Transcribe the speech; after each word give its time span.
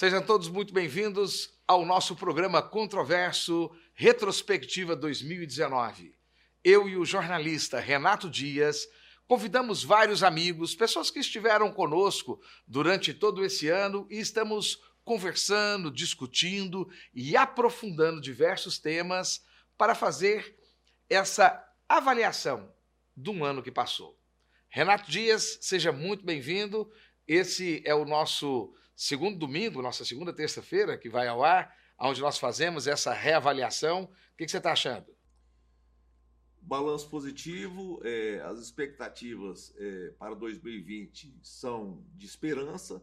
Sejam 0.00 0.22
todos 0.22 0.48
muito 0.48 0.72
bem-vindos 0.72 1.52
ao 1.68 1.84
nosso 1.84 2.16
programa 2.16 2.62
controverso 2.62 3.70
Retrospectiva 3.92 4.96
2019. 4.96 6.14
Eu 6.64 6.88
e 6.88 6.96
o 6.96 7.04
jornalista 7.04 7.78
Renato 7.78 8.30
Dias 8.30 8.88
convidamos 9.28 9.84
vários 9.84 10.22
amigos, 10.22 10.74
pessoas 10.74 11.10
que 11.10 11.18
estiveram 11.18 11.70
conosco 11.70 12.40
durante 12.66 13.12
todo 13.12 13.44
esse 13.44 13.68
ano 13.68 14.06
e 14.08 14.18
estamos 14.18 14.80
conversando, 15.04 15.90
discutindo 15.90 16.88
e 17.12 17.36
aprofundando 17.36 18.22
diversos 18.22 18.78
temas 18.78 19.44
para 19.76 19.94
fazer 19.94 20.56
essa 21.10 21.62
avaliação 21.86 22.72
de 23.14 23.28
um 23.28 23.44
ano 23.44 23.62
que 23.62 23.70
passou. 23.70 24.18
Renato 24.70 25.10
Dias, 25.10 25.58
seja 25.60 25.92
muito 25.92 26.24
bem-vindo. 26.24 26.90
Esse 27.28 27.82
é 27.84 27.94
o 27.94 28.06
nosso 28.06 28.74
segundo 29.00 29.38
domingo, 29.38 29.80
nossa 29.80 30.04
segunda 30.04 30.30
terça-feira, 30.30 30.98
que 30.98 31.08
vai 31.08 31.26
ao 31.26 31.42
ar, 31.42 31.74
onde 31.98 32.20
nós 32.20 32.36
fazemos 32.38 32.86
essa 32.86 33.14
reavaliação. 33.14 34.02
O 34.02 34.36
que, 34.36 34.46
você 34.46 34.58
está 34.58 34.72
achando? 34.72 35.06
Balanço 36.60 37.08
positivo, 37.08 37.98
é, 38.04 38.42
as 38.42 38.58
expectativas 38.58 39.74
é, 39.78 40.10
para 40.18 40.34
2020 40.34 41.34
são 41.42 42.04
de 42.14 42.26
esperança, 42.26 43.02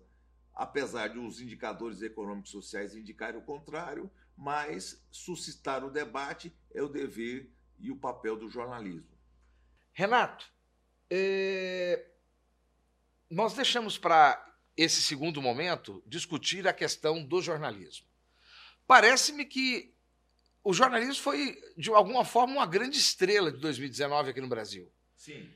apesar 0.53 1.07
de 1.07 1.17
os 1.17 1.41
indicadores 1.41 2.03
econômicos 2.03 2.51
e 2.51 2.53
sociais 2.53 2.95
indicarem 2.95 3.39
o 3.39 3.43
contrário, 3.43 4.11
mas 4.37 5.03
suscitar 5.09 5.83
o 5.83 5.89
debate 5.89 6.55
é 6.75 6.83
o 6.83 6.87
dever 6.87 7.51
e 7.79 7.89
o 7.89 7.97
papel 7.97 8.37
do 8.37 8.47
jornalismo. 8.47 9.17
Renato, 9.93 10.47
é... 11.09 12.07
nós 13.31 13.55
deixamos 13.55 13.97
para 13.97 14.46
esse 14.77 15.01
segundo 15.01 15.41
momento, 15.41 16.03
discutir 16.05 16.67
a 16.67 16.73
questão 16.73 17.25
do 17.25 17.41
jornalismo. 17.41 18.05
Parece-me 18.85 19.43
que 19.43 19.91
o 20.63 20.71
jornalismo 20.71 21.15
foi, 21.15 21.59
de 21.75 21.89
alguma 21.89 22.23
forma, 22.23 22.53
uma 22.53 22.65
grande 22.65 22.97
estrela 22.97 23.51
de 23.51 23.57
2019 23.57 24.29
aqui 24.29 24.39
no 24.39 24.47
Brasil. 24.47 24.91
Sim. 25.15 25.49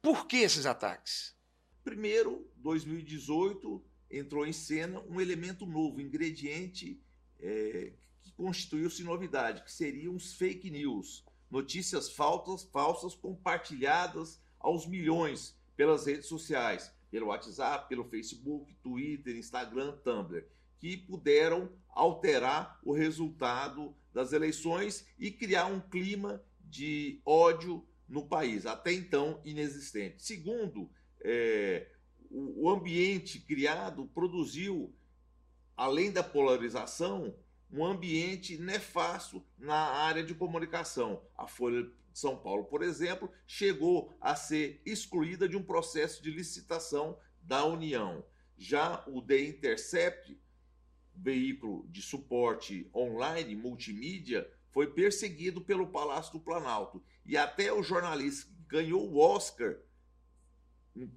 Por 0.00 0.26
que 0.26 0.36
esses 0.36 0.66
ataques? 0.66 1.34
Primeiro, 1.82 2.48
2018 2.56 3.84
entrou 4.10 4.46
em 4.46 4.52
cena 4.52 5.00
um 5.00 5.20
elemento 5.20 5.66
novo, 5.66 5.96
um 5.96 6.00
ingrediente 6.00 7.02
é, 7.40 7.92
que 8.22 8.30
constituiu-se 8.32 9.02
novidade, 9.02 9.64
que 9.64 9.72
seriam 9.72 10.14
os 10.14 10.34
fake 10.34 10.70
news, 10.70 11.24
notícias 11.50 12.10
falsas, 12.12 12.62
falsas 12.70 13.14
compartilhadas 13.14 14.40
aos 14.60 14.86
milhões 14.86 15.56
pelas 15.76 16.06
redes 16.06 16.26
sociais 16.26 16.93
pelo 17.14 17.28
WhatsApp, 17.28 17.88
pelo 17.88 18.02
Facebook, 18.02 18.74
Twitter, 18.82 19.36
Instagram, 19.36 19.92
Tumblr, 19.98 20.44
que 20.80 20.96
puderam 20.96 21.70
alterar 21.88 22.80
o 22.82 22.92
resultado 22.92 23.94
das 24.12 24.32
eleições 24.32 25.06
e 25.16 25.30
criar 25.30 25.66
um 25.66 25.78
clima 25.78 26.42
de 26.60 27.20
ódio 27.24 27.86
no 28.08 28.26
país, 28.26 28.66
até 28.66 28.92
então 28.92 29.40
inexistente. 29.44 30.24
Segundo, 30.24 30.90
é, 31.20 31.86
o, 32.28 32.68
ambiente 32.68 33.38
criado 33.38 34.06
produziu, 34.12 34.92
além 35.76 36.10
da 36.10 36.24
polarização, 36.24 37.32
um 37.70 37.84
ambiente 37.84 38.58
nefasto 38.58 39.40
na 39.56 39.76
área 39.76 40.24
de 40.24 40.34
comunicação. 40.34 41.22
A 41.38 41.46
Folha 41.46 41.88
são 42.14 42.36
Paulo, 42.36 42.64
por 42.64 42.82
exemplo, 42.82 43.28
chegou 43.44 44.14
a 44.20 44.36
ser 44.36 44.80
excluída 44.86 45.48
de 45.48 45.56
um 45.56 45.62
processo 45.62 46.22
de 46.22 46.30
licitação 46.30 47.18
da 47.42 47.64
União. 47.64 48.24
Já 48.56 49.04
o 49.08 49.20
The 49.20 49.40
Intercept, 49.40 50.40
veículo 51.12 51.86
de 51.88 52.00
suporte 52.00 52.88
online, 52.94 53.56
multimídia, 53.56 54.48
foi 54.70 54.86
perseguido 54.92 55.60
pelo 55.60 55.88
Palácio 55.88 56.32
do 56.32 56.40
Planalto. 56.40 57.02
E 57.26 57.36
até 57.36 57.72
o 57.72 57.82
jornalista 57.82 58.48
ganhou 58.68 59.10
o 59.10 59.18
Oscar 59.18 59.76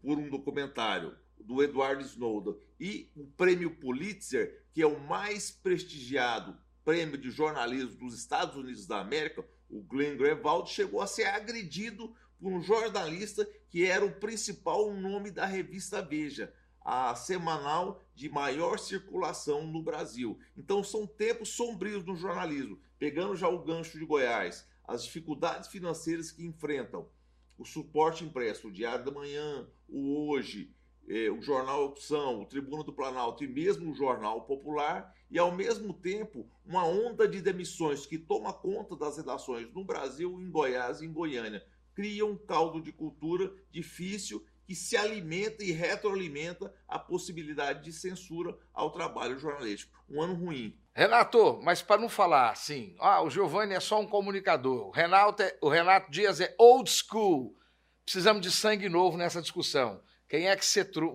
por 0.02 0.18
um 0.18 0.30
documentário 0.30 1.16
do 1.40 1.62
Edward 1.62 2.04
Snowden 2.04 2.56
e 2.80 3.12
o 3.16 3.28
prêmio 3.28 3.76
Pulitzer, 3.76 4.66
que 4.74 4.82
é 4.82 4.88
o 4.88 5.00
mais 5.00 5.52
prestigiado 5.52 6.58
prêmio 6.84 7.18
de 7.18 7.30
jornalismo 7.30 7.98
dos 7.98 8.18
Estados 8.18 8.56
Unidos 8.56 8.88
da 8.88 9.02
América, 9.02 9.46
o 9.70 9.82
Glenn 9.82 10.18
Greenwald 10.18 10.70
chegou 10.70 11.02
a 11.02 11.08
ser 11.08 11.26
agredido 11.26 12.14
por 12.40 12.52
um 12.52 12.62
jornalista 12.62 13.48
que 13.70 13.86
era 13.86 14.06
o 14.06 14.20
principal 14.20 14.94
nome 14.94 15.32
da 15.32 15.46
revista 15.46 16.02
Veja, 16.02 16.54
a 16.82 17.14
semanal 17.16 18.02
de 18.16 18.30
maior 18.30 18.80
circulação 18.80 19.68
no 19.68 19.84
Brasil. 19.84 20.40
Então 20.56 20.84
são 20.84 21.06
tempos 21.06 21.50
sombrios 21.50 22.06
no 22.06 22.16
jornalismo. 22.16 22.80
Pegando 22.98 23.36
já 23.36 23.50
o 23.50 23.64
gancho 23.64 24.00
de 24.00 24.06
Goiás, 24.06 24.66
as 24.86 25.04
dificuldades 25.04 25.70
financeiras 25.70 26.32
que 26.32 26.46
enfrentam, 26.46 27.10
o 27.58 27.66
suporte 27.66 28.24
impresso, 28.24 28.68
o 28.68 28.72
Diário 28.72 29.04
da 29.04 29.12
Manhã, 29.12 29.68
o 29.90 30.30
Hoje, 30.30 30.74
eh, 31.10 31.30
o 31.30 31.42
Jornal 31.42 31.84
Opção, 31.84 32.42
o 32.42 32.46
Tribuna 32.46 32.84
do 32.84 32.94
Planalto 32.94 33.44
e 33.44 33.48
mesmo 33.48 33.92
o 33.92 33.96
Jornal 33.96 34.44
Popular, 34.44 35.14
e 35.30 35.38
ao 35.38 35.52
mesmo 35.52 35.94
tempo 35.94 36.50
uma 36.66 36.86
onda 36.86 37.28
de 37.28 37.42
demissões 37.42 38.06
que 38.06 38.18
toma 38.18 38.54
conta 38.54 38.96
das 38.96 39.18
redações 39.18 39.72
no 39.74 39.84
Brasil, 39.84 40.40
em 40.42 40.50
Goiás 40.50 41.02
e 41.02 41.06
em 41.06 41.12
Goiânia. 41.12 41.66
Cria 41.94 42.26
um 42.26 42.38
caldo 42.38 42.82
de 42.82 42.92
cultura 42.92 43.52
difícil 43.72 44.46
que 44.68 44.76
se 44.76 44.98
alimenta 44.98 45.64
e 45.64 45.72
retroalimenta 45.72 46.74
a 46.88 47.00
possibilidade 47.00 47.86
de 47.86 47.94
censura 47.94 48.56
ao 48.74 48.92
trabalho 48.92 49.40
jornalístico. 49.40 49.98
Um 50.10 50.22
ano 50.22 50.34
ruim. 50.34 50.78
Renato, 50.94 51.60
mas 51.64 51.82
para 51.82 52.02
não 52.02 52.10
falar 52.10 52.52
assim, 52.52 52.96
ah, 53.00 53.22
o 53.22 53.30
Giovanni 53.30 53.74
é 53.74 53.80
só 53.80 54.00
um 54.02 54.08
comunicador, 54.08 54.88
o 54.88 54.92
Renato, 54.92 55.44
é, 55.44 55.58
o 55.62 55.70
Renato 55.70 56.12
Dias 56.12 56.42
é 56.42 56.54
old 56.58 56.90
school, 56.90 57.56
precisamos 58.04 58.42
de 58.42 58.52
sangue 58.52 58.90
novo 58.90 59.16
nessa 59.16 59.42
discussão. 59.42 60.02
Quem 60.28 60.50
é 60.50 60.56
que 60.56 60.66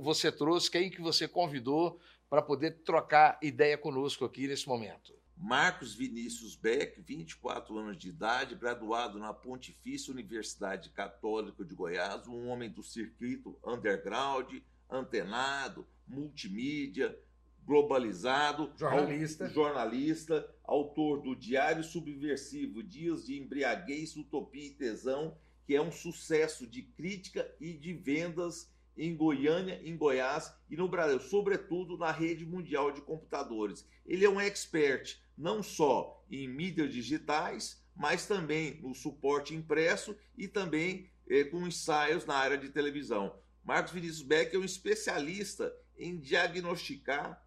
você 0.01 0.33
trouxe, 0.33 0.71
quem 0.71 0.89
que 0.89 1.03
você 1.03 1.29
convidou 1.29 2.01
para 2.33 2.41
poder 2.41 2.79
trocar 2.83 3.39
ideia 3.43 3.77
conosco 3.77 4.25
aqui 4.25 4.49
nesse 4.49 4.67
momento? 4.67 5.13
Marcos 5.37 5.95
Vinícius 5.95 6.57
Beck, 6.57 6.99
24 7.03 7.77
anos 7.77 7.99
de 7.99 8.09
idade, 8.09 8.55
graduado 8.55 9.19
na 9.19 9.35
Pontifícia 9.35 10.11
Universidade 10.11 10.89
Católica 10.89 11.63
de 11.63 11.75
Goiás, 11.75 12.27
um 12.27 12.49
homem 12.49 12.71
do 12.71 12.83
circuito 12.83 13.59
underground, 13.63 14.51
antenado, 14.89 15.87
multimídia, 16.09 17.15
globalizado, 17.67 18.73
jornalista, 18.79 19.51
jornalista, 19.51 20.57
autor 20.65 21.21
do 21.21 21.37
Diário 21.37 21.85
Subversivo 21.85 22.83
Dias 22.83 23.27
de 23.27 23.39
Embriaguez, 23.39 24.17
Utopia 24.17 24.69
e 24.69 24.71
Tesão, 24.71 25.37
que 25.67 25.77
é 25.77 25.83
um 25.83 25.93
sucesso 25.93 26.67
de 26.67 26.81
crítica 26.81 27.55
e 27.61 27.75
de 27.75 27.93
vendas 27.93 28.73
em 28.97 29.17
Goiânia, 29.17 29.81
em 29.85 29.97
Goiás 29.97 30.53
e 30.69 30.77
no 30.77 30.89
Brasil, 30.89 31.21
sobretudo 31.21 31.97
na 31.97 32.11
rede 32.11 32.45
mundial 32.45 32.91
de 32.91 33.01
computadores. 33.01 33.87
Ele 34.05 34.25
é 34.25 34.31
um 34.31 34.41
expert 34.41 35.19
não 35.37 35.63
só 35.63 36.25
em 36.31 36.49
mídias 36.49 36.93
digitais, 36.93 37.83
mas 37.95 38.27
também 38.27 38.81
no 38.81 38.95
suporte 38.95 39.55
impresso 39.55 40.17
e 40.37 40.47
também 40.47 41.11
eh, 41.29 41.45
com 41.45 41.67
ensaios 41.67 42.25
na 42.27 42.35
área 42.35 42.59
de 42.59 42.69
televisão. 42.69 43.35
Marcos 43.65 43.93
Vinícius 43.93 44.23
Beck 44.23 44.55
é 44.55 44.59
um 44.59 44.65
especialista 44.65 45.73
em 45.97 46.19
diagnosticar 46.19 47.47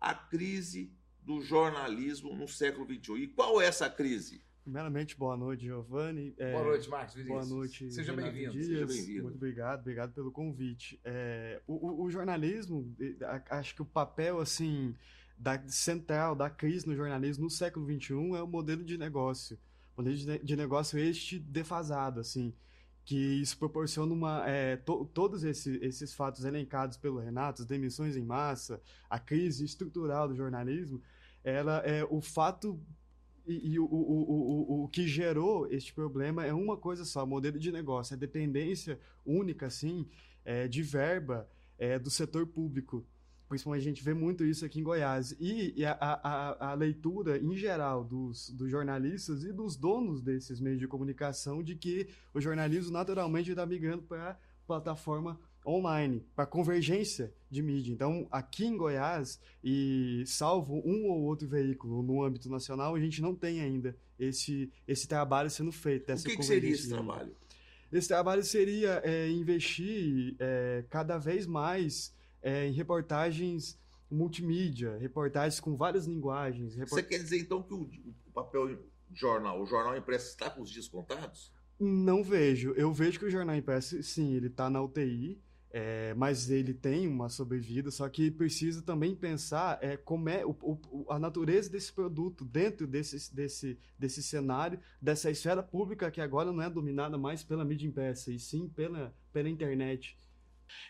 a 0.00 0.14
crise 0.14 0.92
do 1.22 1.40
jornalismo 1.40 2.36
no 2.36 2.46
século 2.46 2.86
XXI. 2.86 3.22
E 3.22 3.28
qual 3.28 3.60
é 3.60 3.66
essa 3.66 3.88
crise? 3.88 4.44
Primeiramente, 4.64 5.14
boa 5.14 5.36
noite, 5.36 5.64
Giovanni. 5.64 6.34
É, 6.38 6.52
boa 6.52 6.64
noite, 6.64 6.88
Marcos. 6.88 7.22
Boa 7.26 7.44
noite. 7.44 7.92
Seja 7.92 8.14
bem-vindo. 8.14 8.54
Seja 8.54 8.86
bem-vindo. 8.86 9.22
Muito 9.24 9.36
obrigado, 9.36 9.80
obrigado 9.80 10.12
pelo 10.14 10.32
convite. 10.32 10.98
É, 11.04 11.60
o, 11.66 12.02
o, 12.02 12.10
jornalismo, 12.10 12.96
acho 13.50 13.74
que 13.74 13.82
o 13.82 13.84
papel 13.84 14.40
assim 14.40 14.96
da, 15.38 15.62
central 15.68 16.34
da 16.34 16.48
crise 16.48 16.86
no 16.86 16.96
jornalismo 16.96 17.44
no 17.44 17.50
século 17.50 17.84
XXI 17.84 18.14
é 18.36 18.42
o 18.42 18.46
modelo 18.46 18.82
de 18.82 18.96
negócio. 18.96 19.58
Modelo 19.94 20.16
de, 20.16 20.38
de 20.38 20.56
negócio 20.56 20.98
este 20.98 21.38
defasado, 21.38 22.20
assim 22.20 22.54
que 23.04 23.16
isso 23.16 23.58
proporciona 23.58 24.14
uma 24.14 24.48
é, 24.48 24.76
to, 24.76 25.04
todos 25.12 25.44
esses, 25.44 25.78
esses 25.82 26.14
fatos 26.14 26.42
elencados 26.46 26.96
pelo 26.96 27.20
Renato, 27.20 27.60
as 27.60 27.68
demissões 27.68 28.16
em 28.16 28.24
massa, 28.24 28.80
a 29.10 29.18
crise 29.18 29.62
estrutural 29.62 30.26
do 30.26 30.34
jornalismo, 30.34 31.02
ela 31.44 31.80
é 31.80 32.02
o 32.04 32.22
fato 32.22 32.80
e, 33.46 33.72
e 33.72 33.78
o, 33.78 33.84
o, 33.84 33.88
o, 33.88 34.84
o, 34.84 34.88
que 34.88 35.06
gerou 35.06 35.66
este 35.70 35.92
problema 35.92 36.44
é 36.44 36.52
uma 36.52 36.76
coisa 36.76 37.04
só, 37.04 37.26
modelo 37.26 37.58
de 37.58 37.70
negócio, 37.70 38.14
a 38.14 38.18
dependência 38.18 38.98
única, 39.24 39.66
assim, 39.66 40.06
é, 40.44 40.66
de 40.66 40.82
verba 40.82 41.48
é, 41.78 41.98
do 41.98 42.10
setor 42.10 42.46
público. 42.46 43.06
Principalmente 43.48 43.82
a 43.82 43.84
gente 43.84 44.02
vê 44.02 44.14
muito 44.14 44.44
isso 44.44 44.64
aqui 44.64 44.80
em 44.80 44.82
Goiás. 44.82 45.36
E, 45.38 45.74
e 45.76 45.84
a, 45.84 45.92
a, 46.00 46.70
a, 46.70 46.74
leitura, 46.74 47.38
em 47.38 47.54
geral, 47.54 48.02
dos, 48.02 48.50
dos 48.50 48.70
jornalistas 48.70 49.44
e 49.44 49.52
dos 49.52 49.76
donos 49.76 50.22
desses 50.22 50.60
meios 50.60 50.80
de 50.80 50.88
comunicação 50.88 51.62
de 51.62 51.74
que 51.74 52.08
o 52.32 52.40
jornalismo 52.40 52.92
naturalmente 52.92 53.50
está 53.50 53.66
migrando 53.66 54.02
para 54.02 54.30
a 54.30 54.38
plataforma 54.66 55.38
online, 55.66 56.24
para 56.34 56.46
convergência 56.46 57.32
de 57.50 57.62
mídia. 57.62 57.92
Então, 57.92 58.26
aqui 58.30 58.66
em 58.66 58.76
Goiás, 58.76 59.40
e 59.62 60.24
salvo 60.26 60.82
um 60.84 61.06
ou 61.06 61.22
outro 61.22 61.48
veículo 61.48 62.02
no 62.02 62.22
âmbito 62.22 62.48
nacional, 62.50 62.94
a 62.94 63.00
gente 63.00 63.22
não 63.22 63.34
tem 63.34 63.60
ainda 63.60 63.96
esse, 64.18 64.70
esse 64.86 65.08
trabalho 65.08 65.50
sendo 65.50 65.72
feito. 65.72 66.12
o 66.12 66.22
que, 66.22 66.36
que 66.36 66.42
seria 66.42 66.70
esse 66.70 66.88
trabalho? 66.88 67.34
Esse 67.92 68.08
trabalho 68.08 68.42
seria 68.42 69.00
é, 69.04 69.30
investir 69.30 70.34
é, 70.38 70.84
cada 70.90 71.16
vez 71.16 71.46
mais 71.46 72.12
é, 72.42 72.66
em 72.66 72.72
reportagens 72.72 73.78
multimídia, 74.10 74.96
reportagens 74.98 75.60
com 75.60 75.76
várias 75.76 76.06
linguagens. 76.06 76.74
Report... 76.74 76.90
Você 76.90 77.02
quer 77.02 77.18
dizer 77.18 77.38
então 77.38 77.62
que 77.62 77.72
o, 77.72 77.82
o 78.26 78.32
papel 78.32 78.78
jornal, 79.12 79.62
o 79.62 79.66
jornal 79.66 79.96
impresso 79.96 80.28
está 80.28 80.50
com 80.50 80.62
os 80.62 80.70
dias 80.70 80.88
contados? 80.88 81.52
Não 81.78 82.22
vejo. 82.22 82.72
Eu 82.72 82.92
vejo 82.92 83.18
que 83.18 83.24
o 83.26 83.30
jornal 83.30 83.56
impresso, 83.56 84.02
sim, 84.02 84.34
ele 84.34 84.46
está 84.48 84.70
na 84.70 84.82
UTI, 84.82 85.40
é, 85.76 86.14
mas 86.14 86.50
ele 86.50 86.72
tem 86.72 87.08
uma 87.08 87.28
sobrevida, 87.28 87.90
só 87.90 88.08
que 88.08 88.30
precisa 88.30 88.80
também 88.80 89.12
pensar 89.12 89.76
é, 89.82 89.96
como 89.96 90.28
é 90.28 90.46
o, 90.46 90.52
o, 90.62 91.04
a 91.10 91.18
natureza 91.18 91.68
desse 91.68 91.92
produto 91.92 92.44
dentro 92.44 92.86
desse, 92.86 93.34
desse, 93.34 93.76
desse 93.98 94.22
cenário, 94.22 94.78
dessa 95.02 95.32
esfera 95.32 95.64
pública 95.64 96.12
que 96.12 96.20
agora 96.20 96.52
não 96.52 96.62
é 96.62 96.70
dominada 96.70 97.18
mais 97.18 97.42
pela 97.42 97.64
mídia 97.64 97.88
impressa, 97.88 98.30
e 98.30 98.38
sim 98.38 98.68
pela, 98.68 99.12
pela 99.32 99.48
internet. 99.48 100.16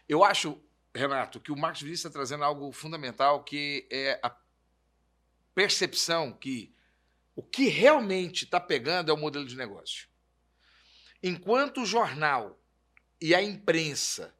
Eu 0.06 0.22
acho, 0.22 0.60
Renato, 0.94 1.40
que 1.40 1.50
o 1.50 1.56
Marcos 1.56 1.80
Vinícius 1.80 2.04
está 2.04 2.10
trazendo 2.10 2.44
algo 2.44 2.70
fundamental, 2.70 3.42
que 3.42 3.88
é 3.90 4.20
a 4.22 4.36
percepção 5.54 6.30
que 6.30 6.74
o 7.34 7.42
que 7.42 7.68
realmente 7.68 8.44
está 8.44 8.60
pegando 8.60 9.10
é 9.10 9.14
o 9.14 9.18
modelo 9.18 9.46
de 9.46 9.56
negócio. 9.56 10.10
Enquanto 11.22 11.80
o 11.80 11.86
jornal 11.86 12.62
e 13.18 13.34
a 13.34 13.42
imprensa, 13.42 14.33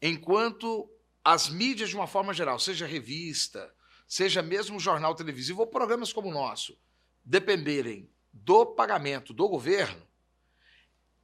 enquanto 0.00 0.90
as 1.24 1.48
mídias 1.48 1.90
de 1.90 1.96
uma 1.96 2.06
forma 2.06 2.32
geral, 2.32 2.58
seja 2.58 2.86
revista, 2.86 3.72
seja 4.06 4.42
mesmo 4.42 4.80
jornal 4.80 5.14
televisivo 5.14 5.60
ou 5.60 5.66
programas 5.66 6.12
como 6.12 6.28
o 6.28 6.32
nosso, 6.32 6.78
dependerem 7.24 8.10
do 8.32 8.64
pagamento 8.66 9.32
do 9.32 9.48
governo, 9.48 10.08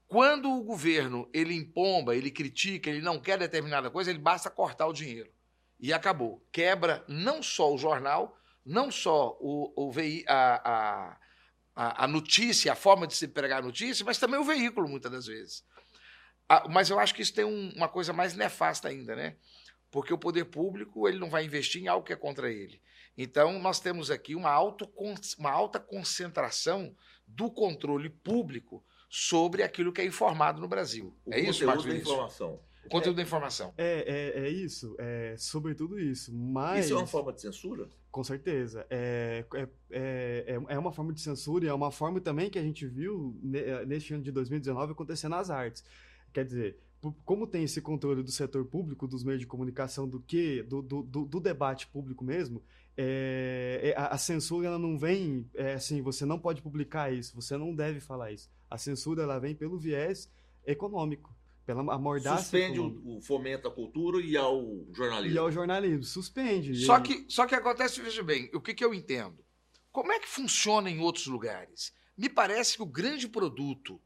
quando 0.06 0.50
o 0.50 0.62
governo 0.62 1.28
ele 1.32 1.54
impomba, 1.54 2.14
ele 2.14 2.30
critica, 2.30 2.88
ele 2.88 3.00
não 3.00 3.18
quer 3.18 3.38
determinada 3.38 3.90
coisa, 3.90 4.10
ele 4.10 4.20
basta 4.20 4.48
cortar 4.48 4.86
o 4.86 4.92
dinheiro. 4.92 5.30
E 5.80 5.92
acabou. 5.92 6.46
Quebra 6.52 7.04
não 7.08 7.42
só 7.42 7.74
o 7.74 7.78
jornal, 7.78 8.38
não 8.64 8.90
só 8.90 9.36
o, 9.40 9.72
o 9.76 9.92
a, 10.28 11.18
a, 11.74 12.04
a 12.04 12.06
notícia, 12.06 12.72
a 12.72 12.76
forma 12.76 13.06
de 13.06 13.14
se 13.14 13.28
pregar 13.28 13.58
a 13.58 13.66
notícia, 13.66 14.04
mas 14.04 14.18
também 14.18 14.38
o 14.38 14.44
veículo, 14.44 14.88
muitas 14.88 15.10
das 15.10 15.26
vezes. 15.26 15.64
Mas 16.70 16.90
eu 16.90 16.98
acho 16.98 17.14
que 17.14 17.22
isso 17.22 17.34
tem 17.34 17.44
um, 17.44 17.70
uma 17.74 17.88
coisa 17.88 18.12
mais 18.12 18.34
nefasta 18.34 18.88
ainda, 18.88 19.16
né? 19.16 19.36
Porque 19.90 20.12
o 20.12 20.18
poder 20.18 20.44
público 20.46 21.08
ele 21.08 21.18
não 21.18 21.30
vai 21.30 21.44
investir 21.44 21.82
em 21.82 21.88
algo 21.88 22.06
que 22.06 22.12
é 22.12 22.16
contra 22.16 22.50
ele. 22.50 22.80
Então, 23.16 23.58
nós 23.58 23.80
temos 23.80 24.10
aqui 24.10 24.34
uma, 24.34 24.50
auto, 24.50 24.88
uma 25.38 25.50
alta 25.50 25.80
concentração 25.80 26.94
do 27.26 27.50
controle 27.50 28.10
público 28.10 28.84
sobre 29.08 29.62
aquilo 29.62 29.92
que 29.92 30.00
é 30.00 30.04
informado 30.04 30.60
no 30.60 30.68
Brasil. 30.68 31.16
O 31.24 31.32
é 31.32 31.40
isso, 31.40 31.64
Marcos? 31.64 31.86
da 31.86 31.94
informação. 31.94 32.60
O 32.84 32.88
conteúdo 32.88 33.16
é, 33.16 33.22
da 33.22 33.26
informação. 33.26 33.74
É, 33.76 34.34
é, 34.36 34.46
é 34.46 34.48
isso, 34.48 34.94
é 34.98 35.34
sobretudo 35.36 35.98
isso. 35.98 36.32
Mas... 36.34 36.84
Isso 36.84 36.94
é 36.94 36.96
uma 36.96 37.06
forma 37.06 37.32
de 37.32 37.40
censura? 37.40 37.88
Com 38.10 38.22
certeza. 38.22 38.86
É, 38.88 39.44
é, 39.54 39.68
é, 39.90 40.58
é 40.68 40.78
uma 40.78 40.92
forma 40.92 41.12
de 41.12 41.20
censura 41.20 41.64
e 41.64 41.68
é 41.68 41.74
uma 41.74 41.90
forma 41.90 42.20
também 42.20 42.48
que 42.48 42.58
a 42.58 42.62
gente 42.62 42.86
viu 42.86 43.38
neste 43.86 44.14
ano 44.14 44.22
de 44.22 44.30
2019 44.30 44.92
acontecer 44.92 45.28
nas 45.28 45.50
artes. 45.50 45.84
Quer 46.36 46.44
dizer, 46.44 46.78
como 47.24 47.46
tem 47.46 47.64
esse 47.64 47.80
controle 47.80 48.22
do 48.22 48.30
setor 48.30 48.66
público, 48.66 49.08
dos 49.08 49.24
meios 49.24 49.40
de 49.40 49.46
comunicação, 49.46 50.06
do 50.06 50.20
que 50.20 50.62
do, 50.64 50.82
do, 50.82 51.02
do 51.02 51.40
debate 51.40 51.86
público 51.86 52.22
mesmo, 52.22 52.62
é, 52.94 53.94
a, 53.96 54.08
a, 54.08 54.18
censura 54.18 54.66
ela 54.66 54.78
não 54.78 54.98
vem 54.98 55.48
é, 55.54 55.72
assim, 55.72 56.02
você 56.02 56.26
não 56.26 56.38
pode 56.38 56.60
publicar 56.60 57.10
isso, 57.10 57.34
você 57.34 57.56
não 57.56 57.74
deve 57.74 58.00
falar 58.00 58.32
isso. 58.32 58.50
A 58.68 58.76
censura 58.76 59.22
ela 59.22 59.38
vem 59.38 59.54
pelo 59.54 59.78
viés 59.78 60.30
econômico 60.66 61.34
pela 61.64 61.80
amordaça. 61.94 62.42
Suspende 62.42 62.80
o, 62.80 63.16
o, 63.16 63.22
fomento 63.22 63.66
à 63.66 63.70
cultura 63.70 64.20
e 64.20 64.36
ao 64.36 64.62
jornalismo. 64.92 65.34
E 65.34 65.38
ao 65.38 65.50
jornalismo, 65.50 66.04
suspende. 66.04 66.84
Só 66.84 67.00
que, 67.00 67.24
só 67.30 67.46
que 67.46 67.54
acontece, 67.54 68.02
veja 68.02 68.22
bem, 68.22 68.50
o 68.52 68.60
que, 68.60 68.74
que 68.74 68.84
eu 68.84 68.92
entendo? 68.92 69.42
Como 69.90 70.12
é 70.12 70.20
que 70.20 70.28
funciona 70.28 70.90
em 70.90 71.00
outros 71.00 71.28
lugares? 71.28 71.94
Me 72.14 72.28
parece 72.28 72.76
que 72.76 72.82
o 72.82 72.86
grande 72.86 73.26
produto 73.26 73.98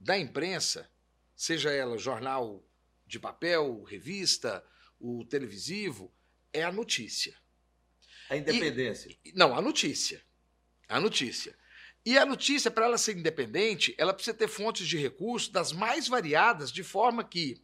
da 0.00 0.18
imprensa, 0.18 0.88
seja 1.36 1.70
ela 1.70 1.98
jornal 1.98 2.64
de 3.06 3.18
papel, 3.18 3.82
revista, 3.82 4.64
o 4.98 5.24
televisivo, 5.24 6.12
é 6.52 6.62
a 6.62 6.72
notícia. 6.72 7.36
A 8.30 8.36
independência. 8.36 9.16
E, 9.24 9.32
não, 9.32 9.56
a 9.56 9.60
notícia. 9.60 10.22
A 10.88 11.00
notícia. 11.00 11.56
E 12.06 12.18
a 12.18 12.26
notícia, 12.26 12.70
para 12.70 12.86
ela 12.86 12.98
ser 12.98 13.16
independente, 13.16 13.94
ela 13.96 14.12
precisa 14.12 14.36
ter 14.36 14.48
fontes 14.48 14.86
de 14.86 14.98
recursos 14.98 15.48
das 15.48 15.72
mais 15.72 16.06
variadas, 16.06 16.70
de 16.70 16.82
forma 16.82 17.24
que 17.24 17.62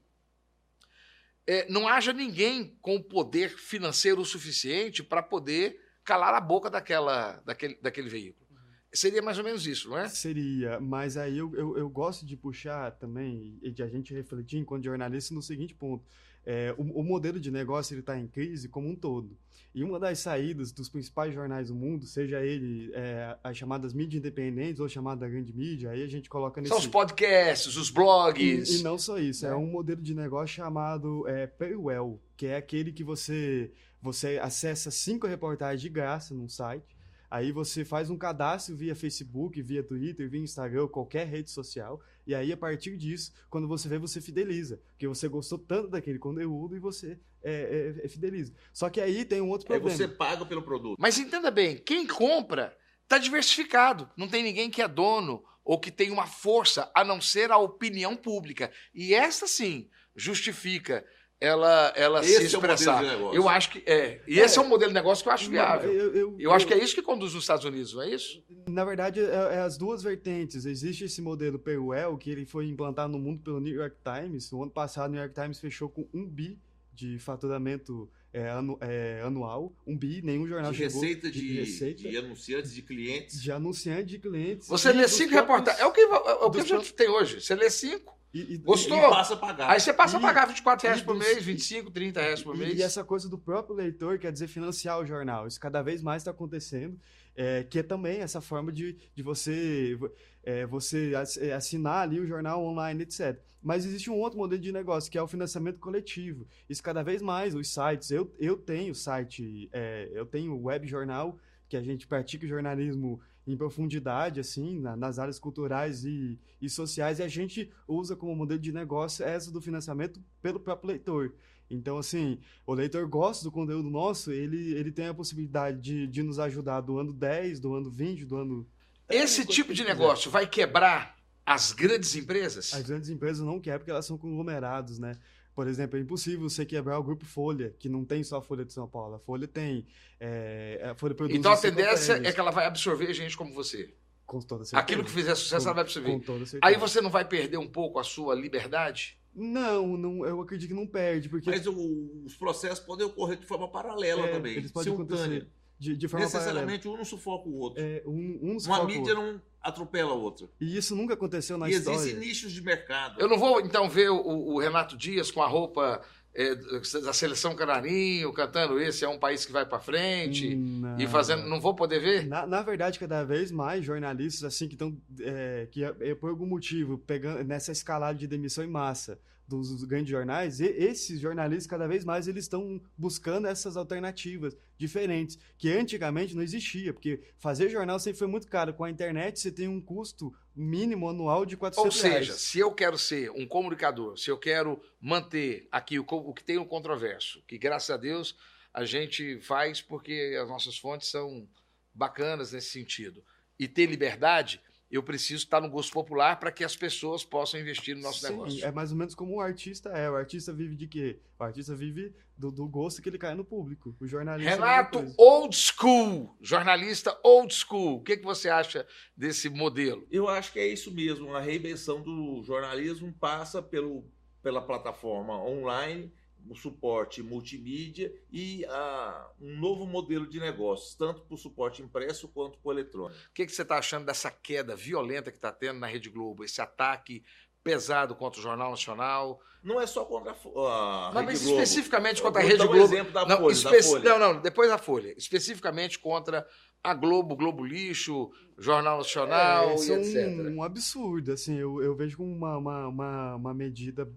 é, 1.47 1.69
não 1.69 1.87
haja 1.89 2.13
ninguém 2.13 2.79
com 2.81 3.03
poder 3.03 3.51
financeiro 3.51 4.25
suficiente 4.25 5.03
para 5.03 5.23
poder 5.23 5.81
calar 6.05 6.35
a 6.35 6.41
boca 6.41 6.71
daquela, 6.71 7.43
daquele, 7.45 7.75
daquele 7.77 8.09
veículo. 8.09 8.49
Seria 8.93 9.23
mais 9.23 9.39
ou 9.39 9.45
menos 9.45 9.67
isso, 9.67 9.89
não 9.89 9.99
é? 9.99 10.09
Seria, 10.09 10.81
mas 10.81 11.17
aí 11.17 11.39
eu, 11.39 11.55
eu, 11.55 11.79
eu 11.79 11.89
gosto 11.89 12.27
de 12.27 12.37
puxar 12.37 12.91
também 12.93 13.57
e 13.63 13.71
de 13.71 13.83
a 13.83 13.87
gente 13.87 14.13
refletir 14.13 14.59
enquanto 14.59 14.85
jornalista 14.85 15.33
no 15.33 15.41
seguinte 15.41 15.75
ponto. 15.75 16.05
É, 16.45 16.75
o, 16.79 16.83
o, 17.01 17.05
modelo 17.05 17.39
de 17.39 17.51
negócio 17.51 17.99
está 17.99 18.19
em 18.19 18.27
crise 18.27 18.69
como 18.69 18.89
um 18.89 18.97
todo. 18.97 19.37
E 19.75 19.85
uma 19.85 20.01
das 20.01 20.19
saídas 20.19 20.73
dos 20.73 20.89
principais 20.89 21.33
jornais 21.33 21.69
do 21.69 21.75
mundo, 21.75 22.05
seja 22.07 22.45
ele 22.45 22.91
é, 22.95 23.37
as 23.45 23.57
chamadas 23.57 23.93
mídias 23.93 24.19
independentes 24.19 24.81
ou 24.81 24.89
chamada 24.89 25.29
grande 25.29 25.53
mídia, 25.53 25.91
aí 25.91 26.03
a 26.03 26.09
gente 26.09 26.29
coloca 26.29 26.61
nesse... 26.61 26.71
São 26.71 26.79
os 26.79 26.87
podcasts, 26.87 27.77
os 27.77 27.91
blogs. 27.91 28.71
E, 28.71 28.81
e 28.81 28.83
não 28.83 28.99
só 28.99 29.19
isso, 29.19 29.47
é. 29.47 29.51
é. 29.51 29.55
um 29.55 29.67
modelo 29.67 30.03
de 30.03 30.15
negócio 30.15 30.49
chamado 30.49 31.29
é, 31.29 31.47
Paywell, 31.47 32.21
que 32.37 32.47
é 32.47 32.57
aquele 32.57 32.91
que 32.91 33.05
você, 33.05 33.71
você 34.03 34.41
acessa 34.43 34.91
cinco 34.91 35.27
reportagens 35.27 35.81
de 35.81 35.89
graça 35.89 36.35
num 36.35 36.49
site, 36.49 36.97
Aí 37.31 37.53
você 37.53 37.85
faz 37.85 38.11
um 38.11 38.19
cadastro 38.19 38.77
via 38.77 38.97
Facebook, 38.97 39.63
via 39.63 39.85
Twitter, 39.85 40.29
via 40.29 40.41
Instagram, 40.41 40.89
qualquer 40.89 41.29
rede 41.29 41.49
social. 41.51 42.01
E 42.27 42.35
aí, 42.35 42.53
a 42.53 42.57
partir 42.57 42.97
disso, 42.97 43.33
quando 43.49 43.69
você 43.69 43.89
vê, 43.89 43.99
você 43.99 44.21
fideliza. 44.21 44.83
Porque 44.91 45.07
você 45.07 45.29
gostou 45.29 45.57
tanto 45.57 45.89
daquele 45.89 46.19
conteúdo 46.19 46.75
e 46.75 46.81
você 46.81 47.21
é, 47.43 47.95
é, 48.01 48.07
é 48.07 48.09
fideliza. 48.09 48.53
Só 48.73 48.91
que 48.91 49.01
aí 49.01 49.25
tem 49.25 49.41
um 49.41 49.49
outro 49.49 49.69
problema. 49.69 49.91
Aí 49.91 49.97
você 49.97 50.09
paga 50.09 50.45
pelo 50.45 50.63
produto. 50.63 50.97
Mas 50.99 51.19
entenda 51.19 51.53
bem, 51.53 51.79
quem 51.79 52.05
compra 52.05 52.77
está 53.05 53.17
diversificado. 53.17 54.11
Não 54.17 54.29
tem 54.29 54.43
ninguém 54.43 54.69
que 54.69 54.83
é 54.83 54.89
dono 54.89 55.45
ou 55.65 55.79
que 55.79 55.93
tem 55.93 56.11
uma 56.11 56.27
força 56.27 56.91
a 56.95 57.05
não 57.05 57.21
ser 57.21 57.53
a 57.53 57.59
opinião 57.59 58.17
pública. 58.17 58.73
E 58.93 59.15
essa 59.15 59.47
sim 59.47 59.89
justifica 60.17 61.05
ela, 61.41 61.93
ela 61.97 62.21
esse 62.21 62.37
se 62.37 62.55
expressar. 62.55 63.03
É 63.03 63.15
eu 63.33 63.49
acho 63.49 63.71
que 63.71 63.83
é. 63.91 64.21
E 64.29 64.39
é. 64.39 64.45
esse 64.45 64.59
é 64.59 64.63
um 64.63 64.69
modelo 64.69 64.91
de 64.91 64.95
negócio 64.95 65.23
que 65.23 65.29
eu 65.31 65.33
acho 65.33 65.51
viável. 65.51 65.91
Eu, 65.91 66.15
eu, 66.15 66.37
eu 66.39 66.53
acho 66.53 66.67
que 66.67 66.75
é 66.75 66.79
isso 66.79 66.95
que 66.95 67.01
conduz 67.01 67.35
os 67.35 67.43
Estados 67.43 67.65
Unidos, 67.65 67.95
não 67.95 68.03
é 68.03 68.11
isso? 68.11 68.45
Na 68.69 68.85
verdade, 68.85 69.21
é, 69.21 69.25
é 69.25 69.61
as 69.61 69.79
duas 69.79 70.03
vertentes. 70.03 70.67
Existe 70.67 71.05
esse 71.05 71.23
modelo 71.23 71.59
Paywell, 71.59 72.19
que 72.19 72.31
ele 72.31 72.45
foi 72.45 72.67
implantado 72.67 73.11
no 73.11 73.19
mundo 73.19 73.43
pelo 73.43 73.59
New 73.59 73.75
York 73.75 73.97
Times. 74.05 74.51
No 74.51 74.63
ano 74.63 74.71
passado, 74.71 75.09
o 75.09 75.13
New 75.13 75.21
York 75.21 75.35
Times 75.35 75.59
fechou 75.59 75.89
com 75.89 76.07
um 76.13 76.27
bi 76.27 76.59
de 76.93 77.19
faturamento 77.19 78.11
é, 78.33 78.51
anu, 78.51 78.79
é, 78.83 79.23
anual, 79.25 79.73
um 79.87 79.97
bi, 79.97 80.21
nenhum 80.23 80.47
jornal 80.47 80.73
de 80.73 80.79
chegou. 80.79 81.01
Receita 81.01 81.31
de, 81.31 81.41
de, 81.41 81.61
receita 81.61 82.03
de 82.03 82.17
anunciantes 82.19 82.75
de 82.75 82.83
clientes. 82.83 83.43
De 83.43 83.51
anunciantes 83.51 84.07
de 84.07 84.19
clientes. 84.19 84.69
Você 84.69 84.93
lê 84.93 85.09
cinco 85.09 85.33
reportagens. 85.35 85.83
É 85.83 85.87
o 85.87 85.93
que, 85.93 86.01
é 86.03 86.05
o 86.07 86.51
que 86.51 86.61
a 86.61 86.65
gente 86.65 86.93
tem 86.93 87.09
hoje. 87.09 87.41
Você 87.41 87.55
lê 87.55 87.71
cinco. 87.71 88.20
E, 88.33 88.55
e, 88.55 88.59
Gostou? 88.59 88.97
E 88.97 89.11
passa 89.11 89.35
a 89.35 89.37
pagar. 89.37 89.71
Aí 89.71 89.81
você 89.81 89.93
passa 89.93 90.17
a 90.17 90.21
pagar 90.21 90.47
24 90.47 90.87
reais 90.87 91.03
por 91.03 91.17
mês, 91.17 91.45
25, 91.45 91.91
30 91.91 92.21
reais 92.21 92.43
por 92.43 92.57
mês. 92.57 92.79
E 92.79 92.83
essa 92.83 93.03
coisa 93.03 93.29
do 93.29 93.37
próprio 93.37 93.75
leitor, 93.75 94.19
quer 94.19 94.31
dizer, 94.33 94.47
financiar 94.47 95.01
o 95.01 95.07
jornal. 95.07 95.47
Isso 95.47 95.59
cada 95.59 95.83
vez 95.83 96.03
mais 96.03 96.23
está 96.23 96.31
acontecendo. 96.31 96.99
É, 97.37 97.65
que 97.65 97.79
é 97.79 97.83
também 97.83 98.21
essa 98.21 98.41
forma 98.41 98.73
de, 98.73 98.97
de 99.15 99.23
você, 99.23 99.99
é, 100.43 100.67
você 100.67 101.13
é, 101.39 101.53
assinar 101.53 102.03
ali 102.03 102.21
o 102.21 102.27
jornal 102.27 102.63
online, 102.63 103.03
etc. 103.03 103.41
Mas 103.63 103.85
existe 103.85 104.11
um 104.11 104.19
outro 104.19 104.39
modelo 104.39 104.61
de 104.61 104.73
negócio, 104.73 105.11
que 105.11 105.19
é 105.19 105.23
o 105.23 105.29
financiamento 105.29 105.79
coletivo. 105.79 106.47
Isso 106.69 106.83
cada 106.83 107.03
vez 107.03 107.23
mais, 107.23 107.55
os 107.55 107.73
sites. 107.73 108.11
Eu, 108.11 108.33
eu 108.39 108.57
tenho 108.57 108.95
site, 108.95 109.69
é, 109.73 110.11
eu 110.13 110.27
tenho 110.27 110.61
web 110.61 110.87
jornal, 110.87 111.39
que 111.69 111.77
a 111.77 111.83
gente 111.83 112.07
pratica 112.07 112.47
jornalismo 112.47 113.21
em 113.47 113.57
profundidade, 113.57 114.41
assim, 114.41 114.79
na, 114.79 114.97
nas 114.97 115.19
áreas 115.19 115.39
culturais 115.39 116.05
e, 116.05 116.39
e 116.61 116.69
sociais, 116.69 117.19
e 117.19 117.23
a 117.23 117.29
gente 117.29 117.71
usa 117.87 118.15
como 118.15 118.35
modelo 118.35 118.61
de 118.61 118.73
negócio 118.73 119.25
essa 119.25 119.51
do 119.51 119.61
financiamento 119.61 120.23
pelo 120.43 120.61
próprio 120.61 120.89
leitor. 120.89 121.35
Então, 121.71 121.99
assim, 121.99 122.39
o 122.67 122.75
leitor 122.75 123.07
gosta 123.09 123.45
do 123.45 123.53
conteúdo 123.53 123.89
nosso, 123.89 124.33
ele, 124.33 124.75
ele 124.75 124.91
tem 124.91 125.07
a 125.07 125.15
possibilidade 125.15 125.81
de, 125.81 126.07
de 126.07 126.23
nos 126.23 126.39
ajudar 126.39 126.81
do 126.81 126.99
ano 126.99 127.13
10, 127.13 127.61
do 127.61 127.75
ano 127.75 127.89
20, 127.89 128.25
do 128.25 128.37
ano. 128.37 128.67
Esse 129.09 129.47
tipo 129.47 129.73
de 129.73 129.85
negócio 129.85 130.31
vai 130.31 130.47
quebrar 130.47 131.17
as 131.47 131.73
grandes 131.73 132.15
empresas? 132.17 132.75
As 132.75 132.83
grandes 132.83 133.09
empresas 133.09 133.45
não 133.45 133.61
quebram 133.61 133.81
porque 133.81 133.91
elas 133.91 134.07
são 134.07 134.19
conglomerados, 134.19 134.99
né? 134.99 135.17
Por 135.61 135.69
exemplo, 135.69 135.99
é 135.99 136.01
impossível 136.01 136.49
você 136.49 136.65
quebrar 136.65 136.99
o 136.99 137.03
grupo 137.03 137.27
Folha, 137.27 137.77
que 137.79 137.87
não 137.87 138.03
tem 138.03 138.25
só 138.25 138.39
a 138.39 138.41
Folha 138.41 138.65
de 138.65 138.73
São 138.73 138.89
Paulo. 138.89 139.17
A 139.17 139.19
Folha 139.19 139.47
tem. 139.47 139.87
É, 140.19 140.89
a 140.91 140.95
Folha 140.95 141.15
produz 141.15 141.39
então 141.39 141.53
a 141.53 141.57
tendência 141.59 142.15
é 142.15 142.33
que 142.33 142.41
ela 142.41 142.51
vai 142.51 142.65
absorver 142.65 143.13
gente 143.13 143.37
como 143.37 143.53
você. 143.53 143.93
Com 144.25 144.41
toda 144.41 144.65
certeza. 144.65 144.81
Aquilo 144.81 145.05
que 145.05 145.11
fizer 145.11 145.35
sucesso, 145.35 145.67
com, 145.67 145.69
ela 145.69 145.75
vai 145.75 145.83
absorver. 145.83 146.13
Com 146.13 146.21
toda 146.21 146.47
certeza. 146.47 146.61
Aí 146.63 146.81
você 146.81 147.03
não 147.03 147.11
vai 147.11 147.27
perder 147.27 147.59
um 147.59 147.67
pouco 147.67 147.99
a 147.99 148.03
sua 148.03 148.35
liberdade? 148.35 149.19
Não, 149.35 149.99
não, 149.99 150.25
eu 150.25 150.41
acredito 150.41 150.71
que 150.71 150.75
não 150.75 150.87
perde, 150.87 151.29
porque... 151.29 151.51
Mas 151.51 151.67
o, 151.67 152.23
os 152.25 152.35
processos 152.37 152.81
podem 152.81 153.07
ocorrer 153.07 153.39
de 153.39 153.45
forma 153.45 153.69
paralela 153.71 154.29
é, 154.29 154.33
também, 154.33 154.57
eles 154.57 154.73
podem 154.73 154.95
simultânea. 154.95 155.25
acontecer 155.25 155.51
de, 155.79 155.95
de 155.95 156.09
forma 156.09 156.25
Necessariamente 156.25 156.85
paralela. 156.85 156.95
um 156.95 156.97
não 156.97 157.05
sufoca 157.05 157.49
o 157.51 157.59
outro. 157.59 157.83
É, 157.83 158.03
um, 158.07 158.39
um 158.43 158.51
Uma 158.53 158.61
sufoca 158.61 158.83
o 158.83 158.87
mídia 158.87 159.15
outro. 159.15 159.33
não 159.33 159.43
atropela 159.63 160.13
a 160.13 160.15
outra. 160.15 160.49
E 160.61 160.77
isso 160.77 160.95
nunca 160.97 161.15
aconteceu 161.15 161.59
na 161.59 161.69
e 161.69 161.73
história. 161.73 161.99
existem 161.99 162.21
nichos 162.21 162.53
de 162.53 162.63
mercado. 162.63 163.21
Eu 163.21 163.29
não 163.29 163.39
vou, 163.39 163.61
então, 163.61 163.89
ver 163.89 164.11
o, 164.11 164.55
o 164.55 164.59
Renato 164.59 164.97
Dias 164.97 165.31
com 165.31 165.43
a 165.43 165.47
roupa 165.47 166.01
é, 166.35 166.55
da 167.03 167.13
seleção 167.13 167.55
canarinho, 167.55 168.33
cantando 168.33 168.81
esse 168.81 169.05
é 169.05 169.09
um 169.09 169.19
país 169.19 169.45
que 169.45 169.53
vai 169.53 169.67
para 169.67 169.81
frente 169.81 170.55
Não. 170.55 170.99
e 170.99 171.07
fazendo. 171.07 171.49
Não 171.49 171.61
vou 171.61 171.75
poder 171.75 172.01
ver? 172.01 172.27
Na, 172.27 172.47
na 172.47 172.63
verdade, 172.63 172.99
cada 172.99 173.25
vez 173.25 173.51
mais 173.51 173.85
jornalistas 173.85 174.45
assim 174.45 174.69
que 174.69 174.75
estão 174.75 174.97
é, 175.21 175.69
que 175.71 175.85
é, 175.85 175.95
é 176.01 176.15
por 176.15 176.31
algum 176.31 176.47
motivo 176.47 176.99
pegando 176.99 177.43
nessa 177.45 177.73
escalada 177.73 178.17
de 178.19 178.27
demissão 178.27 178.65
em 178.65 178.71
massa 178.71 179.19
dos, 179.59 179.85
grandes 179.85 180.11
jornais, 180.11 180.61
e, 180.61 180.67
esses 180.67 181.21
jornalistas 181.21 181.67
cada 181.67 181.89
vez 181.89 182.05
mais 182.05 182.29
eles 182.29 182.45
estão 182.45 182.81
buscando 182.97 183.49
essas 183.49 183.77
alternativas 183.77 184.57
diferentes 184.79 185.39
que 185.59 185.71
antigamente 185.71 186.35
não 186.35 186.43
existia, 186.43 186.93
porque 186.93 187.21
fazer 187.39 187.69
jornal 187.69 187.99
sempre 187.99 188.19
foi 188.19 188.29
muito 188.29 188.47
caro. 188.47 188.73
Com 188.73 188.85
a 188.85 188.91
internet 188.91 189.41
você 189.41 189.51
tem 189.51 189.69
um 189.69 189.81
custo 189.81 190.33
mínimo 190.55 191.09
anual 191.09 191.45
de 191.45 191.57
400 191.57 191.85
Ou 191.85 191.91
seja, 192.01 192.33
reais. 192.33 192.41
se 192.41 192.59
eu 192.59 192.73
quero 192.73 192.97
ser 192.97 193.31
um 193.33 193.47
comunicador, 193.47 194.17
se 194.17 194.31
eu 194.31 194.39
quero 194.39 194.81
manter 195.01 195.69
aqui 195.73 195.99
o, 195.99 196.05
o 196.09 196.33
que 196.33 196.45
tem 196.45 196.57
no 196.57 196.67
controverso, 196.67 197.43
que 197.47 197.59
graças 197.59 197.91
a 197.91 197.97
Deus 197.97 198.37
a 198.73 198.85
gente 198.85 199.41
faz 199.41 199.83
porque 199.83 200.39
as 200.41 200.49
nossas 200.49 200.79
fontes 200.79 201.09
são 201.09 201.49
bacanas 201.93 202.53
nesse 202.53 202.71
sentido, 202.71 203.23
e 203.59 203.69
ter 203.69 203.87
liberdade, 203.87 204.61
eu 204.91 205.03
preciso 205.03 205.45
estar 205.45 205.61
no 205.61 205.71
gosto 205.71 205.93
popular 205.93 206.41
para 206.41 206.51
que 206.51 206.65
as 206.65 206.75
pessoas 206.75 207.25
possam 207.25 207.61
investir 207.61 207.95
no 207.95 208.03
nosso 208.03 208.27
Sim, 208.27 208.33
negócio. 208.33 208.65
É 208.65 208.73
mais 208.73 208.91
ou 208.91 208.99
menos 208.99 209.15
como 209.15 209.37
o 209.37 209.41
artista 209.41 209.91
é. 209.91 210.11
O 210.11 210.17
artista 210.17 210.53
vive 210.53 210.75
de 210.75 210.89
quê? 210.89 211.21
O 211.39 211.45
artista 211.45 211.77
vive 211.77 212.13
do, 212.37 212.51
do 212.51 212.67
gosto 212.67 213.01
que 213.01 213.09
ele 213.09 213.19
cai 213.19 213.35
no 213.35 213.45
público. 213.45 213.95
O 214.01 214.07
jornalista. 214.07 214.51
é 214.51 214.55
Renato, 214.55 215.15
old 215.17 215.55
school, 215.55 216.37
jornalista 216.41 217.17
old 217.23 217.55
school. 217.55 217.99
O 217.99 218.03
que, 218.03 218.17
que 218.17 218.25
você 218.25 218.49
acha 218.49 218.85
desse 219.17 219.49
modelo? 219.49 220.07
Eu 220.11 220.29
acho 220.29 220.53
que 220.53 220.59
é 220.59 220.67
isso 220.67 220.91
mesmo. 220.93 221.35
A 221.37 221.41
reinvenção 221.41 222.03
do 222.03 222.43
jornalismo 222.43 223.13
passa 223.13 223.63
pelo, 223.63 224.05
pela 224.43 224.61
plataforma 224.61 225.41
online, 225.41 226.13
o 226.49 226.55
suporte 226.55 227.23
multimídia 227.23 228.13
e 228.31 228.65
a, 228.67 229.31
um 229.41 229.59
novo 229.59 229.87
modelo 229.87 230.27
de 230.27 230.41
negócios, 230.41 230.95
tanto 230.95 231.23
para 231.23 231.35
o 231.35 231.39
suporte 231.39 231.83
impresso 231.83 232.29
quanto 232.29 232.59
para 232.59 232.69
o 232.69 232.73
eletrônico. 232.73 233.19
O 233.31 233.33
que, 233.35 233.47
que 233.47 233.53
você 233.53 233.63
está 233.63 233.79
achando 233.79 234.07
dessa 234.07 234.31
queda 234.31 234.75
violenta 234.75 235.31
que 235.31 235.39
está 235.39 235.53
tendo 235.53 235.79
na 235.79 235.87
Rede 235.87 236.09
Globo? 236.11 236.45
Esse 236.45 236.61
ataque 236.61 237.23
pesado 237.63 238.15
contra 238.15 238.41
o 238.41 238.43
Jornal 238.43 238.71
Nacional? 238.71 239.41
Não 239.63 239.79
é 239.81 239.87
só 239.87 240.05
contra 240.07 240.33
a, 240.33 240.35
a 240.35 241.13
Não, 241.13 241.21
Rede 241.21 241.27
mas 241.27 241.43
Globo. 241.43 241.61
especificamente 241.61 242.23
contra 242.23 242.41
a 242.41 242.45
Rede 242.45 242.63
um 242.63 242.67
Globo. 242.69 242.83
exemplo 242.85 243.13
da 243.13 243.27
não, 243.27 243.37
Folha, 243.37 243.53
espe- 243.53 243.71
da 243.77 243.83
Folha. 243.83 244.19
não, 244.19 244.19
não, 244.35 244.41
depois 244.41 244.71
da 244.71 244.79
Folha. 244.79 245.15
Especificamente 245.19 245.99
contra 245.99 246.47
a 246.83 246.95
Globo, 246.95 247.37
Globo 247.37 247.63
Lixo, 247.63 248.31
Jornal 248.59 248.97
Nacional 248.99 249.69
É, 249.73 249.77
e 249.77 249.93
é 249.93 249.95
etc. 249.97 250.27
um, 250.51 250.57
um 250.57 250.63
absurdo, 250.63 251.33
assim, 251.33 251.59
eu, 251.59 251.83
eu 251.83 251.95
vejo 251.95 252.17
como 252.17 252.33
uma, 252.35 252.57
uma, 252.57 252.89
uma, 252.89 253.37
uma 253.37 253.55
medida, 253.55 254.11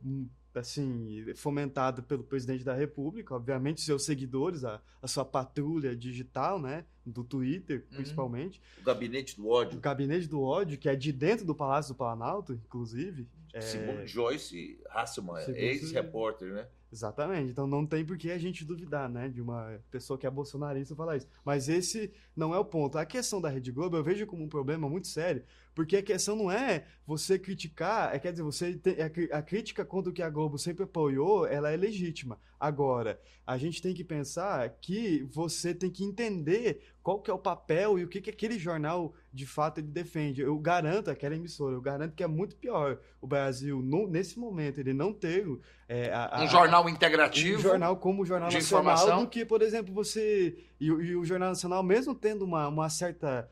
assim, 0.56 1.26
fomentada 1.36 2.02
pelo 2.02 2.24
presidente 2.24 2.64
da 2.64 2.74
República, 2.74 3.36
obviamente 3.36 3.82
seus 3.82 4.04
seguidores, 4.06 4.64
a, 4.64 4.82
a 5.02 5.08
sua 5.08 5.26
patrulha 5.26 5.96
digital, 5.96 6.60
né, 6.60 6.86
do 7.06 7.24
Twitter, 7.24 7.86
Uhum. 7.90 7.98
principalmente, 7.98 8.62
O 8.80 8.84
gabinete 8.84 9.36
do 9.36 9.46
o 9.46 9.50
ódio, 9.50 9.80
gabinete 9.80 10.28
do 10.28 10.42
ódio, 10.42 10.78
que 10.78 10.88
é 10.88 10.96
de 10.96 11.12
dentro 11.12 11.46
do 11.46 11.54
Palácio 11.56 11.94
do 11.94 11.98
Planalto, 11.98 12.54
inclusive, 12.54 13.28
é, 13.54 13.62
segundo 13.62 14.06
Joyce 14.08 14.80
Hasselman, 14.90 15.44
ex-repórter, 15.56 16.54
né? 16.54 16.68
Exatamente. 16.92 17.50
Então 17.50 17.66
não 17.66 17.88
tem 17.88 18.06
por 18.06 18.18
que 18.20 18.30
a 18.30 18.38
gente 18.38 18.64
duvidar, 18.64 19.10
né, 19.10 19.28
de 19.28 19.42
uma 19.42 19.80
pessoa 19.90 20.18
que 20.18 20.28
é 20.28 20.30
bolsonarista 20.30 20.96
falar 20.96 21.18
isso. 21.18 21.28
Mas 21.44 21.68
esse 21.68 22.12
não 22.36 22.54
é 22.54 22.60
o 22.60 22.66
ponto. 22.66 23.00
A 23.00 23.06
questão 23.06 23.42
da 23.42 23.50
Rede 23.50 23.72
Globo 23.72 23.98
eu 23.98 24.04
vejo 24.04 24.28
como 24.28 24.44
um 24.44 24.48
problema 24.50 24.88
muito 24.88 25.08
sério, 25.08 25.44
porque 25.76 25.98
a 25.98 26.04
questão 26.04 26.36
não 26.36 26.52
é 26.52 26.86
você 27.06 27.38
criticar, 27.40 28.14
é, 28.16 28.20
quer 28.20 28.32
dizer, 28.32 28.44
você 28.44 28.76
tem, 28.76 28.96
a, 29.02 29.38
a 29.38 29.42
crítica 29.42 29.84
contra 29.84 30.10
o 30.10 30.14
que 30.14 30.22
a 30.22 30.30
Globo 30.30 30.58
sempre 30.58 30.84
apoiou, 30.84 31.46
ela 31.48 31.72
é 31.72 31.76
legítima. 31.78 32.40
Agora, 32.60 33.20
a 33.46 33.58
gente 33.58 33.82
tem 33.82 33.94
que 33.94 34.06
pensar 34.06 34.70
que 34.80 35.24
você 35.32 35.74
tem 35.74 35.90
que 35.90 36.04
entender 36.06 36.82
qual 37.02 37.20
que 37.22 37.30
é 37.30 37.34
o 37.34 37.38
papel 37.38 38.00
e 38.00 38.06
o 38.06 38.08
que, 38.08 38.22
que 38.22 38.30
aquele 38.30 38.58
jornal 38.58 39.14
de 39.34 39.46
fato 39.46 39.80
ele 39.80 39.88
defende. 39.88 40.42
Eu 40.42 40.58
garanto, 40.58 41.10
aquela 41.12 41.36
emissora, 41.36 41.76
eu 41.76 41.82
garanto 41.82 42.14
que 42.16 42.24
é 42.24 42.28
muito 42.28 42.56
pior 42.56 43.00
o 43.20 43.28
Brasil, 43.28 43.82
no- 43.82 44.08
nesse 44.08 44.40
momento, 44.40 44.80
ele 44.80 44.94
não 44.94 45.12
ter 45.12 45.46
é, 45.90 46.10
a- 46.14 46.40
a- 46.40 46.44
Um 46.44 46.48
jornal 46.48 46.88
integrativo. 46.88 47.58
um 47.60 47.62
jornal 47.62 47.98
como 47.98 48.22
o 48.22 48.26
Jornal 48.26 48.48
de 48.50 48.56
Nacional 48.56 48.94
informação. 48.94 49.24
do 49.24 49.30
que, 49.30 49.44
por 49.44 49.62
exemplo, 49.62 49.94
você. 49.94 50.56
E, 50.80 50.90
o- 50.90 51.02
e 51.02 51.16
o 51.18 51.26
Jornal 51.26 51.50
Nacional, 51.50 51.84
mesmo 51.84 52.16
tendo 52.16 52.46
uma, 52.46 52.68
uma 52.70 52.90
certa. 52.90 53.50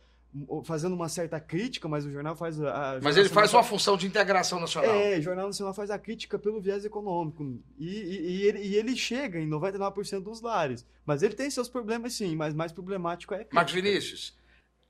Fazendo 0.64 0.94
uma 0.94 1.10
certa 1.10 1.40
crítica, 1.40 1.88
mas 1.88 2.06
o 2.06 2.12
jornal 2.12 2.36
faz. 2.36 2.60
A, 2.62 2.94
Mas 3.02 3.16
Jornal 3.16 3.20
ele 3.20 3.30
faz 3.30 3.54
uma 3.54 3.64
função 3.64 3.98
de 3.98 4.08
integração 4.08 4.60
nacional. 4.60 4.96
É, 4.96 5.18
o 5.18 5.22
Jornal 5.22 5.48
Nacional 5.48 5.74
faz 5.74 5.90
a 5.92 6.00
crítica 6.00 6.40
pelo 6.40 6.62
viés 6.62 6.86
econômico. 6.86 7.44
E, 7.78 7.86
e, 7.88 8.22
e 8.38 8.44
ele, 8.48 8.60
e 8.60 8.76
ele 8.76 8.96
chega 8.96 9.40
em 9.40 9.50
99% 9.50 10.22
dos 10.22 10.42
lares. 10.42 10.86
Mas 11.06 11.22
ele 11.22 11.36
tem 11.36 11.50
seus 11.50 11.68
problemas, 11.68 12.14
sim, 12.14 12.36
mas 12.36 12.54
mais 12.54 12.72
problemático 12.72 13.34
é 13.34 13.38
a 13.38 13.40
crítica. 13.40 13.56
Marcos 13.56 13.74
Vinícius, 13.74 14.38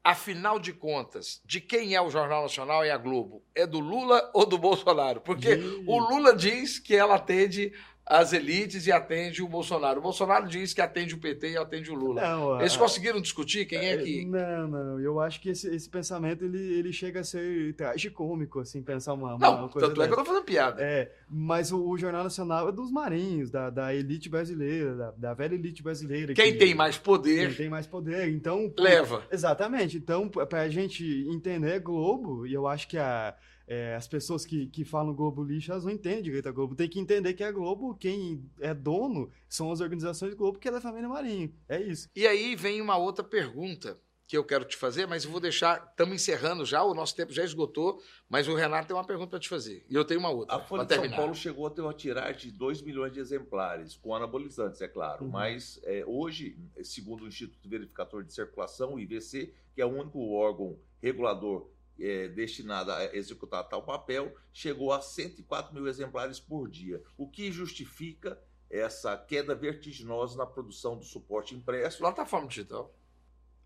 afinal 0.03 0.59
de 0.59 0.73
contas, 0.73 1.41
de 1.45 1.61
quem 1.61 1.95
é 1.95 2.01
o 2.01 2.09
Jornal 2.09 2.43
Nacional 2.43 2.85
e 2.85 2.89
a 2.91 2.97
Globo? 2.97 3.43
É 3.55 3.65
do 3.67 3.79
Lula 3.79 4.29
ou 4.33 4.45
do 4.45 4.57
Bolsonaro? 4.57 5.21
Porque 5.21 5.55
De- 5.55 5.83
o 5.87 5.97
Lula 5.99 6.35
diz 6.35 6.79
que 6.79 6.95
ela 6.95 7.15
atende 7.15 7.71
as 8.11 8.33
elites 8.33 8.85
e 8.87 8.91
atende 8.91 9.41
o 9.41 9.47
Bolsonaro. 9.47 9.99
O 9.99 10.03
Bolsonaro 10.03 10.45
diz 10.47 10.73
que 10.73 10.81
atende 10.81 11.15
o 11.15 11.17
PT 11.17 11.51
e 11.51 11.57
atende 11.57 11.89
o 11.89 11.95
Lula. 11.95 12.21
Não, 12.21 12.59
Eles 12.59 12.75
a- 12.75 12.79
conseguiram 12.79 13.21
discutir 13.21 13.65
quem 13.65 13.79
é 13.79 13.97
que. 13.97 14.25
Não, 14.25 14.67
não. 14.67 14.99
Eu 14.99 15.19
acho 15.21 15.39
que 15.39 15.49
esse, 15.49 15.73
esse 15.73 15.89
pensamento 15.89 16.43
ele, 16.43 16.59
ele 16.73 16.91
chega 16.91 17.21
a 17.21 17.23
ser 17.23 17.73
tragicômico, 17.73 18.59
assim, 18.59 18.81
pensar 18.83 19.13
uma, 19.13 19.35
uma 19.35 19.39
Não, 19.39 19.69
coisa 19.69 19.87
tanto 19.87 20.01
é 20.01 20.07
que 20.07 20.11
eu 20.13 20.15
dessa. 20.17 20.23
tô 20.23 20.25
fazendo 20.25 20.43
piada. 20.45 20.81
É, 20.83 21.11
mas 21.29 21.71
o, 21.71 21.81
o 21.87 21.97
Jornal 21.97 22.23
Nacional 22.23 22.67
é 22.67 22.71
dos 22.71 22.91
marinhos, 22.91 23.49
da, 23.49 23.69
da 23.69 23.95
elite 23.95 24.27
brasileira, 24.27 24.93
da, 24.95 25.11
da 25.11 25.33
velha 25.33 25.55
elite 25.55 25.81
brasileira. 25.81 26.33
Quem 26.33 26.51
que- 26.53 26.57
tem 26.59 26.75
mais 26.75 26.95
Quem 26.97 27.05
poder, 27.05 27.55
tem 27.55 27.69
mais 27.69 27.87
poder. 27.87 28.27
Então, 28.29 28.73
leva. 28.77 29.23
Exatamente. 29.31 29.95
Então, 29.97 30.27
p- 30.27 30.45
pra 30.45 30.67
gente 30.67 31.03
entender 31.29 31.79
Globo, 31.79 32.45
e 32.45 32.53
eu 32.53 32.67
acho 32.67 32.87
que 32.87 32.97
a, 32.97 33.33
é, 33.71 33.95
as 33.95 34.05
pessoas 34.05 34.45
que, 34.45 34.67
que 34.67 34.83
falam 34.83 35.15
Globo 35.15 35.41
lixo, 35.41 35.71
elas 35.71 35.85
não 35.85 35.91
entendem 35.93 36.21
direito 36.21 36.49
a 36.49 36.51
Globo. 36.51 36.75
Tem 36.75 36.89
que 36.89 36.99
entender 36.99 37.33
que 37.33 37.41
a 37.41 37.49
Globo, 37.53 37.95
quem 37.95 38.43
é 38.59 38.73
dono, 38.73 39.31
são 39.47 39.71
as 39.71 39.79
organizações 39.79 40.33
Globo, 40.33 40.59
que 40.59 40.67
é 40.67 40.75
a 40.75 40.81
família 40.81 41.07
Marinho. 41.07 41.55
É 41.69 41.79
isso. 41.81 42.09
E 42.13 42.27
aí 42.27 42.53
vem 42.53 42.81
uma 42.81 42.97
outra 42.97 43.23
pergunta 43.23 43.97
que 44.27 44.35
eu 44.35 44.43
quero 44.43 44.65
te 44.65 44.75
fazer, 44.75 45.07
mas 45.07 45.23
eu 45.23 45.31
vou 45.31 45.39
deixar. 45.39 45.87
Estamos 45.89 46.15
encerrando 46.15 46.65
já, 46.65 46.83
o 46.83 46.93
nosso 46.93 47.15
tempo 47.15 47.31
já 47.31 47.45
esgotou, 47.45 48.01
mas 48.27 48.45
o 48.49 48.55
Renato 48.55 48.89
tem 48.89 48.95
uma 48.95 49.07
pergunta 49.07 49.29
para 49.29 49.39
te 49.39 49.47
fazer. 49.47 49.85
E 49.89 49.95
eu 49.95 50.03
tenho 50.03 50.19
uma 50.19 50.29
outra. 50.29 50.57
A 50.57 50.59
Folha 50.59 50.83
de 50.83 50.93
São. 50.93 51.09
Paulo 51.11 51.33
chegou 51.33 51.65
a 51.65 51.69
ter 51.69 51.79
uma 51.79 51.93
tiragem 51.93 52.51
de 52.51 52.51
2 52.51 52.81
milhões 52.81 53.13
de 53.13 53.21
exemplares, 53.21 53.95
com 53.95 54.13
anabolizantes, 54.13 54.81
é 54.81 54.87
claro. 54.89 55.23
Uhum. 55.23 55.31
Mas 55.31 55.79
é, 55.85 56.03
hoje, 56.05 56.57
segundo 56.83 57.23
o 57.23 57.27
Instituto 57.29 57.69
Verificador 57.69 58.21
de 58.21 58.33
Circulação, 58.33 58.95
o 58.95 58.99
IVC, 58.99 59.53
que 59.73 59.81
é 59.81 59.85
o 59.85 59.89
único 59.89 60.19
órgão 60.33 60.77
regulador 61.01 61.69
é, 62.01 62.27
destinado 62.27 62.91
a 62.91 63.15
executar 63.15 63.67
tal 63.67 63.83
papel, 63.83 64.35
chegou 64.51 64.91
a 64.91 65.01
104 65.01 65.73
mil 65.73 65.87
exemplares 65.87 66.39
por 66.39 66.69
dia, 66.69 67.01
o 67.17 67.27
que 67.27 67.51
justifica 67.51 68.41
essa 68.69 69.17
queda 69.17 69.53
vertiginosa 69.53 70.37
na 70.37 70.45
produção 70.45 70.97
do 70.97 71.03
suporte 71.03 71.53
impresso. 71.53 71.99
Plataforma 71.99 72.47
digital. 72.47 72.93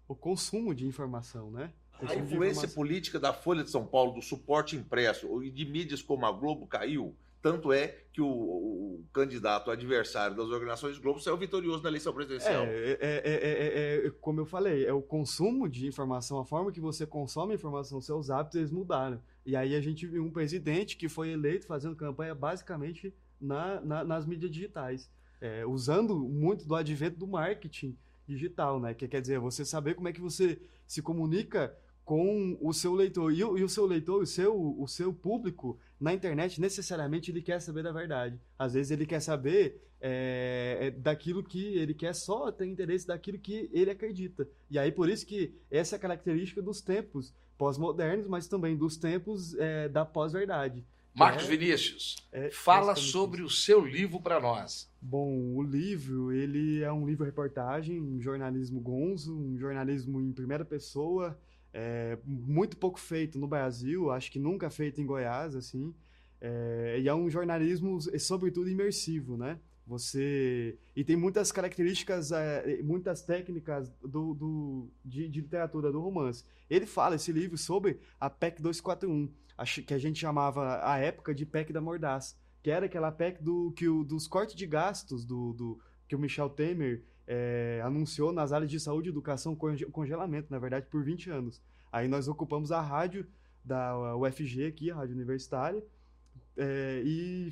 O 0.08 0.16
consumo 0.16 0.74
de 0.74 0.86
informação, 0.86 1.52
né? 1.52 1.72
A 1.94 2.00
Consumo 2.00 2.26
influência 2.26 2.68
política 2.68 3.20
da 3.20 3.32
Folha 3.32 3.64
de 3.64 3.70
São 3.70 3.86
Paulo, 3.86 4.14
do 4.14 4.22
suporte 4.22 4.76
impresso 4.76 5.42
e 5.44 5.50
de 5.50 5.64
mídias 5.66 6.02
como 6.02 6.26
a 6.26 6.32
Globo 6.32 6.68
caiu. 6.68 7.16
Tanto 7.46 7.72
é 7.72 7.96
que 8.12 8.22
o, 8.22 8.26
o 8.28 9.06
candidato 9.14 9.70
adversário 9.70 10.36
das 10.36 10.48
organizações 10.48 10.98
Globo 10.98 11.20
saiu 11.20 11.38
vitorioso 11.38 11.84
na 11.84 11.90
eleição 11.90 12.12
presidencial. 12.12 12.64
É, 12.64 12.68
é, 12.70 12.98
é, 13.00 13.22
é, 13.24 14.04
é, 14.04 14.08
é, 14.08 14.10
como 14.20 14.40
eu 14.42 14.48
falei, 14.48 14.84
é 14.84 14.92
o 14.92 15.00
consumo 15.00 15.70
de 15.70 15.86
informação, 15.86 16.40
a 16.40 16.46
forma 16.46 16.72
que 16.72 16.82
você 16.82 17.06
consome 17.06 17.54
informação, 17.54 18.02
seus 18.02 18.32
hábitos, 18.32 18.56
eles 18.58 18.72
mudaram. 18.72 19.22
E 19.46 19.56
aí 19.56 19.76
a 19.76 19.80
gente 19.80 20.08
viu 20.08 20.24
um 20.24 20.32
presidente 20.32 20.98
que 20.98 21.08
foi 21.08 21.30
eleito 21.30 21.68
fazendo 21.68 21.96
campanha 21.96 22.34
basicamente 22.34 23.14
na, 23.40 23.80
na- 23.82 24.04
nas 24.04 24.26
mídias 24.26 24.50
digitais, 24.50 25.08
é, 25.40 25.64
usando 25.68 26.18
muito 26.18 26.66
do 26.68 26.74
advento 26.74 27.20
do 27.20 27.28
marketing 27.28 27.96
digital, 28.28 28.80
né? 28.80 28.96
Que 28.96 29.08
quer 29.08 29.22
dizer, 29.22 29.38
você 29.40 29.64
saber 29.64 29.94
como 29.94 30.08
é 30.08 30.12
que 30.14 30.20
você 30.20 30.60
se 30.88 31.00
comunica 31.00 31.78
com 32.04 32.58
o 32.62 32.74
seu 32.74 32.94
leitor. 32.96 33.32
E, 33.32 33.40
e 33.40 33.64
o 33.64 33.70
seu 33.70 33.86
leitor, 33.86 34.22
o 34.24 34.26
seu, 34.26 34.56
o 34.80 34.88
seu 34.88 35.14
público 35.14 35.78
na 36.00 36.14
internet, 36.14 36.60
necessariamente 36.60 37.32
ele 37.32 37.42
quer 37.42 37.60
saber 37.62 37.84
da 37.84 37.92
verdade. 37.92 38.40
Às 38.58 38.74
vezes 38.74 38.92
ele 38.92 39.06
quer 39.06 39.20
saber 39.20 39.82
é, 40.02 40.78
é, 40.82 40.92
daquilo 40.92 41.44
que 41.44 41.78
ele 41.78 41.94
quer 41.94 42.14
só 42.14 42.52
ter 42.52 42.66
interesse 42.66 43.08
daquilo 43.08 43.40
que 43.40 43.70
ele 43.74 43.90
acredita. 43.90 44.48
E 44.70 44.78
aí 44.78 44.92
por 44.92 45.10
isso 45.10 45.26
que 45.26 45.54
essa 45.72 45.96
é 45.96 45.98
a 45.98 46.00
característica 46.00 46.62
dos 46.62 46.82
tempos 46.82 47.34
pós-modernos, 47.58 48.28
mas 48.28 48.48
também 48.48 48.76
dos 48.76 48.98
tempos 48.98 49.56
é, 49.56 49.88
da 49.88 50.06
pós-verdade. 50.06 50.84
Marcos 51.14 51.46
é, 51.46 51.48
Vinícius, 51.48 52.18
é, 52.30 52.52
fala 52.52 52.94
sobre 52.94 53.42
o 53.42 53.50
seu 53.50 53.86
livro 53.86 54.20
para 54.20 54.38
nós. 54.40 54.92
Bom, 55.02 55.56
o 55.56 55.64
livro, 55.64 56.34
ele 56.34 56.84
é 56.84 56.92
um 56.92 57.08
livro 57.08 57.24
reportagem, 57.24 58.02
um 58.02 58.20
jornalismo 58.20 58.82
gonzo, 58.82 59.34
um 59.34 59.58
jornalismo 59.58 60.20
em 60.20 60.34
primeira 60.34 60.66
pessoa, 60.66 61.40
é, 61.78 62.18
muito 62.24 62.78
pouco 62.78 62.98
feito 62.98 63.38
no 63.38 63.48
Brasil, 63.48 64.10
acho 64.10 64.32
que 64.32 64.40
nunca 64.40 64.70
feito 64.70 65.02
em 65.02 65.06
Goiás, 65.06 65.56
assim. 65.58 65.94
É, 66.40 67.00
e 67.02 67.10
é 67.10 67.14
um 67.14 67.30
jornalismo, 67.30 68.00
sobretudo, 68.18 68.70
imersivo, 68.70 69.36
né? 69.36 69.60
Você 69.86 70.78
e 70.96 71.04
tem 71.04 71.18
muitas 71.18 71.52
características, 71.52 72.32
é, 72.32 72.82
muitas 72.82 73.22
técnicas 73.24 73.90
do, 74.02 74.34
do 74.34 74.90
de, 75.04 75.28
de, 75.28 75.42
literatura 75.42 75.92
do 75.92 76.00
romance. 76.00 76.46
Ele 76.70 76.86
fala 76.86 77.16
esse 77.16 77.32
livro 77.32 77.58
sobre 77.58 78.00
a 78.20 78.30
PEC 78.30 78.62
241, 78.62 79.30
que 79.86 79.94
a 79.94 79.98
gente 79.98 80.18
chamava 80.18 80.80
à 80.82 80.98
época 80.98 81.36
de 81.36 81.46
PEC 81.46 81.74
da 81.74 81.82
Mordaz, 81.82 82.38
que 82.64 82.72
era 82.72 82.86
aquela 82.86 83.12
PEC 83.12 83.44
do 83.44 83.74
que 83.74 83.88
o, 83.88 84.04
dos 84.04 84.28
cortes 84.28 84.56
de 84.56 84.66
gastos 84.66 85.26
do, 85.26 85.54
do 85.54 85.80
que 86.08 86.16
o 86.16 86.20
Michel 86.20 86.50
Temer 86.50 87.04
é, 87.28 87.82
anunciou 87.84 88.32
nas 88.32 88.52
áreas 88.52 88.70
de 88.70 88.80
saúde 88.80 89.10
e 89.10 89.12
educação 89.12 89.56
congelamento, 89.56 90.48
na 90.52 90.60
verdade, 90.60 90.88
por 90.90 91.04
20 91.04 91.30
anos. 91.30 91.62
Aí 91.92 92.08
nós 92.08 92.28
ocupamos 92.28 92.72
a 92.72 92.82
rádio 92.82 93.26
da 93.64 94.16
UFG 94.16 94.66
aqui, 94.66 94.92
a 94.92 94.96
rádio 94.96 95.16
universitária, 95.16 95.84
é, 96.56 97.02
e 97.04 97.52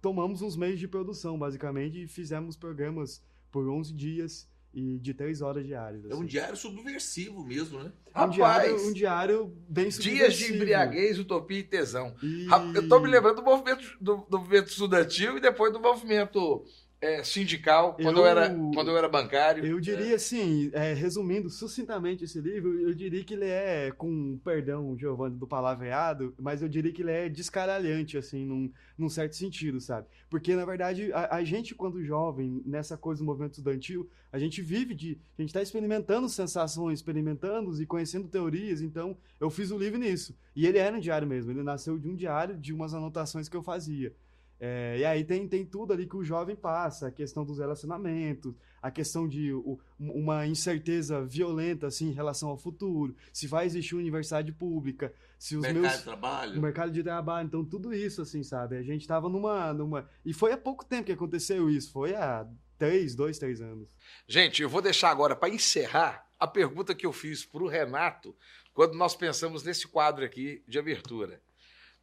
tomamos 0.00 0.42
uns 0.42 0.56
meios 0.56 0.78
de 0.78 0.88
produção, 0.88 1.38
basicamente, 1.38 2.02
e 2.02 2.08
fizemos 2.08 2.56
programas 2.56 3.22
por 3.50 3.68
11 3.68 3.92
dias 3.92 4.48
e 4.72 4.98
de 4.98 5.12
3 5.12 5.42
horas 5.42 5.66
diárias. 5.66 6.04
Assim. 6.04 6.12
É 6.12 6.16
um 6.16 6.20
assim. 6.20 6.28
diário 6.28 6.56
subversivo 6.56 7.44
mesmo, 7.44 7.82
né? 7.82 7.92
Um 8.08 8.20
Rapaz, 8.20 8.34
diário, 8.34 8.86
um 8.86 8.92
diário 8.92 9.56
bem 9.68 9.90
subversivo. 9.90 10.16
Dias 10.16 10.36
de 10.36 10.54
embriaguez, 10.54 11.18
utopia 11.18 11.58
e 11.58 11.64
tesão. 11.64 12.14
E... 12.22 12.46
Eu 12.74 12.82
estou 12.82 13.00
me 13.00 13.08
lembrando 13.08 13.36
do 13.36 13.42
movimento, 13.42 13.96
do, 14.00 14.18
do 14.28 14.38
movimento 14.38 14.68
estudantil 14.68 15.36
e 15.36 15.40
depois 15.40 15.72
do 15.72 15.80
movimento 15.80 16.64
é, 17.00 17.24
sindical, 17.24 17.94
quando 17.94 18.18
eu, 18.18 18.24
eu, 18.24 18.26
era, 18.26 18.54
quando 18.74 18.90
eu 18.90 18.96
era 18.96 19.08
bancário. 19.08 19.64
Eu 19.64 19.80
diria 19.80 20.12
é. 20.12 20.14
assim, 20.16 20.70
é, 20.74 20.92
resumindo 20.92 21.48
sucintamente 21.48 22.24
esse 22.24 22.38
livro, 22.40 22.78
eu 22.78 22.94
diria 22.94 23.24
que 23.24 23.32
ele 23.32 23.46
é, 23.46 23.90
com 23.90 24.38
perdão, 24.44 24.96
Giovanni, 24.98 25.36
do 25.36 25.46
palavreado, 25.46 26.34
mas 26.38 26.60
eu 26.60 26.68
diria 26.68 26.92
que 26.92 27.00
ele 27.00 27.10
é 27.10 27.28
descaralhante, 27.28 28.18
assim, 28.18 28.44
num, 28.44 28.70
num 28.98 29.08
certo 29.08 29.34
sentido, 29.34 29.80
sabe? 29.80 30.06
Porque, 30.28 30.54
na 30.54 30.66
verdade, 30.66 31.10
a, 31.14 31.36
a 31.36 31.44
gente, 31.44 31.74
quando 31.74 32.04
jovem, 32.04 32.62
nessa 32.66 32.98
coisa 32.98 33.22
do 33.22 33.26
movimento 33.26 33.52
estudantil, 33.52 34.06
a 34.30 34.38
gente 34.38 34.60
vive 34.60 34.94
de. 34.94 35.18
A 35.38 35.42
gente 35.42 35.50
está 35.50 35.62
experimentando 35.62 36.28
sensações, 36.28 36.98
experimentando 36.98 37.80
e 37.82 37.86
conhecendo 37.86 38.28
teorias, 38.28 38.82
então 38.82 39.16
eu 39.40 39.48
fiz 39.48 39.70
o 39.70 39.78
livro 39.78 39.98
nisso. 39.98 40.36
E 40.54 40.66
ele 40.66 40.76
era 40.76 40.94
um 40.94 41.00
diário 41.00 41.26
mesmo, 41.26 41.50
ele 41.50 41.62
nasceu 41.62 41.98
de 41.98 42.08
um 42.08 42.14
diário, 42.14 42.58
de 42.58 42.74
umas 42.74 42.92
anotações 42.92 43.48
que 43.48 43.56
eu 43.56 43.62
fazia. 43.62 44.14
É, 44.62 44.98
e 44.98 45.04
aí 45.06 45.24
tem, 45.24 45.48
tem 45.48 45.64
tudo 45.64 45.94
ali 45.94 46.06
que 46.06 46.16
o 46.16 46.22
jovem 46.22 46.54
passa, 46.54 47.08
a 47.08 47.10
questão 47.10 47.46
dos 47.46 47.58
relacionamentos, 47.58 48.54
a 48.82 48.90
questão 48.90 49.26
de 49.26 49.54
o, 49.54 49.80
uma 49.98 50.46
incerteza 50.46 51.24
violenta 51.24 51.86
assim, 51.86 52.10
em 52.10 52.12
relação 52.12 52.50
ao 52.50 52.58
futuro, 52.58 53.16
se 53.32 53.46
vai 53.46 53.64
existir 53.64 53.94
universidade 53.94 54.52
pública, 54.52 55.14
se 55.38 55.56
os 55.56 55.62
mercado 55.62 55.80
meus... 55.80 55.96
de 55.96 56.04
trabalho. 56.04 56.58
O 56.58 56.62
mercado 56.62 56.92
de 56.92 57.02
trabalho, 57.02 57.46
então 57.46 57.64
tudo 57.64 57.94
isso, 57.94 58.20
assim, 58.20 58.42
sabe? 58.42 58.76
A 58.76 58.82
gente 58.82 59.00
estava 59.00 59.30
numa, 59.30 59.72
numa... 59.72 60.06
E 60.26 60.34
foi 60.34 60.52
há 60.52 60.58
pouco 60.58 60.84
tempo 60.84 61.06
que 61.06 61.12
aconteceu 61.12 61.70
isso, 61.70 61.90
foi 61.90 62.14
há 62.14 62.46
três, 62.76 63.14
dois, 63.14 63.38
três 63.38 63.62
anos. 63.62 63.88
Gente, 64.28 64.62
eu 64.62 64.68
vou 64.68 64.82
deixar 64.82 65.08
agora 65.08 65.34
para 65.34 65.48
encerrar 65.48 66.26
a 66.38 66.46
pergunta 66.46 66.94
que 66.94 67.06
eu 67.06 67.12
fiz 67.14 67.46
para 67.46 67.62
o 67.62 67.68
Renato 67.68 68.36
quando 68.74 68.94
nós 68.94 69.14
pensamos 69.14 69.62
nesse 69.62 69.88
quadro 69.88 70.22
aqui 70.22 70.62
de 70.68 70.78
abertura. 70.78 71.40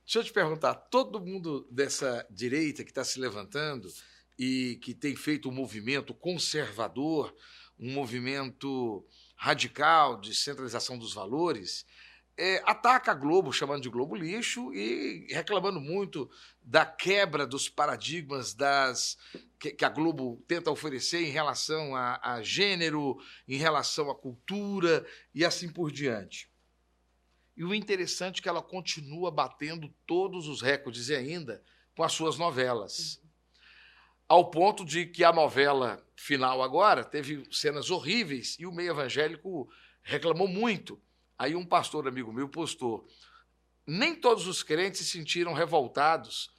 Deixa 0.08 0.20
eu 0.20 0.24
te 0.24 0.32
perguntar, 0.32 0.74
todo 0.74 1.20
mundo 1.20 1.68
dessa 1.70 2.26
direita 2.32 2.82
que 2.82 2.92
está 2.92 3.04
se 3.04 3.20
levantando 3.20 3.90
e 4.40 4.80
que 4.82 4.94
tem 4.94 5.18
feito 5.18 5.50
um 5.50 5.52
movimento 5.52 6.14
conservador, 6.14 7.36
um 7.78 7.92
movimento 7.92 9.06
radical 9.36 10.18
de 10.18 10.34
centralização 10.34 10.98
dos 10.98 11.14
valores, 11.14 11.86
é, 12.38 12.64
ataca 12.66 13.12
a 13.12 13.16
Globo, 13.16 13.52
chamando 13.52 13.82
de 13.82 13.90
Globo 13.90 14.16
lixo 14.16 14.74
e 14.74 15.28
reclamando 15.30 15.82
muito 15.82 16.32
da 16.64 16.86
quebra 16.86 17.46
dos 17.46 17.68
paradigmas 17.68 18.54
das 18.54 19.18
que, 19.60 19.72
que 19.72 19.84
a 19.84 19.90
Globo 19.90 20.42
tenta 20.48 20.72
oferecer 20.72 21.20
em 21.20 21.32
relação 21.32 21.94
a, 21.94 22.18
a 22.24 22.42
gênero, 22.42 23.18
em 23.46 23.58
relação 23.58 24.10
à 24.10 24.16
cultura 24.16 25.06
e 25.36 25.44
assim 25.44 25.68
por 25.68 25.92
diante. 25.92 26.50
E 27.58 27.64
o 27.64 27.74
interessante 27.74 28.40
é 28.40 28.44
que 28.44 28.48
ela 28.48 28.62
continua 28.62 29.32
batendo 29.32 29.92
todos 30.06 30.48
os 30.48 30.62
recordes 30.62 31.10
e 31.10 31.16
ainda 31.16 31.64
com 31.96 32.04
as 32.04 32.14
suas 32.14 32.38
novelas. 32.38 33.20
Ao 34.30 34.52
ponto 34.52 34.86
de 34.86 35.08
que 35.08 35.24
a 35.24 35.34
novela 35.34 36.06
final 36.16 36.62
agora 36.62 37.04
teve 37.04 37.48
cenas 37.52 37.90
horríveis 37.90 38.56
e 38.60 38.68
o 38.68 38.72
meio 38.72 38.92
evangélico 38.92 39.68
reclamou 40.04 40.48
muito. 40.48 41.02
Aí 41.36 41.56
um 41.56 41.66
pastor 41.66 42.08
amigo 42.08 42.32
meu 42.32 42.48
postou: 42.48 43.08
nem 43.88 44.14
todos 44.14 44.46
os 44.46 44.62
crentes 44.62 45.00
se 45.00 45.08
sentiram 45.08 45.54
revoltados 45.54 46.52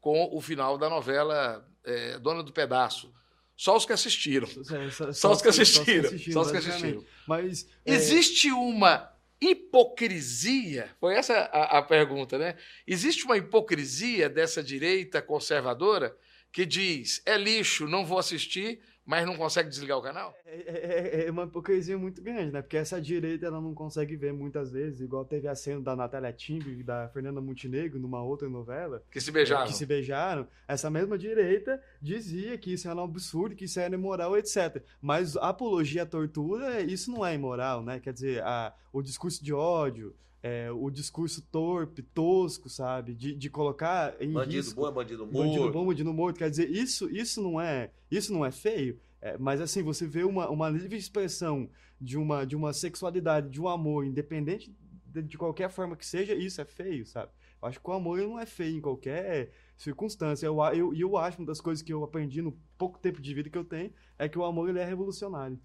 com 0.00 0.30
o 0.32 0.40
final 0.40 0.76
da 0.76 0.88
novela 0.88 1.64
é, 1.84 2.18
Dona 2.18 2.42
do 2.42 2.52
Pedaço. 2.52 3.14
Só 3.54 3.76
os 3.76 3.84
que 3.84 3.92
assistiram. 3.92 4.48
É, 4.48 4.90
só, 4.90 5.04
só, 5.06 5.12
só, 5.12 5.32
os 5.32 5.42
que 5.42 5.48
assistiram. 5.48 6.18
Só 6.32 6.40
os 6.40 6.50
que 6.50 6.56
assistiram. 6.56 7.04
Mas 7.28 7.68
é... 7.84 7.92
existe 7.92 8.50
uma 8.50 9.12
hipocrisia? 9.40 10.90
Foi 11.00 11.14
essa 11.14 11.34
a, 11.34 11.78
a, 11.78 11.82
pergunta, 11.82 12.38
né? 12.38 12.56
Existe 12.86 13.24
uma 13.24 13.36
hipocrisia 13.36 14.28
dessa 14.28 14.62
direita 14.62 15.22
conservadora 15.22 16.16
que 16.52 16.66
diz: 16.66 17.22
é 17.24 17.36
lixo, 17.36 17.88
não 17.88 18.04
vou 18.04 18.18
assistir, 18.18 18.80
mas 19.10 19.26
não 19.26 19.36
consegue 19.36 19.68
desligar 19.68 19.98
o 19.98 20.02
canal? 20.02 20.32
É, 20.46 20.54
é, 20.54 21.22
é, 21.22 21.26
é, 21.26 21.30
uma 21.32 21.42
hipocrisia 21.42 21.98
muito 21.98 22.22
grande, 22.22 22.52
né? 22.52 22.62
Porque 22.62 22.76
essa 22.76 23.00
direita 23.00 23.44
ela 23.44 23.60
não 23.60 23.74
consegue 23.74 24.14
ver 24.14 24.32
muitas 24.32 24.70
vezes, 24.70 25.00
igual 25.00 25.24
teve 25.24 25.48
a 25.48 25.54
cena 25.56 25.80
da 25.80 25.96
Natália 25.96 26.32
Timbre 26.32 26.78
e 26.78 26.84
da 26.84 27.08
Fernanda 27.08 27.40
Montenegro 27.40 27.98
numa 27.98 28.22
outra 28.22 28.48
novela. 28.48 29.02
Que 29.10 29.20
se 29.20 29.32
beijaram. 29.32 29.66
que 29.66 29.72
se 29.72 29.84
beijaram. 29.84 30.46
Essa 30.68 30.88
mesma 30.88 31.18
direita 31.18 31.82
dizia 32.00 32.56
que 32.56 32.72
isso 32.72 32.88
era 32.88 33.00
um 33.00 33.02
absurdo, 33.02 33.56
que 33.56 33.64
isso 33.64 33.80
era 33.80 33.92
imoral, 33.92 34.38
etc. 34.38 34.80
Mas 35.02 35.36
apologia 35.36 36.04
à 36.04 36.06
tortura, 36.06 36.80
isso 36.80 37.10
não 37.10 37.26
é 37.26 37.34
imoral, 37.34 37.82
né? 37.82 37.98
Quer 37.98 38.12
dizer, 38.12 38.44
a, 38.44 38.72
o 38.92 39.02
discurso 39.02 39.42
de 39.42 39.52
ódio, 39.52 40.14
é, 40.42 40.70
o 40.70 40.90
discurso 40.90 41.42
torpe, 41.50 42.02
tosco, 42.02 42.68
sabe? 42.68 43.14
De, 43.14 43.34
de 43.34 43.50
colocar 43.50 44.14
em 44.20 44.32
bandido 44.32 44.56
risco, 44.56 44.80
bom 44.80 44.88
é 44.88 44.92
bandido 44.92 45.26
morto. 45.26 45.46
Bandido 45.46 45.72
bom, 45.72 45.86
bandido 45.86 46.14
morto. 46.14 46.38
Quer 46.38 46.50
dizer, 46.50 46.70
isso, 46.70 47.10
isso 47.10 47.42
não 47.42 47.60
é 47.60 47.90
isso 48.10 48.32
não 48.32 48.44
é 48.44 48.50
feio. 48.50 48.98
É, 49.20 49.36
mas 49.36 49.60
assim, 49.60 49.82
você 49.82 50.06
vê 50.06 50.24
uma, 50.24 50.48
uma 50.48 50.70
livre 50.70 50.96
expressão 50.96 51.68
de 52.00 52.16
uma, 52.16 52.46
de 52.46 52.56
uma 52.56 52.72
sexualidade, 52.72 53.50
de 53.50 53.60
um 53.60 53.68
amor, 53.68 54.06
independente 54.06 54.74
de, 55.06 55.22
de 55.22 55.36
qualquer 55.36 55.70
forma 55.70 55.96
que 55.96 56.06
seja, 56.06 56.34
isso 56.34 56.60
é 56.60 56.64
feio, 56.64 57.04
sabe? 57.04 57.30
Eu 57.60 57.68
acho 57.68 57.80
que 57.80 57.90
o 57.90 57.92
amor 57.92 58.18
não 58.18 58.38
é 58.38 58.46
feio 58.46 58.78
em 58.78 58.80
qualquer 58.80 59.52
circunstância. 59.76 60.46
E 60.46 60.48
eu, 60.48 60.58
eu, 60.74 60.94
eu 60.94 61.16
acho 61.18 61.38
uma 61.38 61.46
das 61.46 61.60
coisas 61.60 61.82
que 61.82 61.92
eu 61.92 62.02
aprendi 62.02 62.40
no 62.40 62.58
pouco 62.78 62.98
tempo 62.98 63.20
de 63.20 63.34
vida 63.34 63.50
que 63.50 63.58
eu 63.58 63.64
tenho 63.64 63.92
é 64.18 64.28
que 64.28 64.38
o 64.38 64.44
amor 64.44 64.70
ele 64.70 64.78
é 64.78 64.84
revolucionário. 64.84 65.60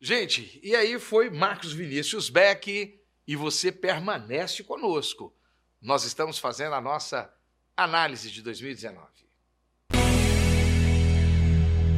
Gente, 0.00 0.60
e 0.62 0.74
aí 0.74 0.98
foi 0.98 1.30
Marcos 1.30 1.72
Vinícius 1.72 2.28
Beck 2.28 3.00
e 3.26 3.36
você 3.36 3.72
permanece 3.72 4.62
conosco. 4.62 5.34
Nós 5.80 6.04
estamos 6.04 6.38
fazendo 6.38 6.74
a 6.74 6.80
nossa 6.80 7.32
análise 7.76 8.30
de 8.30 8.42
2019. 8.42 9.14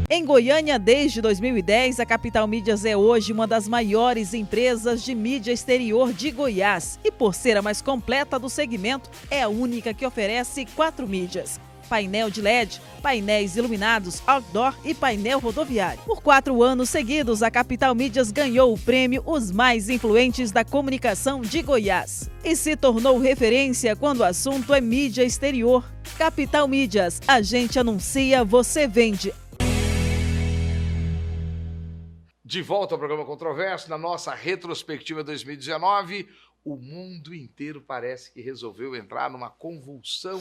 Em 0.09 0.25
Goiânia, 0.25 0.79
desde 0.79 1.21
2010, 1.21 1.99
a 1.99 2.07
Capital 2.07 2.47
Mídias 2.47 2.85
é 2.85 2.97
hoje 2.97 3.33
uma 3.33 3.45
das 3.45 3.67
maiores 3.67 4.35
empresas 4.35 5.03
de 5.03 5.17
mídia 5.17 5.51
exterior 5.51 6.13
de 6.13 6.31
Goiás 6.31 7.01
e, 7.03 7.11
por 7.11 7.35
ser 7.35 7.57
a 7.57 7.63
mais 7.63 7.83
completa 7.83 8.39
do 8.39 8.49
segmento, 8.49 9.11
é 9.29 9.43
a 9.43 9.49
única 9.49 9.93
que 9.93 10.07
oferece 10.07 10.65
quatro 10.77 11.09
mídias: 11.09 11.59
painel 11.87 12.31
de 12.31 12.43
LED, 12.43 12.81
painéis 13.03 13.57
iluminados, 13.57 14.23
outdoor 14.27 14.75
e 14.85 14.95
painel 14.95 15.39
rodoviário. 15.39 16.03
Por 16.05 16.23
quatro 16.23 16.63
anos 16.63 16.91
seguidos, 16.91 17.43
a 17.43 17.51
Capital 17.51 17.95
Mídias 17.95 18.31
ganhou 18.31 18.73
o 18.73 18.79
prêmio 18.79 19.23
Os 19.25 19.51
Mais 19.51 19.89
Influentes 19.89 20.51
da 20.51 20.65
Comunicação 20.65 21.41
de 21.41 21.63
Goiás 21.63 22.31
e 22.45 22.55
se 22.55 22.77
tornou 22.77 23.19
referência 23.19 23.97
quando 23.97 24.21
o 24.21 24.25
assunto 24.25 24.75
é 24.75 24.81
mídia 24.81 25.25
exterior. 25.25 25.85
Capital 26.19 26.69
Mídias, 26.69 27.21
a 27.27 27.41
gente 27.43 27.79
anuncia, 27.79 28.45
você 28.45 28.87
vende. 28.87 29.33
De 32.45 32.63
volta 32.63 32.95
ao 32.95 32.99
programa 32.99 33.25
Controverso, 33.25 33.91
na 33.91 33.99
nossa 33.99 34.33
retrospectiva 34.33 35.25
2019, 35.25 36.29
o 36.65 36.77
mundo 36.77 37.35
inteiro 37.35 37.81
parece 37.81 38.33
que 38.33 38.41
resolveu 38.41 38.95
entrar 38.95 39.29
numa 39.31 39.51
convulsão 39.51 40.41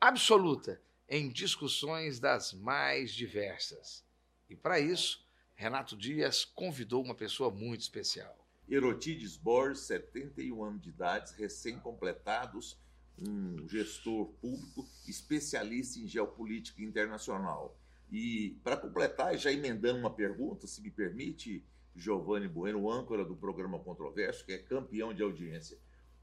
absoluta 0.00 0.80
em 1.08 1.28
discussões 1.28 2.20
das 2.20 2.52
mais 2.52 3.12
diversas. 3.12 4.04
E 4.48 4.54
para 4.54 4.78
isso, 4.78 5.26
Renato 5.54 5.96
Dias 5.96 6.44
convidou 6.44 7.02
uma 7.02 7.14
pessoa 7.14 7.50
muito 7.50 7.80
especial. 7.80 8.36
Erotides 8.68 9.36
Borges, 9.36 9.80
71 9.80 10.62
anos 10.62 10.82
de 10.82 10.90
idade, 10.90 11.34
recém-completados, 11.36 12.78
um 13.18 13.66
gestor 13.68 14.26
público, 14.40 14.86
especialista 15.06 15.98
em 15.98 16.06
geopolítica 16.06 16.82
internacional. 16.82 17.76
E, 18.10 18.58
para 18.62 18.76
completar, 18.76 19.36
já 19.36 19.50
emendando 19.50 19.98
uma 19.98 20.14
pergunta, 20.14 20.66
se 20.66 20.80
me 20.80 20.90
permite, 20.90 21.64
Giovanni 21.96 22.46
Bueno, 22.46 22.90
âncora 22.90 23.24
do 23.24 23.34
programa 23.34 23.78
Controverso, 23.78 24.44
que 24.44 24.52
é 24.52 24.58
campeão 24.58 25.12
de 25.12 25.22
audiência. 25.22 25.78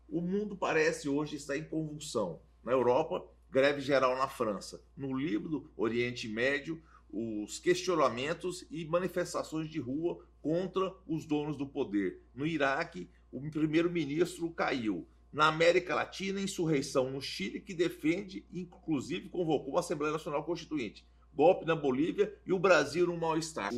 O 0.07 0.21
mundo 0.21 0.55
parece 0.55 1.09
hoje 1.09 1.35
estar 1.35 1.57
em 1.57 1.63
convulsão. 1.63 2.39
Na 2.63 2.71
Europa, 2.71 3.27
greve 3.55 3.79
geral 3.79 4.17
na 4.17 4.27
França. 4.27 4.83
No 4.97 5.17
Líbano, 5.17 5.71
Oriente 5.77 6.27
Médio, 6.27 6.83
os 7.09 7.57
questionamentos 7.57 8.65
e 8.69 8.83
manifestações 8.83 9.69
de 9.69 9.79
rua 9.79 10.21
contra 10.41 10.93
os 11.07 11.25
donos 11.25 11.55
do 11.55 11.65
poder. 11.65 12.21
No 12.35 12.45
Iraque, 12.45 13.09
o 13.31 13.49
primeiro-ministro 13.49 14.51
caiu. 14.51 15.07
Na 15.31 15.47
América 15.47 15.95
Latina, 15.95 16.41
insurreição 16.41 17.09
no 17.09 17.21
Chile, 17.21 17.61
que 17.61 17.73
defende, 17.73 18.45
inclusive 18.51 19.29
convocou 19.29 19.75
uma 19.75 19.79
Assembleia 19.79 20.11
Nacional 20.11 20.43
Constituinte. 20.43 21.07
Golpe 21.33 21.65
na 21.65 21.77
Bolívia 21.77 22.37
e 22.45 22.51
o 22.51 22.59
Brasil 22.59 23.07
no 23.07 23.17
mal-estar. 23.17 23.71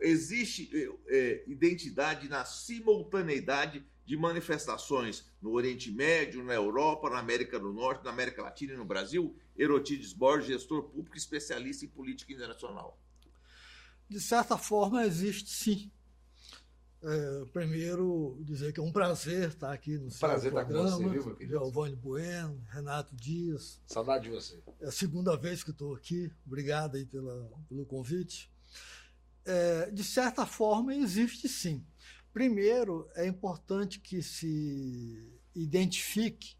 Existe 0.00 0.70
é, 1.08 1.42
identidade 1.48 2.28
na 2.28 2.44
simultaneidade 2.44 3.84
de 4.04 4.16
manifestações 4.16 5.30
no 5.40 5.52
Oriente 5.52 5.90
Médio, 5.90 6.44
na 6.44 6.54
Europa, 6.54 7.08
na 7.10 7.18
América 7.18 7.58
do 7.58 7.72
Norte, 7.72 8.04
na 8.04 8.10
América 8.10 8.42
Latina 8.42 8.74
e 8.74 8.76
no 8.76 8.84
Brasil? 8.84 9.36
Erotides 9.56 10.12
Borges, 10.12 10.46
gestor 10.46 10.84
público 10.84 11.16
especialista 11.16 11.84
em 11.84 11.88
política 11.88 12.32
internacional. 12.32 13.00
De 14.08 14.20
certa 14.20 14.58
forma, 14.58 15.04
existe 15.06 15.50
sim. 15.50 15.90
É, 17.06 17.44
primeiro, 17.52 18.38
dizer 18.40 18.72
que 18.72 18.80
é 18.80 18.82
um 18.82 18.92
prazer 18.92 19.48
estar 19.48 19.72
aqui 19.72 19.98
no 19.98 20.10
seu 20.10 20.26
prazer 20.26 20.50
programa. 20.50 20.84
Estar 20.86 20.96
com 20.96 21.02
você, 21.04 21.10
viu, 21.10 21.26
meu 21.26 21.36
querido? 21.36 21.58
Giovanni 21.58 21.96
Bueno, 21.96 22.64
Renato 22.70 23.14
Dias. 23.14 23.78
Saudade 23.86 24.24
de 24.24 24.30
você. 24.30 24.62
É 24.80 24.86
a 24.86 24.92
segunda 24.92 25.36
vez 25.36 25.62
que 25.62 25.70
estou 25.70 25.94
aqui. 25.94 26.32
Obrigado 26.46 26.96
aí 26.96 27.04
pela, 27.04 27.50
pelo 27.68 27.84
convite. 27.84 28.50
É, 29.44 29.90
de 29.90 30.02
certa 30.02 30.46
forma, 30.46 30.94
existe 30.94 31.46
sim. 31.46 31.84
Primeiro, 32.34 33.08
é 33.14 33.24
importante 33.24 34.00
que 34.00 34.20
se 34.20 35.32
identifique 35.54 36.56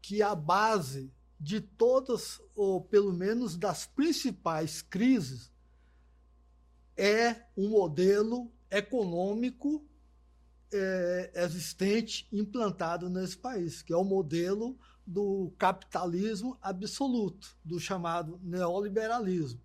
que 0.00 0.22
a 0.22 0.34
base 0.34 1.12
de 1.38 1.60
todas, 1.60 2.40
ou 2.54 2.80
pelo 2.80 3.12
menos 3.12 3.54
das 3.54 3.84
principais 3.84 4.80
crises, 4.80 5.52
é 6.96 7.42
um 7.54 7.68
modelo 7.68 8.50
econômico 8.70 9.86
é, 10.72 11.30
existente, 11.44 12.26
implantado 12.32 13.10
nesse 13.10 13.36
país, 13.36 13.82
que 13.82 13.92
é 13.92 13.96
o 13.96 14.04
modelo 14.04 14.78
do 15.06 15.52
capitalismo 15.58 16.56
absoluto, 16.62 17.54
do 17.62 17.78
chamado 17.78 18.40
neoliberalismo. 18.42 19.60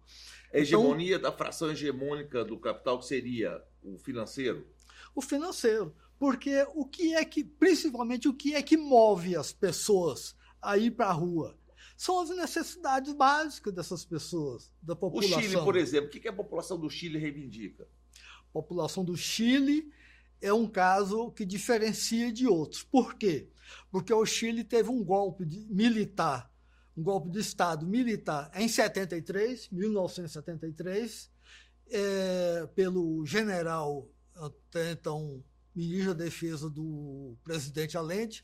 A 0.54 0.58
hegemonia 0.58 1.16
então, 1.16 1.32
da 1.32 1.38
fração 1.38 1.72
hegemônica 1.72 2.44
do 2.44 2.60
capital, 2.60 3.00
que 3.00 3.06
seria 3.06 3.64
o 3.82 3.98
financeiro? 3.98 4.68
O 5.16 5.22
financeiro. 5.22 5.96
Porque 6.20 6.66
o 6.74 6.86
que 6.86 7.14
é 7.14 7.24
que, 7.24 7.44
principalmente, 7.44 8.28
o 8.28 8.34
que 8.34 8.56
é 8.56 8.62
que 8.62 8.76
move 8.76 9.36
as 9.36 9.52
pessoas 9.52 10.36
a 10.62 10.78
ir 10.78 10.92
para 10.92 11.08
a 11.08 11.14
rua? 11.14 11.58
São 11.96 12.20
as 12.20 12.30
necessidades 12.30 13.14
básicas 13.14 13.74
dessas 13.74 14.06
pessoas, 14.06 14.72
da 14.82 14.96
população. 14.96 15.40
O 15.40 15.42
Chile, 15.42 15.56
por 15.56 15.76
exemplo, 15.76 16.08
o 16.08 16.12
que 16.12 16.28
a 16.28 16.34
população 16.34 16.80
do 16.80 16.90
Chile 16.90 17.18
reivindica? 17.18 17.88
A 18.50 18.54
população 18.54 19.04
do 19.04 19.16
Chile 19.18 19.92
é 20.42 20.54
um 20.54 20.68
caso 20.68 21.32
que 21.32 21.46
diferencia 21.46 22.32
de 22.32 22.48
outros. 22.48 22.84
Por 22.84 23.16
quê? 23.16 23.50
Porque 23.92 24.14
o 24.14 24.26
Chile 24.26 24.64
teve 24.64 24.90
um 24.90 25.04
golpe 25.04 25.46
militar, 25.70 26.52
um 26.96 27.04
golpe 27.04 27.30
de 27.30 27.40
Estado 27.40 27.86
militar 27.86 28.52
em 28.56 28.68
73, 28.68 29.70
1973, 29.70 31.32
é, 31.90 32.68
pelo 32.76 33.26
general, 33.26 34.08
até 34.40 34.92
então 34.92 35.44
ministro 35.76 36.14
da 36.16 36.24
Defesa 36.24 36.70
do 36.70 37.38
presidente 37.44 37.98
Allende, 37.98 38.44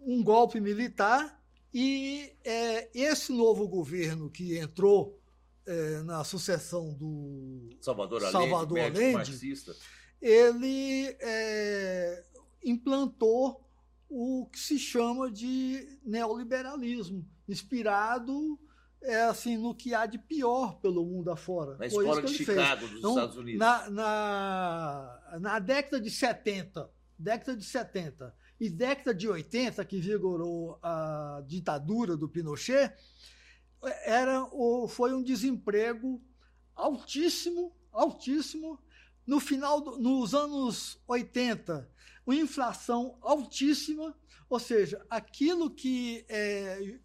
um 0.00 0.22
golpe 0.22 0.60
militar 0.60 1.42
e 1.74 2.32
é, 2.44 2.88
esse 2.94 3.32
novo 3.32 3.66
governo 3.66 4.30
que 4.30 4.56
entrou 4.56 5.20
é, 5.66 6.02
na 6.02 6.22
sucessão 6.22 6.94
do 6.94 7.70
Salvador 7.80 8.22
Allende, 8.22 8.32
Salvador 8.32 8.78
Allende 8.78 9.64
ele 10.22 11.16
é, 11.20 12.24
implantou 12.64 13.68
o 14.08 14.46
que 14.52 14.58
se 14.58 14.78
chama 14.78 15.30
de 15.30 15.98
neoliberalismo, 16.04 17.28
inspirado 17.48 18.58
é 19.02 19.22
assim 19.22 19.56
no 19.56 19.74
que 19.74 19.94
há 19.94 20.06
de 20.06 20.18
pior 20.18 20.80
pelo 20.80 21.04
mundo 21.04 21.30
afora. 21.30 21.76
Na 21.76 21.86
escola 21.86 22.22
de 22.22 22.34
Chicago 22.34 22.80
fez. 22.80 22.90
dos 22.90 22.98
então, 22.98 23.10
Estados 23.10 23.36
Unidos. 23.36 23.58
Na, 23.60 23.90
na, 23.90 25.38
na 25.40 25.58
década 25.58 26.00
de 26.00 26.10
70, 26.10 26.90
década 27.18 27.56
de 27.56 27.64
70 27.64 28.34
e 28.58 28.68
década 28.68 29.14
de 29.14 29.28
80, 29.28 29.84
que 29.84 30.00
vigorou 30.00 30.78
a 30.82 31.42
ditadura 31.46 32.16
do 32.16 32.28
Pinochet, 32.28 32.92
era, 34.04 34.46
foi 34.88 35.14
um 35.14 35.22
desemprego 35.22 36.20
altíssimo, 36.74 37.74
altíssimo. 37.92 38.78
No 39.26 39.40
final, 39.40 39.80
do, 39.80 39.98
nos 39.98 40.34
anos 40.34 41.00
80, 41.06 41.88
uma 42.26 42.36
inflação 42.36 43.18
altíssima, 43.20 44.16
ou 44.48 44.58
seja, 44.58 45.04
aquilo 45.10 45.70
que 45.70 46.24
é, 46.28 46.98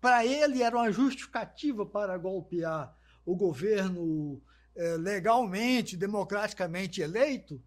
para 0.00 0.24
ele 0.24 0.62
era 0.62 0.76
uma 0.76 0.90
justificativa 0.90 1.84
para 1.84 2.16
golpear 2.16 2.96
o 3.24 3.36
governo 3.36 4.42
é, 4.74 4.96
legalmente, 4.96 5.96
democraticamente 5.96 7.00
eleito, 7.00 7.62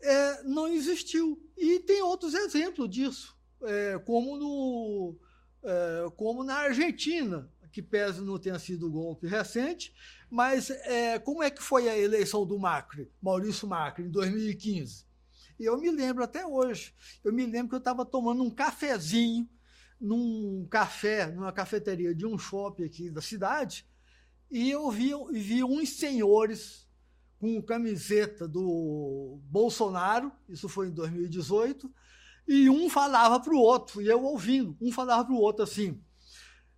é, 0.00 0.42
não 0.44 0.68
existiu. 0.68 1.40
E 1.56 1.80
tem 1.80 2.02
outros 2.02 2.34
exemplos 2.34 2.88
disso, 2.88 3.36
é, 3.62 3.98
como, 3.98 4.36
no, 4.36 5.16
é, 5.62 6.10
como 6.16 6.42
na 6.42 6.56
Argentina, 6.56 7.50
que 7.70 7.82
pese 7.82 8.20
não 8.20 8.38
tenha 8.38 8.58
sido 8.58 8.90
golpe 8.90 9.26
recente, 9.26 9.94
mas 10.30 10.70
é, 10.70 11.18
como 11.18 11.42
é 11.42 11.50
que 11.50 11.62
foi 11.62 11.88
a 11.88 11.98
eleição 11.98 12.46
do 12.46 12.58
Macri, 12.58 13.10
Maurício 13.20 13.68
Macri, 13.68 14.04
em 14.04 14.10
2015? 14.10 15.04
E 15.58 15.64
eu 15.66 15.78
me 15.78 15.90
lembro 15.90 16.24
até 16.24 16.46
hoje. 16.46 16.94
Eu 17.22 17.34
me 17.34 17.44
lembro 17.44 17.68
que 17.68 17.74
eu 17.74 17.80
estava 17.80 18.06
tomando 18.06 18.42
um 18.42 18.50
cafezinho 18.50 19.46
num 20.00 20.66
café, 20.70 21.26
numa 21.26 21.52
cafeteria 21.52 22.14
de 22.14 22.26
um 22.26 22.38
shopping 22.38 22.84
aqui 22.84 23.10
da 23.10 23.20
cidade, 23.20 23.86
e 24.50 24.70
eu 24.70 24.90
vi, 24.90 25.12
vi 25.32 25.62
uns 25.62 25.90
senhores 25.90 26.88
com 27.38 27.62
camiseta 27.62 28.48
do 28.48 29.38
Bolsonaro, 29.44 30.32
isso 30.48 30.68
foi 30.68 30.88
em 30.88 30.92
2018, 30.92 31.92
e 32.48 32.68
um 32.68 32.88
falava 32.88 33.38
para 33.40 33.54
o 33.54 33.58
outro, 33.58 34.02
e 34.02 34.06
eu 34.08 34.22
ouvindo, 34.22 34.76
um 34.80 34.90
falava 34.90 35.24
para 35.24 35.34
o 35.34 35.38
outro 35.38 35.62
assim: 35.62 36.02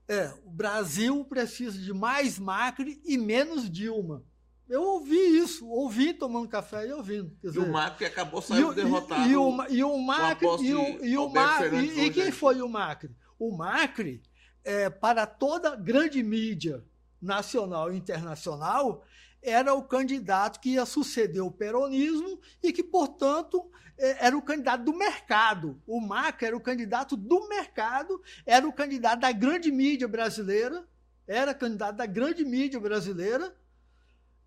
é, 0.09 0.33
o 0.45 0.51
Brasil 0.51 1.25
precisa 1.25 1.79
de 1.79 1.93
mais 1.93 2.39
Macri 2.39 3.01
e 3.05 3.17
menos 3.17 3.71
Dilma. 3.71 4.25
Eu 4.69 4.83
ouvi 4.83 5.39
isso, 5.39 5.69
ouvi 5.69 6.15
tomando 6.15 6.49
café 6.49 6.87
e 6.87 6.93
ouvindo. 6.93 7.37
Dizer, 7.43 7.59
e 7.59 7.63
o 7.63 7.71
Macri 7.71 8.07
acabou 8.07 8.41
saindo 8.41 8.73
e, 8.73 8.75
derrotado. 8.75 9.29
E, 9.29 9.37
o, 9.37 9.67
e 9.69 9.85
o 9.85 9.99
Macri. 9.99 10.47
E, 10.47 10.75
o, 10.75 11.05
e, 11.05 11.19
o 11.19 11.29
Macri 11.29 11.77
e, 11.77 12.05
e 12.05 12.11
quem 12.11 12.31
foi 12.31 12.63
o 12.63 12.69
Macri? 12.69 13.15
O 13.39 13.57
Macri, 13.57 14.23
é, 14.65 14.89
para 14.89 15.27
toda 15.27 15.77
grande 15.77 16.23
mídia 16.23 16.85
nacional 17.21 17.93
e 17.93 17.97
internacional, 17.97 19.05
era 19.43 19.75
o 19.75 19.83
candidato 19.83 20.61
que 20.61 20.71
ia 20.71 20.87
suceder 20.87 21.43
o 21.43 21.51
peronismo 21.51 22.41
e 22.63 22.73
que, 22.73 22.83
portanto, 22.83 23.69
é, 23.99 24.27
era 24.27 24.37
o 24.37 24.43
candidato 24.43 24.85
do 24.85 24.93
mercado. 24.93 25.83
O 25.87 26.01
Macri 26.01 26.47
era 26.47 26.57
o 26.57 26.61
candidato 26.61 27.17
do 27.17 27.49
mercado, 27.49 28.23
era 28.47 28.67
o 28.67 28.73
candidato 28.73 29.21
da 29.21 29.33
grande 29.33 29.71
mídia 29.71 30.07
brasileira, 30.07 30.87
era 31.27 31.53
candidato 31.53 31.97
da 31.97 32.07
grande 32.07 32.45
mídia 32.45 32.81
brasileira, 32.81 33.55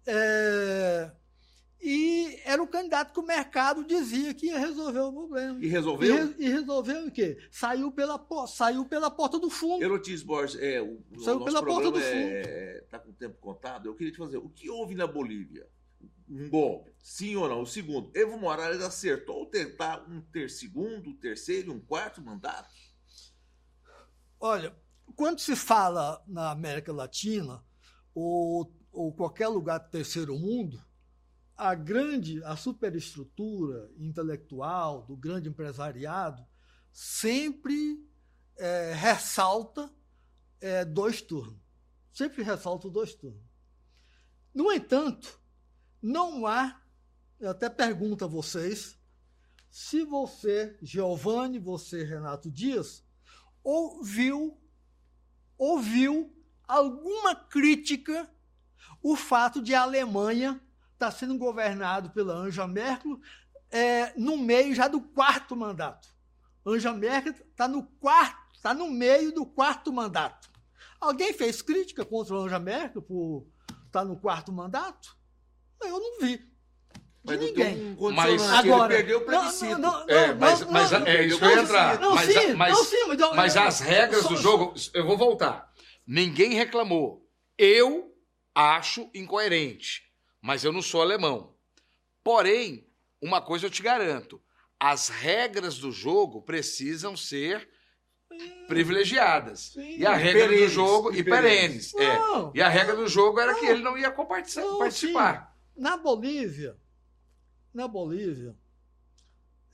é, 0.06 1.12
e 1.82 2.40
era 2.46 2.62
o 2.62 2.68
candidato 2.68 3.14
que 3.14 3.20
o 3.20 3.26
mercado 3.26 3.84
dizia 3.84 4.34
que 4.34 4.48
ia 4.48 4.58
resolver 4.58 5.00
o 5.00 5.14
problema. 5.14 5.64
E 5.64 5.68
resolveu? 5.68 6.16
E, 6.16 6.20
re, 6.20 6.36
e 6.40 6.50
resolveu 6.50 7.08
o 7.08 7.12
quê? 7.12 7.38
Saiu 7.52 7.92
pela, 7.92 8.20
saiu 8.48 8.86
pela 8.86 9.12
porta 9.12 9.38
do 9.40 9.50
fundo. 9.50 9.84
Elotis 9.84 10.24
Borges, 10.24 10.60
é, 10.62 10.82
o, 10.82 11.00
saiu 11.20 11.38
o 11.38 11.46
pela 11.46 11.64
porta 11.64 11.92
do 11.92 12.00
fundo. 12.00 12.36
Está 12.36 12.98
é, 12.98 13.00
com 13.00 13.10
o 13.10 13.14
tempo 13.14 13.38
contado. 13.40 13.88
Eu 13.88 13.96
queria 13.96 14.12
te 14.12 14.18
fazer, 14.18 14.38
o 14.38 14.50
que 14.50 14.70
houve 14.70 14.96
na 14.96 15.06
Bolívia? 15.06 15.68
um 16.28 16.50
golpe? 16.50 16.92
Sim 17.00 17.36
ou 17.36 17.48
não? 17.48 17.62
O 17.62 17.66
segundo, 17.66 18.12
Evo 18.16 18.38
Morales 18.38 18.82
acertou 18.82 19.46
tentar 19.46 20.04
um 20.10 20.22
ter 20.22 20.50
segundo, 20.50 21.14
terceiro, 21.14 21.72
um 21.72 21.80
quarto 21.80 22.22
mandato? 22.22 22.74
Olha, 24.40 24.76
quando 25.16 25.40
se 25.40 25.56
fala 25.56 26.24
na 26.28 26.52
América 26.52 26.92
Latina 26.92 27.64
ou, 28.14 28.74
ou 28.96 29.14
qualquer 29.14 29.48
lugar 29.50 29.80
do 29.80 29.90
terceiro 29.90 30.38
mundo, 30.38 30.84
a 31.58 31.76
grande, 31.76 32.44
a 32.44 32.56
superestrutura 32.56 33.92
intelectual 33.98 35.04
do 35.04 35.16
grande 35.16 35.50
empresariado 35.50 36.46
sempre 36.92 38.04
é, 38.58 38.94
ressalta 38.94 39.94
é, 40.60 40.84
dois 40.84 41.22
turnos. 41.22 41.62
Sempre 42.12 42.44
ressalta 42.44 42.90
dois 42.90 43.14
turnos. 43.14 43.44
No 44.54 44.72
entanto, 44.72 45.40
não 46.02 46.48
há, 46.48 46.82
eu 47.40 47.50
até 47.50 47.70
pergunto 47.70 48.24
a 48.24 48.28
vocês, 48.28 48.98
se 49.70 50.06
você, 50.06 50.78
Giovanni, 50.82 51.60
você, 51.60 52.04
Renato 52.04 52.50
Dias, 52.50 53.04
ouviu, 53.62 54.58
ouviu 55.58 56.34
alguma 56.66 57.36
crítica 57.36 58.30
o 59.02 59.16
fato 59.16 59.62
de 59.62 59.74
a 59.74 59.82
Alemanha 59.82 60.62
estar 60.94 61.12
tá 61.12 61.12
sendo 61.12 61.38
governado 61.38 62.10
pela 62.10 62.34
Angela 62.34 62.68
Merkel 62.68 63.20
é, 63.72 64.14
no 64.18 64.38
meio 64.38 64.74
já 64.74 64.88
do 64.88 65.02
quarto 65.02 65.56
mandato. 65.56 66.08
Angela 66.66 66.96
Merkel 66.96 67.34
está 67.34 67.68
no 67.68 67.84
quarto, 67.84 68.56
está 68.56 68.74
no 68.74 68.90
meio 68.90 69.32
do 69.32 69.46
quarto 69.46 69.92
mandato. 69.94 70.50
Alguém 71.00 71.34
fez 71.34 71.62
crítica 71.62 72.06
contra 72.06 72.36
a 72.36 72.40
Angela 72.40 72.60
Merkel 72.60 73.02
por 73.02 73.48
estar 73.70 74.02
tá 74.02 74.06
no 74.06 74.18
quarto 74.18 74.52
mandato? 74.52 75.16
Eu 75.82 76.00
não 76.00 76.20
vi. 76.20 76.56
De 77.24 77.38
ninguém. 77.38 77.98
Um 78.00 78.12
Mas- 78.12 78.42
agora 78.42 78.96
perdeu 78.96 79.18
o 79.18 79.22
plebiscito. 79.22 79.80
Não, 79.80 79.80
não, 79.80 80.06
não, 80.06 80.10
É, 80.16 80.34
mas, 80.34 80.60
não, 80.62 80.72
mas 80.72 80.92
não, 80.92 81.08
é 81.08 81.26
isso 81.26 81.40
que 81.40 81.44
não, 81.44 81.52
eu 81.52 81.58
ia 81.58 81.64
entrar. 81.64 82.00
Não, 82.00 82.16
mas, 82.16 82.34
sim, 82.34 82.54
mas, 82.54 82.74
não, 82.74 82.84
sim, 82.84 83.06
mas, 83.08 83.36
mas 83.36 83.58
as 83.58 83.80
regras 83.80 84.22
só- 84.22 84.30
do 84.30 84.38
jogo, 84.38 84.74
eu 84.94 85.06
vou 85.06 85.18
voltar. 85.18 85.72
Ninguém 86.06 86.54
reclamou. 86.54 87.28
Eu 87.58 88.15
acho 88.56 89.10
incoerente, 89.14 90.04
mas 90.42 90.64
eu 90.64 90.72
não 90.72 90.82
sou 90.82 91.02
alemão. 91.02 91.56
Porém, 92.24 92.90
uma 93.22 93.42
coisa 93.42 93.66
eu 93.66 93.70
te 93.70 93.84
garanto: 93.84 94.42
as 94.80 95.10
regras 95.10 95.78
do 95.78 95.92
jogo 95.92 96.42
precisam 96.42 97.16
ser 97.18 97.70
privilegiadas. 98.68 99.72
Sim. 99.74 99.98
E 99.98 100.06
a 100.06 100.16
regra 100.16 100.46
do 100.46 100.50
perenes, 100.50 100.72
jogo 100.72 101.14
e 101.14 101.24
perenes. 101.24 101.94
é. 101.96 102.18
Não. 102.18 102.52
E 102.56 102.62
a 102.62 102.70
regra 102.70 102.96
do 102.96 103.08
jogo 103.08 103.40
era 103.40 103.54
que 103.56 103.62
Não. 103.66 103.70
ele 103.72 103.84
não 103.84 103.98
ia 103.98 104.10
Não, 104.10 104.80
participar. 104.80 105.56
Na 105.76 105.98
Bolívia, 105.98 106.78
na 107.74 107.88
Bolívia, 107.88 108.56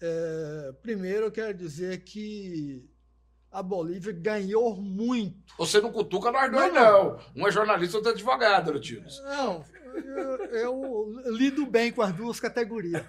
é, 0.02 0.74
primeiro 0.82 1.28
eu 1.28 1.32
quero 1.32 1.54
dizer 1.58 2.04
que 2.04 2.89
a 3.52 3.62
Bolívia 3.62 4.14
ganhou 4.14 4.76
muito. 4.76 5.54
Você 5.58 5.82
não 5.82 5.92
cutuca 5.92 6.32
nós 6.32 6.52
dois, 6.52 6.74
Não, 6.74 7.16
não. 7.16 7.20
Um 7.36 7.48
é 7.48 7.52
jornalista, 7.52 7.98
outro 7.98 8.12
é 8.12 8.14
advogado, 8.14 8.80
Tios. 8.80 9.22
Não, 9.24 9.64
eu, 9.94 10.48
eu 10.56 11.14
lido 11.36 11.66
bem 11.66 11.92
com 11.92 12.02
as 12.02 12.14
duas 12.14 12.40
categorias. 12.40 13.04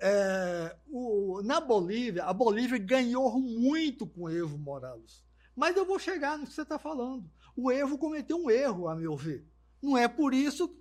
É, 0.00 0.76
o- 0.88 1.40
na 1.42 1.60
Bolívia, 1.60 2.24
a 2.24 2.32
Bolívia 2.32 2.78
ganhou 2.78 3.38
muito 3.40 4.06
com 4.06 4.22
o 4.24 4.30
Evo 4.30 4.58
Morales. 4.58 5.24
Mas 5.54 5.76
eu 5.76 5.84
vou 5.86 5.98
chegar 5.98 6.38
no 6.38 6.46
que 6.46 6.52
você 6.52 6.62
está 6.62 6.78
falando. 6.78 7.24
O 7.56 7.72
Evo 7.72 7.96
cometeu 7.98 8.36
um 8.36 8.50
erro, 8.50 8.88
a 8.88 8.94
meu 8.94 9.16
ver. 9.16 9.46
Não 9.82 9.96
é 9.96 10.06
por 10.06 10.34
isso, 10.34 10.74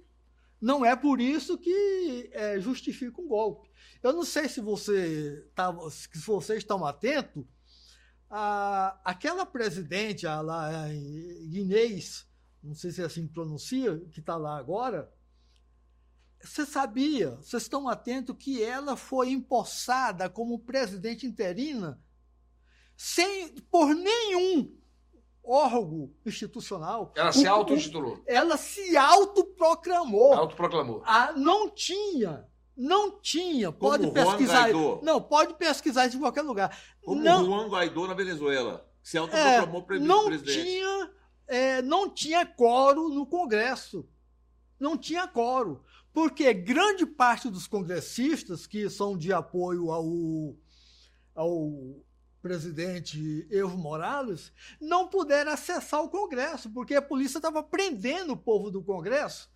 não 0.62 0.84
é 0.86 0.96
por 0.96 1.22
isso 1.22 1.58
que 1.58 2.30
é, 2.34 2.60
justifica 2.60 3.22
um 3.22 3.28
golpe. 3.28 3.70
Eu 4.04 4.12
não 4.14 4.24
sei 4.24 4.48
se 4.50 4.60
você 4.60 5.48
tá, 5.56 5.74
se 5.90 6.10
vocês 6.28 6.60
estão 6.60 6.86
atentos. 6.86 7.44
A, 8.30 9.00
aquela 9.04 9.46
presidente, 9.46 10.26
a 10.26 10.42
lá 10.42 10.72
Inês, 10.94 12.28
não 12.64 12.74
sei 12.74 12.92
se 12.92 13.02
é 13.02 13.06
assim 13.06 13.28
que 13.28 13.34
pronuncia, 13.34 14.00
que 14.12 14.20
está 14.20 14.36
lá 14.36 14.58
agora, 14.58 15.12
você 16.42 16.66
sabia, 16.66 17.32
vocês 17.32 17.64
estão 17.64 17.88
atentos 17.88 18.36
que 18.38 18.64
ela 18.64 18.96
foi 18.96 19.30
empossada 19.30 20.30
como 20.30 20.60
presidente 20.60 21.26
interina 21.26 22.00
sem 22.96 23.56
por 23.72 23.94
nenhum 23.94 24.76
órgão 25.44 26.12
institucional. 26.26 27.14
Ela 27.16 27.32
se 27.32 27.48
auto-intitulou. 27.48 28.24
Ela 28.26 28.58
se 28.58 28.96
autoproclamou. 28.98 30.34
Autoproclamou. 30.34 31.04
Ah, 31.06 31.34
não 31.34 31.70
tinha, 31.70 32.48
não 32.76 33.20
tinha. 33.20 33.72
Como 33.72 33.92
Pode 33.92 34.12
pesquisar. 34.12 34.64
Guaidó. 34.64 35.00
Não, 35.02 35.22
pode 35.22 35.54
pesquisar 35.56 36.08
isso 36.08 36.18
em 36.18 36.20
qualquer 36.20 36.42
lugar. 36.42 36.78
Como 37.04 37.22
não, 37.22 37.44
o 37.44 37.46
Juan 37.46 37.70
Guaidó 37.70 38.08
na 38.08 38.14
Venezuela. 38.14 38.86
que 39.02 39.10
Se 39.10 39.18
é, 39.18 39.20
autoproclamou 39.20 39.86
não 40.00 40.26
presidente. 40.26 40.64
tinha, 40.64 41.12
é, 41.48 41.82
não 41.82 42.10
tinha 42.10 42.46
coro 42.46 43.10
no 43.10 43.26
Congresso. 43.26 44.08
Não 44.80 44.98
tinha 44.98 45.28
coro. 45.28 45.84
Porque 46.14 46.54
grande 46.54 47.06
parte 47.06 47.50
dos 47.50 47.68
congressistas 47.68 48.66
que 48.66 48.90
são 48.90 49.18
de 49.18 49.34
apoio 49.34 49.92
ao, 49.92 50.56
ao 51.36 51.72
presidente 52.42 53.48
Evo 53.50 53.76
Morales 53.78 54.54
não 54.80 55.08
puderam 55.08 55.52
acessar 55.52 56.02
o 56.04 56.10
Congresso, 56.10 56.70
porque 56.70 56.96
a 56.96 57.02
polícia 57.02 57.40
estava 57.40 57.64
prendendo 57.64 58.34
o 58.34 58.38
povo 58.38 58.70
do 58.70 58.84
Congresso, 58.84 59.50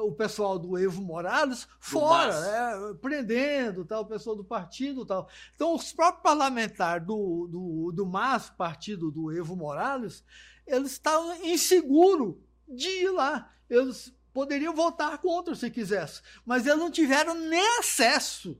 o 0.00 0.12
pessoal 0.12 0.58
do 0.58 0.78
Evo 0.78 1.02
Morales, 1.02 1.68
fora, 1.78 2.32
MAS. 2.32 2.44
é, 2.44 2.94
prendendo 2.94 3.84
tal, 3.84 4.02
o 4.02 4.06
pessoal 4.06 4.34
do 4.34 4.44
partido 4.44 5.04
tal. 5.04 5.28
Então, 5.54 5.74
os 5.74 5.92
próprios 5.92 6.22
parlamentares 6.22 7.06
do, 7.06 7.46
do, 7.50 7.92
do 7.92 8.06
MAS, 8.06 8.50
partido 8.50 9.10
do 9.10 9.30
Evo 9.30 9.54
Morales, 9.54 10.24
eles 10.66 10.92
estavam 10.92 11.34
inseguros 11.44 12.36
de 12.66 12.88
ir 12.88 13.10
lá. 13.10 13.52
Eles 13.68 14.14
poderiam 14.32 14.74
votar 14.74 15.18
contra 15.18 15.54
se 15.54 15.70
quisessem, 15.70 16.22
mas 16.44 16.66
eles 16.66 16.78
não 16.78 16.90
tiveram 16.90 17.34
nem 17.34 17.78
acesso. 17.78 18.58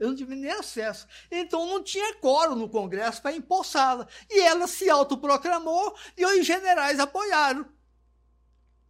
Eles 0.00 0.10
não 0.10 0.16
tiveram 0.16 0.40
nem 0.40 0.50
acesso. 0.50 1.06
Então 1.30 1.66
não 1.66 1.82
tinha 1.82 2.14
coro 2.16 2.56
no 2.56 2.68
Congresso 2.68 3.20
para 3.20 3.36
empossá-la. 3.36 4.08
E 4.28 4.40
ela 4.40 4.66
se 4.66 4.88
autoproclamou 4.88 5.94
e 6.16 6.24
os 6.24 6.46
generais 6.46 6.98
apoiaram. 6.98 7.66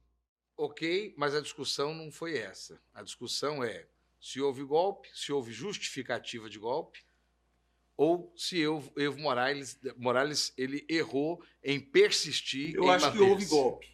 Ok, 0.56 1.16
mas 1.18 1.34
a 1.34 1.42
discussão 1.42 1.94
não 1.96 2.12
foi 2.12 2.38
essa. 2.38 2.80
A 2.94 3.02
discussão 3.02 3.64
é 3.64 3.88
se 4.20 4.42
houve 4.42 4.64
golpe, 4.64 5.10
se 5.14 5.32
houve 5.32 5.52
justificativa 5.52 6.50
de 6.50 6.60
golpe, 6.60 7.00
ou 8.00 8.32
se 8.34 8.64
Evo, 8.64 8.90
Evo 8.96 9.20
Morales, 9.20 9.78
Morales 9.98 10.54
ele 10.58 10.86
errou 10.90 11.42
em 11.62 11.82
persistir 11.82 12.74
Eu 12.74 12.86
em 12.86 12.92
acho 12.92 13.12
que 13.12 13.20
houve 13.20 13.44
golpe. 13.44 13.88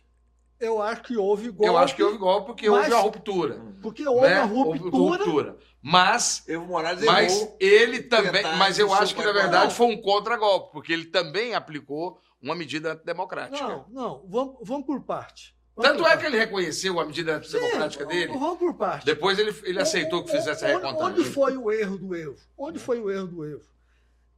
Eu 0.59 0.79
acho 0.79 1.01
que 1.01 1.17
houve 1.17 1.49
golpe. 1.49 1.65
Eu 1.65 1.75
acho 1.75 1.95
que 1.95 2.03
houve 2.03 2.17
golpe 2.19 2.45
porque 2.45 2.69
mas- 2.69 2.83
houve 2.83 2.93
a 2.93 2.99
ruptura. 2.99 3.59
Porque 3.81 4.07
houve 4.07 4.27
né? 4.27 4.35
a 4.35 4.43
ruptura. 4.43 5.57
Mas, 5.81 6.43
Evo 6.47 6.67
Morales 6.67 7.03
mas 7.03 7.33
errou. 7.33 7.57
ele 7.59 8.03
também. 8.03 8.43
Mas 8.59 8.77
eu 8.77 8.93
acho 8.93 9.15
que, 9.15 9.23
na 9.23 9.31
verdade, 9.31 9.73
foi 9.73 9.87
um 9.87 9.99
contra-golpe, 9.99 10.71
porque 10.71 10.93
ele 10.93 11.05
também 11.05 11.55
aplicou 11.55 12.19
uma 12.39 12.53
medida 12.53 12.93
antidemocrática. 12.93 13.67
Não, 13.67 13.85
não, 13.89 14.23
vamos, 14.27 14.57
vamos 14.61 14.85
por 14.85 15.01
parte. 15.01 15.55
Vamos 15.75 15.89
Tanto 15.89 16.03
por 16.03 16.05
é 16.05 16.09
parte. 16.11 16.21
que 16.21 16.27
ele 16.27 16.37
reconheceu 16.37 16.99
a 16.99 17.05
medida 17.05 17.37
antidemocrática 17.37 18.03
Sim, 18.03 18.09
dele. 18.09 18.33
Vamos 18.33 18.59
por 18.59 18.75
parte. 18.75 19.03
Depois 19.03 19.39
ele, 19.39 19.53
ele 19.63 19.79
aceitou 19.81 20.23
que 20.23 20.29
fizesse 20.29 20.63
a 20.63 20.67
recontagem. 20.67 21.05
Onde 21.05 21.23
foi 21.23 21.57
o 21.57 21.71
erro 21.71 21.97
do 21.97 22.15
Evo? 22.15 22.37
Onde 22.55 22.77
foi 22.77 22.99
o 23.01 23.09
erro 23.09 23.27
do 23.27 23.43
Evo? 23.43 23.74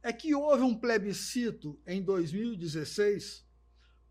É 0.02 0.12
que 0.12 0.34
houve 0.34 0.62
um 0.62 0.74
plebiscito 0.74 1.78
em 1.86 2.02
2016, 2.02 3.44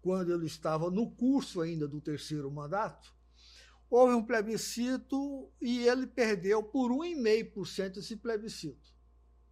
quando 0.01 0.33
ele 0.33 0.45
estava 0.45 0.91
no 0.91 1.09
curso 1.11 1.61
ainda 1.61 1.87
do 1.87 2.01
terceiro 2.01 2.51
mandato, 2.51 3.13
houve 3.89 4.13
um 4.13 4.23
plebiscito 4.23 5.51
e 5.61 5.87
ele 5.87 6.07
perdeu 6.07 6.61
por 6.61 6.91
1,5% 6.91 7.97
esse 7.97 8.15
plebiscito. 8.17 8.93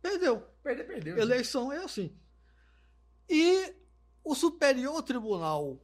Perdeu. 0.02 0.42
Perder, 0.62 0.84
perdeu. 0.86 1.18
Eleição 1.18 1.72
é 1.72 1.84
assim. 1.84 2.16
E 3.30 3.74
o 4.24 4.36
Superior 4.36 5.02
Tribunal, 5.04 5.84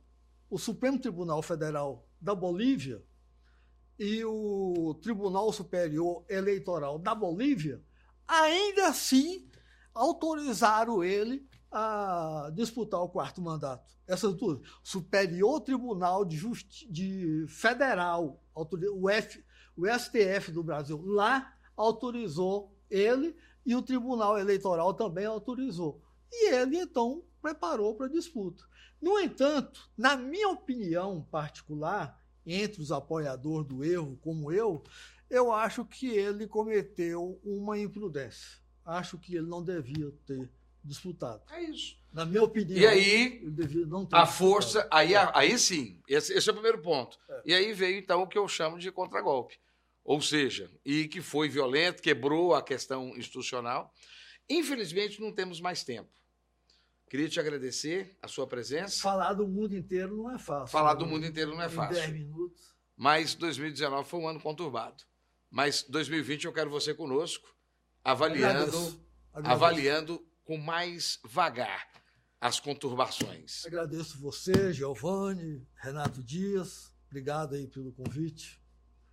o 0.49 0.57
Supremo 0.57 0.99
Tribunal 0.99 1.41
Federal 1.41 2.07
da 2.19 2.35
Bolívia 2.35 3.03
e 3.97 4.23
o 4.25 4.95
Tribunal 5.01 5.51
Superior 5.51 6.23
Eleitoral 6.29 6.99
da 6.99 7.13
Bolívia, 7.15 7.83
ainda 8.27 8.87
assim 8.87 9.50
autorizaram 9.93 11.03
ele 11.03 11.47
a 11.71 12.51
disputar 12.53 13.01
o 13.01 13.09
quarto 13.09 13.41
mandato. 13.41 13.95
Essas 14.07 14.33
duas. 14.35 14.59
Superior 14.83 15.61
Tribunal 15.61 16.25
de, 16.25 16.35
Justi 16.35 16.91
de 16.91 17.45
Federal, 17.47 18.43
o, 18.53 19.09
F, 19.09 19.43
o 19.75 19.87
STF 19.87 20.51
do 20.51 20.63
Brasil, 20.63 21.01
lá 21.05 21.53
autorizou 21.77 22.75
ele 22.89 23.35
e 23.65 23.75
o 23.75 23.81
Tribunal 23.81 24.37
Eleitoral 24.37 24.93
também 24.93 25.25
autorizou. 25.25 26.01
E 26.31 26.53
ele, 26.53 26.77
então, 26.77 27.23
preparou 27.41 27.95
para 27.95 28.07
a 28.07 28.09
disputa. 28.11 28.63
No 29.01 29.19
entanto, 29.19 29.89
na 29.97 30.15
minha 30.15 30.49
opinião 30.49 31.25
particular, 31.31 32.21
entre 32.45 32.81
os 32.81 32.91
apoiadores 32.91 33.67
do 33.67 33.83
erro, 33.83 34.17
como 34.21 34.51
eu, 34.51 34.83
eu 35.29 35.51
acho 35.51 35.85
que 35.85 36.07
ele 36.07 36.47
cometeu 36.47 37.39
uma 37.43 37.77
imprudência. 37.79 38.59
Acho 38.85 39.17
que 39.17 39.35
ele 39.35 39.47
não 39.47 39.63
devia 39.63 40.11
ter 40.25 40.49
disputado. 40.83 41.41
É 41.51 41.61
isso. 41.63 41.97
Na 42.11 42.25
minha 42.25 42.43
opinião. 42.43 42.77
E 42.77 42.85
aí, 42.85 43.37
ele 43.37 43.51
devia 43.51 43.85
não 43.85 44.05
ter 44.05 44.15
a 44.15 44.23
disputado. 44.23 44.37
força, 44.37 44.87
aí, 44.91 45.15
aí 45.15 45.57
sim, 45.57 46.01
esse, 46.07 46.33
esse 46.33 46.49
é 46.49 46.51
o 46.51 46.55
primeiro 46.55 46.81
ponto. 46.81 47.17
É. 47.29 47.41
E 47.45 47.53
aí 47.53 47.73
veio 47.73 47.97
então 47.99 48.21
o 48.21 48.27
que 48.27 48.37
eu 48.37 48.47
chamo 48.47 48.77
de 48.79 48.91
contragolpe. 48.91 49.57
Ou 50.03 50.19
seja, 50.21 50.69
e 50.83 51.07
que 51.07 51.21
foi 51.21 51.47
violento, 51.47 52.01
quebrou 52.01 52.55
a 52.55 52.61
questão 52.61 53.15
institucional. 53.15 53.93
Infelizmente, 54.49 55.21
não 55.21 55.31
temos 55.31 55.61
mais 55.61 55.83
tempo. 55.83 56.09
Queria 57.07 57.29
te 57.29 57.39
agradecer 57.39 58.17
a 58.21 58.27
sua 58.27 58.47
presença. 58.47 59.01
Falar 59.01 59.33
do 59.33 59.47
mundo 59.47 59.75
inteiro 59.75 60.15
não 60.15 60.31
é 60.31 60.39
fácil. 60.39 60.67
Falar 60.67 60.93
né? 60.93 60.99
do 60.99 61.05
mundo 61.05 61.25
inteiro 61.25 61.51
não 61.51 61.61
é 61.61 61.67
Em 61.67 61.69
fácil. 61.69 61.95
10 61.95 62.13
minutos. 62.13 62.71
Mas 62.97 63.35
2019 63.35 64.07
foi 64.09 64.19
um 64.19 64.27
ano 64.27 64.39
conturbado. 64.39 65.03
Mas 65.49 65.83
2020 65.83 66.45
eu 66.45 66.53
quero 66.53 66.69
você 66.69 66.93
conosco, 66.93 67.53
avaliando, 68.03 68.63
Agradeço. 68.63 69.05
Avaliando 69.33 70.27
com 70.43 70.57
mais 70.57 71.19
vagar 71.23 71.89
as 72.39 72.59
conturbações. 72.59 73.65
Agradeço 73.65 74.19
você, 74.19 74.73
Giovanni, 74.73 75.65
Renato 75.75 76.23
Dias. 76.23 76.91
Obrigado 77.07 77.55
aí 77.55 77.67
pelo 77.67 77.91
convite. 77.91 78.61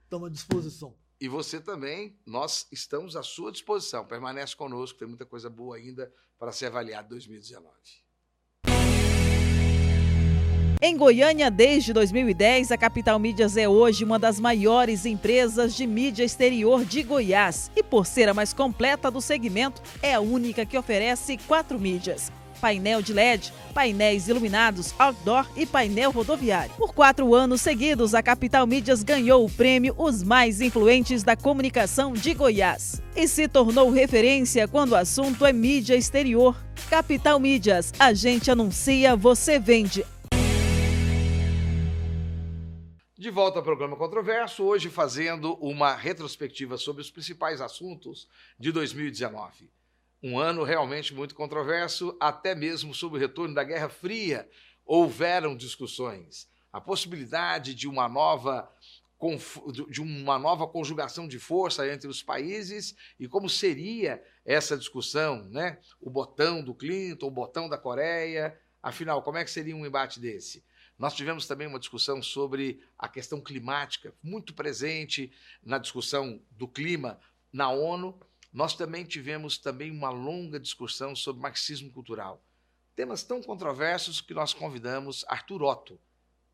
Estamos 0.05 0.29
à 0.29 0.33
disposição. 0.33 0.97
E 1.21 1.29
você 1.29 1.61
também, 1.61 2.19
nós 2.25 2.67
estamos 2.71 3.17
à 3.17 3.23
sua 3.23 3.53
disposição. 3.53 4.07
Permanece 4.07 4.55
conosco, 4.57 4.99
tem 4.99 5.09
muita 5.09 5.27
coisa 5.27 5.51
boa 5.51 5.77
ainda 5.77 6.13
para 6.39 6.53
ser 6.53 6.67
avaliada 6.67 7.07
em 7.07 7.11
2019. 7.11 7.75
Em 10.81 10.97
Goiânia, 10.97 11.51
desde 11.51 11.93
2010, 11.93 12.71
a 12.71 12.79
Capital 12.79 13.19
Mídias 13.19 13.57
é 13.57 13.69
hoje 13.69 14.05
uma 14.05 14.17
das 14.17 14.39
maiores 14.39 15.05
empresas 15.05 15.75
de 15.75 15.85
mídia 15.85 16.23
exterior 16.23 16.85
de 16.85 17.03
Goiás 17.03 17.69
e, 17.75 17.83
por 17.83 18.07
ser 18.07 18.29
a 18.29 18.35
mais 18.35 18.53
completa 18.53 19.11
do 19.11 19.21
segmento, 19.21 19.83
é 20.01 20.15
a 20.15 20.21
única 20.21 20.65
que 20.65 20.79
oferece 20.79 21.37
quatro 21.49 21.81
mídias. 21.81 22.31
Painel 22.61 23.03
de 23.03 23.13
LED, 23.13 23.53
painéis 23.75 24.29
iluminados, 24.29 24.95
outdoor 25.01 25.49
e 25.57 25.67
painel 25.67 26.13
rodoviário. 26.13 26.73
Por 26.77 26.95
quatro 26.95 27.35
anos 27.35 27.61
seguidos, 27.61 28.15
a 28.15 28.23
Capital 28.23 28.65
Mídias 28.65 29.03
ganhou 29.03 29.45
o 29.45 29.51
prêmio 29.51 29.97
Os 29.99 30.23
Mais 30.23 30.61
Influentes 30.61 31.25
da 31.25 31.35
Comunicação 31.35 32.13
de 32.13 32.35
Goiás 32.35 33.03
e 33.17 33.27
se 33.27 33.49
tornou 33.49 33.91
referência 33.91 34.69
quando 34.69 34.93
o 34.93 34.97
assunto 34.97 35.45
é 35.45 35.53
mídia 35.53 35.97
exterior. 35.97 36.57
Capital 36.89 37.41
Mídias, 37.41 37.93
a 37.99 38.13
gente 38.13 38.49
anuncia, 38.49 39.17
você 39.17 39.59
vende. 39.59 40.05
De 43.19 43.31
volta 43.31 43.59
ao 43.59 43.65
programa 43.65 43.97
Controverso, 43.97 44.63
hoje 44.63 44.89
fazendo 44.89 45.55
uma 45.55 45.93
retrospectiva 45.93 46.79
sobre 46.79 47.03
os 47.03 47.11
principais 47.11 47.61
assuntos 47.61 48.29
de 48.57 48.71
2019. 48.71 49.69
Um 50.23 50.39
ano 50.39 50.63
realmente 50.63 51.13
muito 51.13 51.35
controverso, 51.35 52.17
até 52.21 52.55
mesmo 52.55 52.95
sobre 52.95 53.19
o 53.19 53.21
retorno 53.21 53.57
da 53.57 53.65
Guerra 53.65 53.89
Fria. 53.89 54.49
Houveram 54.87 55.57
discussões. 55.57 56.49
A 56.73 56.81
possibilidade 56.81 57.75
de 57.75 57.89
uma 57.89 58.09
nova 58.09 58.73
de 59.91 60.01
uma 60.01 60.39
nova 60.39 60.69
conjugação 60.69 61.27
de 61.27 61.41
força 61.41 61.93
entre 61.93 62.07
os 62.07 62.23
países 62.23 62.95
e 63.19 63.27
como 63.27 63.51
seria 63.51 64.23
essa 64.45 64.79
discussão, 64.79 65.43
né? 65.51 65.81
O 66.01 66.09
botão 66.09 66.63
do 66.63 66.73
Clinton, 66.73 67.27
o 67.27 67.33
botão 67.33 67.69
da 67.69 67.77
Coreia, 67.77 68.57
afinal, 68.81 69.21
como 69.25 69.39
é 69.39 69.45
que 69.45 69.51
seria 69.51 69.75
um 69.75 69.85
embate 69.85 70.21
desse? 70.21 70.63
Nós 70.99 71.15
tivemos 71.15 71.47
também 71.47 71.69
uma 71.69 71.79
discussão 71.79 72.21
sobre 72.21 72.83
a 72.99 73.09
questão 73.09 73.41
climática, 73.41 74.13
muito 74.21 74.53
presente 74.53 75.33
na 75.63 75.79
discussão 75.79 76.43
do 76.51 76.67
clima 76.67 77.21
na 77.53 77.71
ONU. 77.71 78.21
Nós 78.53 78.75
também 78.75 79.05
tivemos 79.05 79.59
também 79.59 79.93
uma 79.93 80.11
longa 80.11 80.59
discussão 80.59 81.15
sobre 81.15 81.41
marxismo 81.41 81.93
cultural. 81.93 82.43
Temas 82.97 83.23
tão 83.23 83.41
controversos 83.41 84.21
que 84.21 84.35
nós 84.35 84.53
convidamos 84.53 85.25
Arthur 85.29 85.63
Otto, 85.63 86.01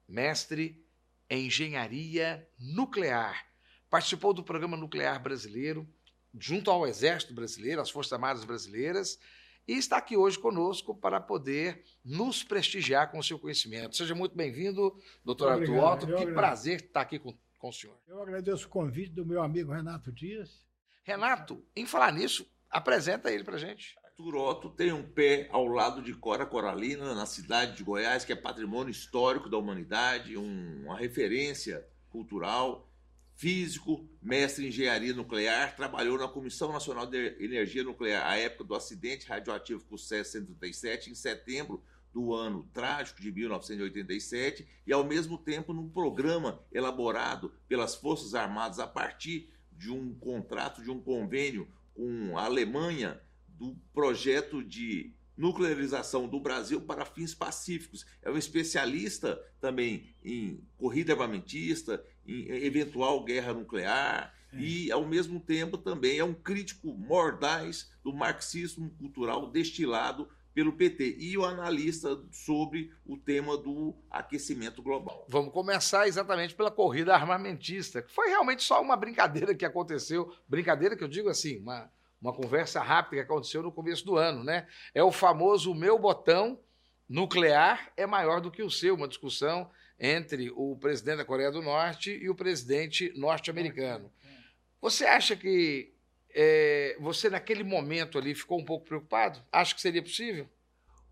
mestre 0.07 0.85
em 1.31 1.47
engenharia 1.47 2.47
nuclear. 2.59 3.47
Participou 3.89 4.35
do 4.35 4.45
programa 4.45 4.77
nuclear 4.77 5.23
brasileiro, 5.23 5.89
junto 6.39 6.71
ao 6.71 6.87
Exército 6.87 7.33
Brasileiro, 7.33 7.81
às 7.81 7.91
Forças 7.91 8.13
Armadas 8.13 8.45
Brasileiras, 8.45 9.19
e 9.67 9.75
está 9.75 9.97
aqui 9.97 10.17
hoje 10.17 10.39
conosco 10.39 10.95
para 10.95 11.21
poder 11.21 11.83
nos 12.05 12.43
prestigiar 12.43 13.11
com 13.11 13.19
o 13.19 13.23
seu 13.23 13.39
conhecimento. 13.39 13.97
Seja 13.97 14.15
muito 14.15 14.37
bem-vindo, 14.37 14.97
doutor 15.25 15.51
Arthur 15.53 15.79
Otto. 15.79 16.07
Que 16.07 16.13
agradeço. 16.13 16.35
prazer 16.35 16.81
estar 16.81 17.01
aqui 17.01 17.19
com, 17.19 17.35
com 17.59 17.69
o 17.69 17.73
senhor. 17.73 17.97
Eu 18.07 18.21
agradeço 18.21 18.67
o 18.67 18.71
convite 18.71 19.11
do 19.13 19.25
meu 19.25 19.43
amigo 19.43 19.73
Renato 19.73 20.13
Dias. 20.13 20.63
Renato, 21.03 21.65
em 21.75 21.87
falar 21.87 22.13
nisso, 22.13 22.47
apresenta 22.71 23.31
ele 23.31 23.45
para 23.45 23.59
gente. 23.59 23.95
Arthur 24.05 24.37
Otto 24.37 24.71
tem 24.71 24.93
um 24.93 25.03
pé 25.03 25.49
ao 25.51 25.67
lado 25.67 26.01
de 26.01 26.15
Cora 26.15 26.47
Coralina, 26.47 27.15
na 27.15 27.27
cidade 27.27 27.77
de 27.77 27.83
Goiás, 27.83 28.25
que 28.25 28.33
é 28.33 28.37
patrimônio 28.37 28.91
histórico 28.91 29.49
da 29.51 29.59
humanidade, 29.59 30.37
um- 30.37 30.85
uma 30.85 30.97
referência 30.97 31.85
cultural, 32.11 32.89
físico, 33.35 34.09
mestre 34.23 34.65
em 34.65 34.69
engenharia 34.69 35.13
nuclear, 35.13 35.75
trabalhou 35.75 36.19
na 36.19 36.29
Comissão 36.29 36.73
Nacional 36.73 37.07
de 37.07 37.37
Energia 37.41 37.83
Nuclear 37.83 38.27
à 38.27 38.37
época 38.37 38.65
do 38.65 38.75
acidente 38.75 39.27
radioativo 39.27 39.85
com 39.85 39.97
137 39.97 41.11
em 41.11 41.15
setembro 41.15 41.83
do 42.13 42.33
ano 42.33 42.69
trágico 42.73 43.21
de 43.21 43.33
1987 43.33 44.67
e 44.87 44.93
ao 44.93 45.03
mesmo 45.03 45.37
tempo 45.37 45.73
num 45.73 45.89
programa 45.89 46.65
elaborado 46.73 47.53
pelas 47.67 47.97
Forças 47.97 48.35
Armadas 48.37 48.79
a 48.79 48.87
partir 48.87 49.53
de 49.73 49.91
um 49.91 50.15
contrato, 50.15 50.81
de 50.81 50.91
um 50.91 51.01
convênio 51.01 51.69
com 51.93 52.39
a 52.39 52.45
Alemanha 52.45 53.21
do 53.49 53.77
projeto 53.93 54.63
de 54.63 55.13
nuclearização 55.37 56.29
do 56.29 56.39
Brasil 56.39 56.81
para 56.81 57.05
fins 57.05 57.35
pacíficos. 57.35 58.07
É 58.23 58.31
um 58.31 58.39
especialista 58.39 59.37
também 59.61 60.15
em 60.23 60.65
corrida 60.77 61.13
armamentista, 61.13 62.05
eventual 62.27 63.23
guerra 63.25 63.53
nuclear 63.53 64.35
É. 64.53 64.57
e, 64.59 64.93
ao 64.93 65.05
mesmo 65.05 65.41
tempo, 65.41 65.77
também 65.77 66.19
é 66.19 66.25
um 66.25 66.35
crítico 66.35 66.95
mordaz 66.95 67.91
do 68.03 68.13
marxismo 68.13 68.91
cultural 68.99 69.51
destilado 69.51 70.29
pelo 70.55 70.73
PT 70.73 71.17
e 71.19 71.37
o 71.37 71.45
analista 71.45 72.17
sobre 72.31 72.93
o 73.05 73.17
tema 73.17 73.57
do 73.59 73.93
aquecimento 74.09 74.81
global. 74.81 75.27
Vamos 75.29 75.53
começar 75.53 76.07
exatamente 76.07 76.55
pela 76.55 76.71
corrida 76.71 77.13
armamentista, 77.13 78.01
que 78.01 78.13
foi 78.13 78.29
realmente 78.29 78.63
só 78.63 78.81
uma 78.81 78.97
brincadeira 78.97 79.53
que 79.53 79.65
aconteceu. 79.65 80.33
Brincadeira 80.49 80.97
que 80.97 81.03
eu 81.03 81.09
digo 81.09 81.29
assim, 81.29 81.59
uma, 81.59 81.91
uma 82.23 82.33
conversa 82.33 82.81
rápida 82.81 83.17
que 83.17 83.29
aconteceu 83.33 83.65
no 83.65 83.73
começo 83.73 84.07
do 84.07 84.17
ano, 84.17 84.45
né? 84.45 84.69
É 84.95 85.03
o 85.03 85.11
famoso 85.11 85.75
meu 85.75 85.99
botão 85.99 86.61
nuclear 87.09 87.93
é 87.97 88.07
maior 88.07 88.41
do 88.41 88.51
que 88.51 88.63
o 88.63 88.71
seu, 88.71 88.95
uma 88.95 89.09
discussão 89.09 89.69
entre 89.99 90.51
o 90.51 90.77
presidente 90.77 91.19
da 91.19 91.25
Coreia 91.25 91.51
do 91.51 91.63
Norte 91.63 92.11
e 92.11 92.29
o 92.29 92.35
presidente 92.35 93.13
norte-americano. 93.17 94.11
Você 94.81 95.05
acha 95.05 95.37
que 95.37 95.95
é, 96.35 96.97
você, 97.01 97.31
naquele 97.31 97.63
momento 97.63 98.19
ali, 98.19 98.35
ficou 98.35 98.61
um 98.61 98.65
pouco 98.65 98.85
preocupado? 98.85 99.41
Acha 99.53 99.75
que 99.75 99.81
seria 99.81 100.03
possível? 100.03 100.49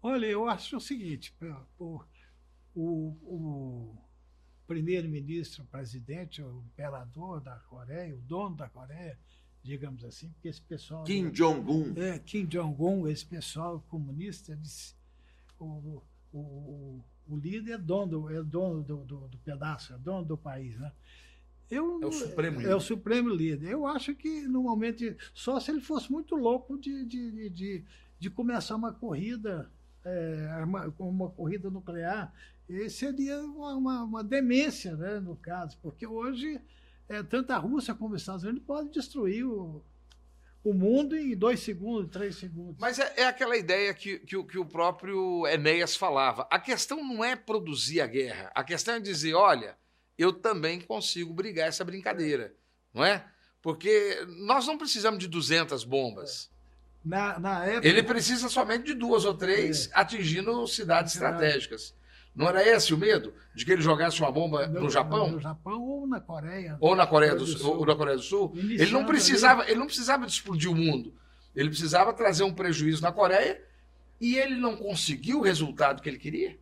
Olha, 0.03 0.27
eu 0.27 0.49
acho 0.49 0.77
o 0.77 0.81
seguinte: 0.81 1.33
o, 1.79 2.01
o, 2.75 3.17
o 3.23 3.97
primeiro-ministro, 4.67 5.63
o 5.63 5.67
presidente, 5.67 6.43
o 6.43 6.65
imperador 6.67 7.41
da 7.41 7.57
Coreia, 7.61 8.15
o 8.15 8.21
dono 8.21 8.57
da 8.57 8.69
Coreia, 8.69 9.17
digamos 9.63 10.05
assim, 10.05 10.29
porque 10.33 10.49
esse 10.49 10.61
pessoal. 10.61 11.05
Kim 11.05 11.31
Jong-un 11.31 11.95
É, 11.97 12.19
Kim 12.19 12.45
Jong-un, 12.47 13.07
esse 13.07 13.25
pessoal 13.25 13.81
comunista, 13.89 14.53
eles, 14.53 14.97
o, 15.59 16.03
o, 16.33 17.05
o 17.29 17.37
líder 17.37 17.73
é 17.73 17.79
dono, 17.79 18.29
é 18.31 18.43
dono 18.43 18.83
do, 18.83 18.97
do, 18.99 19.29
do 19.29 19.39
pedaço, 19.39 19.95
é 19.95 19.99
dono 19.99 20.25
do 20.25 20.37
país, 20.37 20.79
né? 20.79 20.93
Eu, 21.71 22.01
É 22.03 22.07
o 22.07 22.13
supremo 22.13 22.57
É 22.61 22.63
líder. 22.65 22.75
o 22.75 22.81
supremo 22.81 23.29
líder. 23.31 23.71
Eu 23.71 23.87
acho 23.87 24.15
que, 24.15 24.43
normalmente, 24.47 25.17
só 25.33 25.59
se 25.59 25.71
ele 25.71 25.81
fosse 25.81 26.13
muito 26.13 26.35
louco 26.35 26.77
de, 26.79 27.05
de, 27.07 27.49
de, 27.51 27.85
de, 28.19 28.31
começar 28.31 28.77
uma 28.77 28.93
corrida, 28.93 29.71
é, 30.05 30.49
arma- 30.53 30.93
uma 30.99 31.31
corrida 31.31 31.71
nuclear, 31.71 32.33
e 32.69 32.91
seria 32.91 33.41
uma, 33.41 33.75
uma, 33.75 34.03
uma 34.05 34.25
demência, 34.25 34.95
né, 34.97 35.19
no 35.21 35.35
caso, 35.37 35.79
porque 35.81 36.07
hoje 36.07 36.61
é, 37.09 37.23
tanto 37.23 37.51
a 37.53 37.57
Rússia 37.59 37.95
como 37.95 38.15
os 38.15 38.21
Estados 38.21 38.45
Unidos 38.45 38.63
podem 38.67 38.91
destruir 38.93 39.45
o, 39.47 39.83
o 40.65 40.73
mundo 40.73 41.17
em 41.17 41.37
dois 41.37 41.61
segundos, 41.61 42.11
três 42.11 42.37
segundos. 42.37 42.77
Mas 42.79 42.99
é, 42.99 43.13
é 43.17 43.25
aquela 43.27 43.57
ideia 43.57 43.93
que, 43.93 44.19
que, 44.21 44.37
o- 44.37 44.45
que 44.45 44.59
o 44.59 44.65
próprio 44.65 45.47
Enéas 45.49 45.97
falava. 45.97 46.47
A 46.51 46.59
questão 46.59 47.03
não 47.03 47.25
é 47.25 47.35
produzir 47.35 48.01
a 48.01 48.07
guerra. 48.07 48.51
A 48.55 48.63
questão 48.63 48.95
é 48.95 49.01
dizer, 49.01 49.35
olha, 49.35 49.77
eu 50.17 50.33
também 50.33 50.81
consigo 50.81 51.33
brigar 51.35 51.67
essa 51.69 51.85
brincadeira, 51.85 52.55
não 52.95 53.05
é? 53.05 53.25
Porque 53.61 54.25
nós 54.39 54.67
não 54.67 54.79
precisamos 54.79 55.19
de 55.19 55.27
200 55.29 55.85
bombas. 55.85 56.51
na, 57.05 57.39
na 57.41 57.65
época, 57.65 57.87
Ele 57.89 58.03
precisa 58.03 58.49
somente 58.49 58.85
de 58.87 58.95
duas 58.95 59.25
ou 59.25 59.35
três 59.35 59.89
atingindo 59.93 60.67
cidades 60.69 61.15
estratégicas. 61.15 61.95
Não 62.35 62.49
era 62.49 62.67
esse 62.67 62.95
o 62.95 62.99
medo? 62.99 63.35
De 63.55 63.65
que 63.65 63.73
ele 63.73 63.83
jogasse 63.83 64.19
uma 64.21 64.33
bomba 64.33 64.67
no 64.67 64.89
Japão? 64.89 65.31
No 65.33 65.41
Japão 65.41 65.83
ou 65.83 66.07
na 66.07 66.19
Coreia. 66.21 66.79
Ou 66.81 66.97
na 66.97 67.07
Coreia 67.07 67.35
do, 67.35 67.45
do 67.45 67.47
Sul, 67.47 67.79
ou 67.79 67.85
na 67.87 67.95
Coreia 67.95 68.17
do 68.17 68.23
Sul? 68.23 68.53
Iniciando 68.55 68.83
Ele 68.83 68.91
não 68.93 69.01
ali. 69.01 69.09
precisava, 69.09 69.65
ele 69.69 69.79
não 69.79 69.87
precisava 69.87 70.25
de 70.27 70.33
explodir 70.33 70.71
o 70.71 70.75
mundo. 70.75 71.13
Ele 71.55 71.69
precisava 71.69 72.13
trazer 72.15 72.45
um 72.45 72.53
prejuízo 72.55 73.03
na 73.03 73.13
Coreia 73.13 73.63
e 74.19 74.37
ele 74.37 74.57
não 74.57 74.77
conseguiu 74.77 75.41
o 75.41 75.43
resultado 75.43 76.01
que 76.01 76.09
ele 76.09 76.19
queria. 76.19 76.57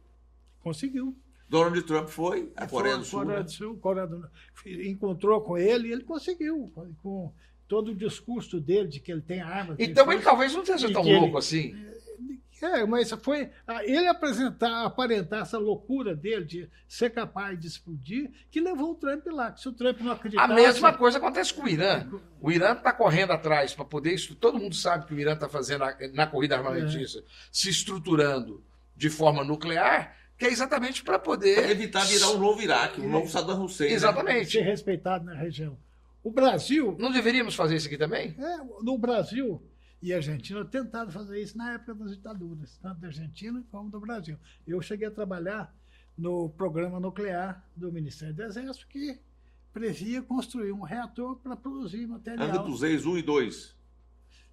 Conseguiu. 0.62 1.16
Donald 1.48 1.82
Trump 1.82 2.08
foi 2.08 2.52
à 2.56 2.66
Coreia 2.66 2.94
foi 2.96 3.02
do 3.04 3.06
Sul. 3.08 3.20
Coreia 3.20 3.38
né? 3.38 3.44
do 3.44 3.50
Sul, 3.52 3.76
Coreia 3.78 4.06
do 4.06 4.28
encontrou 4.66 5.40
com 5.40 5.56
ele 5.58 5.88
e 5.88 5.92
ele 5.92 6.02
conseguiu. 6.04 6.72
Com, 7.02 7.32
todo 7.66 7.92
o 7.92 7.94
discurso 7.94 8.60
dele 8.60 8.88
de 8.88 8.98
que 9.00 9.10
ele 9.12 9.20
tem 9.20 9.40
arma. 9.40 9.76
que 9.76 9.84
Então 9.84 10.04
faz- 10.04 10.16
ele 10.16 10.24
talvez 10.24 10.54
não 10.54 10.64
seja 10.64 10.92
tão 10.92 11.02
que 11.02 11.10
ele- 11.10 11.18
louco 11.20 11.38
assim. 11.38 11.74
É, 12.62 12.84
mas 12.84 13.10
foi 13.22 13.50
ele 13.84 14.06
apresentar, 14.06 14.84
aparentar 14.84 15.42
essa 15.42 15.58
loucura 15.58 16.14
dele 16.14 16.44
de 16.44 16.70
ser 16.86 17.10
capaz 17.10 17.58
de 17.58 17.66
explodir 17.66 18.30
que 18.50 18.60
levou 18.60 18.92
o 18.92 18.94
Trump 18.94 19.26
lá. 19.28 19.50
Que 19.52 19.60
se 19.60 19.68
o 19.68 19.72
Trump 19.72 20.00
não 20.00 20.12
A 20.12 20.14
acreditasse... 20.14 20.54
mesma 20.54 20.92
coisa 20.92 21.18
acontece 21.18 21.54
com 21.54 21.62
o 21.62 21.68
Irã. 21.68 22.06
O 22.40 22.50
Irã 22.50 22.72
está 22.72 22.92
correndo 22.92 23.32
atrás 23.32 23.72
para 23.74 23.84
poder. 23.84 24.18
Todo 24.38 24.58
mundo 24.58 24.74
sabe 24.74 25.06
que 25.06 25.14
o 25.14 25.18
Irã 25.18 25.32
está 25.32 25.48
fazendo 25.48 25.80
na, 25.80 25.96
na 26.12 26.26
corrida 26.26 26.56
armamentista, 26.56 27.22
se 27.50 27.70
estruturando 27.70 28.62
de 28.96 29.08
forma 29.08 29.42
nuclear, 29.42 30.14
que 30.36 30.44
é 30.44 30.48
exatamente 30.48 31.02
para 31.02 31.18
poder. 31.18 31.54
Para 31.62 31.70
evitar 31.70 32.04
virar 32.04 32.30
um 32.30 32.38
novo 32.38 32.60
Iraque, 32.60 33.00
um 33.00 33.08
novo 33.08 33.28
Saddam 33.28 33.64
Hussein. 33.64 33.88
né? 33.88 33.94
Exatamente. 33.94 34.50
ser 34.52 34.62
respeitado 34.62 35.24
na 35.24 35.34
região. 35.34 35.78
O 36.22 36.30
Brasil, 36.30 36.94
Não 36.98 37.10
deveríamos 37.10 37.54
fazer 37.54 37.76
isso 37.76 37.86
aqui 37.86 37.96
também? 37.96 38.36
É, 38.38 38.58
no 38.82 38.98
Brasil 38.98 39.62
e 40.02 40.12
Argentina 40.14 40.64
tentaram 40.64 41.10
fazer 41.10 41.40
isso 41.42 41.56
na 41.58 41.74
época 41.74 41.94
das 41.94 42.12
ditaduras, 42.16 42.78
tanto 42.78 43.00
da 43.00 43.08
Argentina 43.08 43.62
como 43.70 43.90
do 43.90 44.00
Brasil. 44.00 44.36
Eu 44.66 44.80
cheguei 44.80 45.08
a 45.08 45.10
trabalhar 45.10 45.74
no 46.16 46.48
programa 46.50 46.98
nuclear 47.00 47.64
do 47.76 47.92
Ministério 47.92 48.34
do 48.34 48.42
Exército, 48.42 48.86
que 48.88 49.18
previa 49.72 50.22
construir 50.22 50.72
um 50.72 50.82
reator 50.82 51.36
para 51.36 51.56
produzir 51.56 52.06
material. 52.06 52.48
Angra 52.48 52.62
dos 52.62 52.82
Reis 52.82 53.04
1 53.06 53.18
e 53.18 53.22
2. 53.22 53.76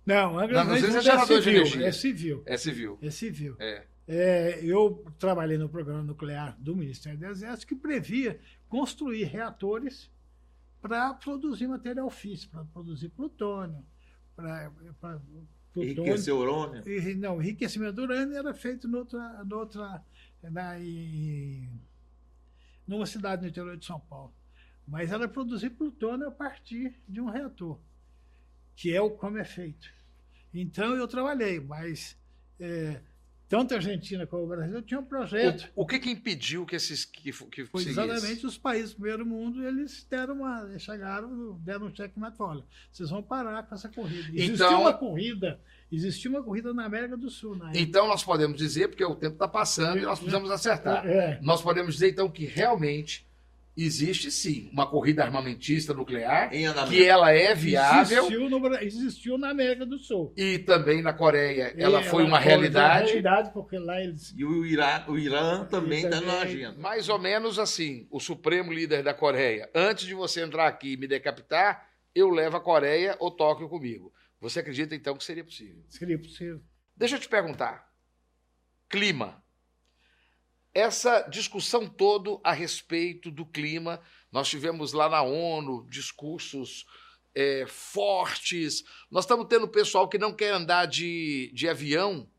Não, 0.06 0.40
Angra 0.40 0.64
dos 0.66 0.82
Reis 0.82 0.96
é 0.96 0.98
é 0.98 1.02
gerador 1.02 1.38
de 1.40 1.44
civil, 1.44 1.60
energia. 1.62 1.88
é 1.88 1.92
civil, 1.92 2.44
É 2.46 2.58
civil. 2.58 2.98
é 3.02 3.10
civil. 3.10 3.56
É. 3.60 3.86
É, 4.10 4.60
eu 4.64 5.04
trabalhei 5.20 5.58
no 5.58 5.68
programa 5.68 6.02
nuclear 6.02 6.56
do 6.60 6.74
Ministério 6.76 7.20
do 7.20 7.26
Exército 7.26 7.68
que 7.68 7.76
previa 7.76 8.40
construir 8.70 9.26
reatores 9.26 10.10
para 10.82 11.14
produzir 11.14 11.68
material 11.68 12.10
físico, 12.10 12.54
para 12.54 12.64
produzir 12.66 13.10
plutônio, 13.10 13.84
para. 14.38 14.72
Enriquecer 15.76 16.34
urânio. 16.34 16.88
E, 16.88 17.14
não, 17.16 17.38
o 17.38 17.42
enriquecimento 17.42 17.94
do 17.94 18.04
urânio 18.04 18.36
era 18.36 18.54
feito 18.54 18.88
noutra, 18.88 19.44
noutra, 19.44 20.04
na, 20.42 20.80
em, 20.80 21.70
numa 22.88 23.06
cidade 23.06 23.44
no 23.44 23.48
interior 23.48 23.78
de 23.78 23.86
São 23.86 24.00
Paulo. 24.00 24.34
Mas 24.88 25.12
era 25.12 25.28
produzir 25.28 25.72
plutônio 25.72 26.28
a 26.28 26.32
partir 26.32 26.96
de 27.08 27.22
um 27.22 27.30
reator, 27.30 27.78
que 28.76 28.94
é 28.94 29.02
o 29.02 29.12
como 29.12 29.38
é 29.38 29.46
feito. 29.46 29.88
Então 30.54 30.96
eu 30.96 31.08
trabalhei, 31.08 31.60
mas 31.60 32.18
é, 32.60 33.02
tanto 33.50 33.74
a 33.74 33.78
Argentina 33.78 34.26
como 34.28 34.44
o 34.44 34.48
Brasil 34.48 34.82
tinham 34.82 35.02
um 35.02 35.06
projeto. 35.06 35.70
O, 35.76 35.84
o 35.84 35.86
que, 35.86 36.00
que 36.00 36.10
impediu 36.10 36.66
que 36.66 36.76
esses 36.76 37.06
que, 37.06 37.32
que 37.32 37.66
Foi 37.66 37.82
seguisse? 37.84 38.00
exatamente 38.00 38.46
os 38.46 38.58
países 38.58 38.92
do 38.92 38.96
primeiro 38.98 39.26
mundo, 39.26 39.66
eles 39.66 40.06
deram 40.10 40.36
uma. 40.36 40.78
chegaram, 40.80 41.54
deram 41.64 41.88
um 41.88 41.96
cheque 41.96 42.14
e 42.18 42.20
falaram, 42.20 42.36
olha, 42.40 42.64
vocês 42.92 43.10
vão 43.10 43.22
parar 43.24 43.64
com 43.64 43.76
essa 43.76 43.90
corrida. 43.90 44.30
Então- 44.34 44.82
uma 44.82 44.94
corrida, 44.94 45.60
existia 45.92 46.30
uma 46.32 46.42
corrida 46.44 46.74
na 46.74 46.86
América 46.86 47.16
do 47.18 47.30
Sul, 47.30 47.56
na 47.56 47.66
época. 47.66 47.80
Então 47.80 48.08
nós 48.08 48.24
podemos 48.24 48.58
dizer, 48.58 48.88
porque 48.88 49.04
o 49.06 49.16
tempo 49.16 49.34
está 49.34 49.48
passando 49.48 50.00
e 50.00 50.02
nós 50.02 50.20
precisamos 50.20 50.50
acertar. 50.52 51.06
É, 51.06 51.40
Nós 51.42 51.62
podemos 51.62 51.94
dizer 51.94 52.10
então 52.10 52.30
que 52.30 52.46
realmente 52.46 53.27
existe 53.78 54.32
sim 54.32 54.70
uma 54.74 54.88
corrida 54.90 55.24
armamentista 55.24 55.94
nuclear, 55.94 56.50
que 56.88 57.06
ela 57.06 57.32
é 57.32 57.54
viável 57.54 58.26
Existiu, 58.26 58.50
no 58.50 58.76
existiu 58.78 59.38
na 59.38 59.50
América 59.52 59.86
do 59.86 59.98
Sul. 60.00 60.34
e 60.36 60.58
também 60.60 61.02
na 61.02 61.14
Coreia 61.14 61.74
ela 61.78 62.02
E 62.02 62.04
foi 62.06 62.24
uma 62.24 62.38
foi 62.38 62.48
realidade. 62.48 63.06
realidade, 63.08 63.52
porque 63.54 63.78
lá 63.78 64.02
eles. 64.02 64.34
E 64.36 64.44
o 64.44 64.66
Irã, 64.66 65.04
o 65.08 65.18
Irã 65.18 65.66
também 65.66 66.04
está 66.06 66.20
na 66.22 66.42
agenda. 66.42 66.78
Mais 66.80 67.08
ou 67.10 67.20
menos 67.20 67.60
assim, 67.60 68.08
o 68.10 68.20
supremo 68.20 68.74
líder 68.74 69.04
da 69.04 69.14
Coreia, 69.14 69.70
antes 69.76 70.06
de 70.06 70.14
você 70.14 70.42
entrar 70.44 70.68
aqui 70.68 70.94
e 70.94 70.98
me 70.98 71.08
decapitar, 71.08 71.88
eu 72.16 72.30
levo 72.30 72.58
a 72.58 72.62
Coreia 72.62 73.16
ou 73.20 73.30
Tóquio 73.30 73.70
comigo. 73.70 74.12
Você 74.40 74.60
acredita 74.60 74.96
então 74.96 75.16
que 75.16 75.24
seria 75.24 75.44
possível? 75.44 75.84
Seria 75.90 76.18
possível. 76.18 76.62
Deixa 76.96 77.16
eu 77.16 77.20
te 77.20 77.28
perguntar. 77.28 77.88
Clima. 78.90 79.44
Essa 80.78 81.22
discussão 81.22 81.88
toda 81.88 82.40
a 82.44 82.54
respeito 82.54 83.32
do 83.32 83.44
clima, 83.44 84.00
nós 84.32 84.48
tivemos 84.48 84.94
lá 84.94 85.10
na 85.10 85.24
ONU 85.24 85.88
discursos 85.90 86.86
é, 87.34 87.66
fortes. 87.68 88.84
Nós 89.10 89.24
estamos 89.24 89.48
tendo 89.50 89.68
pessoal 89.68 90.08
que 90.08 90.20
não 90.20 90.32
quer 90.32 90.54
andar 90.54 90.86
de, 90.86 91.52
de 91.52 91.68
avião 91.68 92.30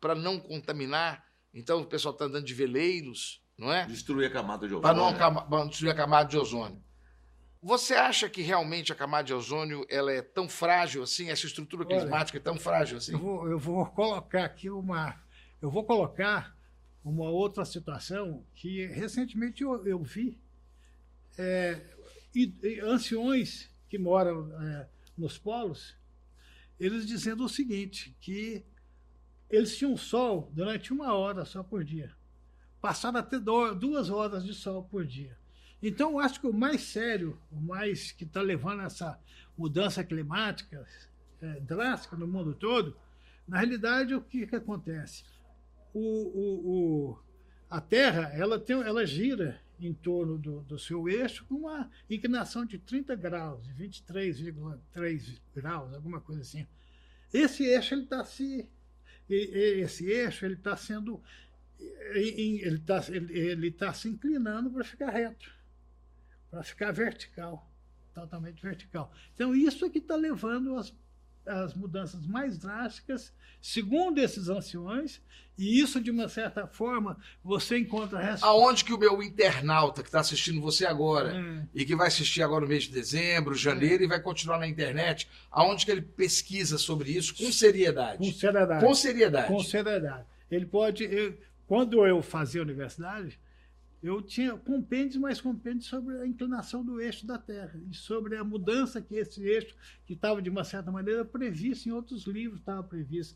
para 0.00 0.14
não 0.14 0.40
contaminar. 0.40 1.26
Então 1.52 1.82
o 1.82 1.84
pessoal 1.84 2.14
está 2.14 2.24
andando 2.24 2.46
de 2.46 2.54
veleiros, 2.54 3.42
não 3.58 3.70
é? 3.70 3.84
Destruir 3.84 4.28
a 4.28 4.32
camada 4.32 4.66
de 4.66 4.80
Para 4.80 4.96
ozônio. 4.96 5.18
pra 5.18 5.58
não 5.58 5.68
destruir 5.68 5.90
a 5.90 5.94
camada 5.94 6.30
de 6.30 6.38
ozônio. 6.38 6.82
Você 7.62 7.92
acha 7.92 8.30
que 8.30 8.40
realmente 8.40 8.92
a 8.92 8.94
camada 8.94 9.24
de 9.24 9.34
ozônio 9.34 9.84
ela 9.90 10.10
é 10.10 10.22
tão 10.22 10.48
frágil 10.48 11.02
assim? 11.02 11.28
Essa 11.28 11.44
estrutura 11.44 11.84
Olha, 11.86 12.00
climática 12.00 12.38
é 12.38 12.40
tão 12.40 12.56
frágil 12.56 12.96
assim? 12.96 13.12
Eu 13.12 13.18
vou, 13.18 13.46
eu 13.46 13.58
vou 13.58 13.84
colocar 13.84 14.44
aqui 14.46 14.70
uma. 14.70 15.22
Eu 15.60 15.70
vou 15.70 15.84
colocar 15.84 16.56
uma 17.04 17.28
outra 17.28 17.64
situação 17.64 18.42
que 18.54 18.86
recentemente 18.86 19.62
eu, 19.62 19.86
eu 19.86 20.02
vi. 20.02 20.38
É, 21.36 21.80
e, 22.34 22.52
e 22.62 22.80
anciões 22.80 23.68
que 23.88 23.98
moram 23.98 24.50
é, 24.62 24.88
nos 25.16 25.36
polos, 25.38 25.94
eles 26.80 27.06
dizendo 27.06 27.44
o 27.44 27.48
seguinte, 27.48 28.16
que 28.20 28.64
eles 29.50 29.76
tinham 29.76 29.96
sol 29.96 30.50
durante 30.52 30.92
uma 30.92 31.12
hora 31.14 31.44
só 31.44 31.62
por 31.62 31.84
dia. 31.84 32.12
Passaram 32.80 33.18
a 33.18 33.22
ter 33.22 33.38
do- 33.38 33.74
duas 33.74 34.10
horas 34.10 34.44
de 34.44 34.52
sol 34.54 34.82
por 34.84 35.04
dia. 35.06 35.36
Então, 35.82 36.12
eu 36.12 36.18
acho 36.18 36.40
que 36.40 36.46
o 36.46 36.52
mais 36.52 36.82
sério, 36.82 37.38
o 37.52 37.60
mais 37.60 38.10
que 38.10 38.24
está 38.24 38.40
levando 38.40 38.82
essa 38.82 39.18
mudança 39.56 40.02
climática 40.02 40.86
é, 41.42 41.60
drástica 41.60 42.16
no 42.16 42.26
mundo 42.26 42.54
todo, 42.54 42.96
na 43.46 43.58
realidade, 43.58 44.14
o 44.14 44.20
que, 44.20 44.46
que 44.46 44.56
acontece? 44.56 45.24
O, 45.94 46.00
o, 46.00 47.10
o- 47.12 47.18
a 47.70 47.80
Terra 47.80 48.30
ela, 48.34 48.58
tem, 48.60 48.76
ela 48.82 49.06
gira 49.06 49.60
em 49.80 49.92
torno 49.94 50.38
do, 50.38 50.60
do 50.62 50.78
seu 50.78 51.08
eixo 51.08 51.44
com 51.46 51.54
uma 51.56 51.90
inclinação 52.10 52.64
de 52.66 52.78
30 52.78 53.16
graus, 53.16 53.66
23,3 53.78 55.40
graus, 55.54 55.92
alguma 55.94 56.20
coisa 56.20 56.42
assim. 56.42 56.66
Esse 57.32 57.64
eixo 57.64 57.94
ele 57.94 58.02
está 58.04 58.24
se 58.24 58.68
esse 59.28 60.06
eixo 60.06 60.44
ele 60.44 60.54
está 60.54 60.76
sendo 60.76 61.22
ele 62.14 62.76
está 62.76 63.00
ele 63.10 63.70
tá 63.70 63.92
se 63.92 64.08
inclinando 64.08 64.70
para 64.70 64.84
ficar 64.84 65.10
reto, 65.10 65.50
para 66.50 66.62
ficar 66.62 66.92
vertical, 66.92 67.68
totalmente 68.14 68.62
vertical. 68.62 69.10
Então 69.34 69.54
isso 69.54 69.84
é 69.84 69.90
que 69.90 69.98
está 69.98 70.14
levando 70.14 70.76
as 70.76 70.94
as 71.46 71.74
mudanças 71.74 72.26
mais 72.26 72.58
drásticas, 72.58 73.32
segundo 73.60 74.18
esses 74.18 74.48
anciões, 74.48 75.20
e 75.56 75.78
isso, 75.80 76.00
de 76.00 76.10
uma 76.10 76.28
certa 76.28 76.66
forma, 76.66 77.16
você 77.42 77.78
encontra 77.78 78.18
respostas. 78.18 78.42
Aonde 78.48 78.84
que 78.84 78.92
o 78.92 78.98
meu 78.98 79.22
internauta 79.22 80.02
que 80.02 80.08
está 80.08 80.20
assistindo 80.20 80.60
você 80.60 80.84
agora 80.84 81.34
Hum. 81.34 81.66
e 81.74 81.84
que 81.84 81.94
vai 81.94 82.08
assistir 82.08 82.42
agora 82.42 82.62
no 82.62 82.68
mês 82.68 82.84
de 82.84 82.90
dezembro, 82.92 83.54
janeiro 83.54 84.02
e 84.02 84.06
vai 84.08 84.20
continuar 84.20 84.58
na 84.58 84.66
internet, 84.66 85.28
aonde 85.50 85.84
que 85.84 85.92
ele 85.92 86.02
pesquisa 86.02 86.76
sobre 86.78 87.10
isso 87.12 87.34
com 87.34 87.44
Com 87.44 87.52
seriedade? 87.52 88.32
seriedade. 88.32 88.84
Com 88.84 88.94
seriedade. 88.94 89.46
Com 89.48 89.62
seriedade. 89.62 90.24
Ele 90.50 90.66
pode. 90.66 91.04
eu- 91.04 91.36
quando 91.66 92.04
eu 92.06 92.20
fazia 92.20 92.60
universidade, 92.62 93.38
eu 94.04 94.20
tinha 94.20 94.54
compêndios, 94.54 95.16
mais 95.16 95.40
compêndios 95.40 95.86
sobre 95.86 96.18
a 96.18 96.26
inclinação 96.26 96.84
do 96.84 97.00
eixo 97.00 97.26
da 97.26 97.38
Terra 97.38 97.80
e 97.90 97.94
sobre 97.94 98.36
a 98.36 98.44
mudança 98.44 99.00
que 99.00 99.14
esse 99.14 99.42
eixo, 99.42 99.74
que 100.04 100.12
estava 100.12 100.42
de 100.42 100.50
uma 100.50 100.62
certa 100.62 100.92
maneira 100.92 101.24
previsto 101.24 101.88
em 101.88 101.92
outros 101.92 102.26
livros, 102.26 102.60
estava 102.60 102.82
previsto. 102.82 103.34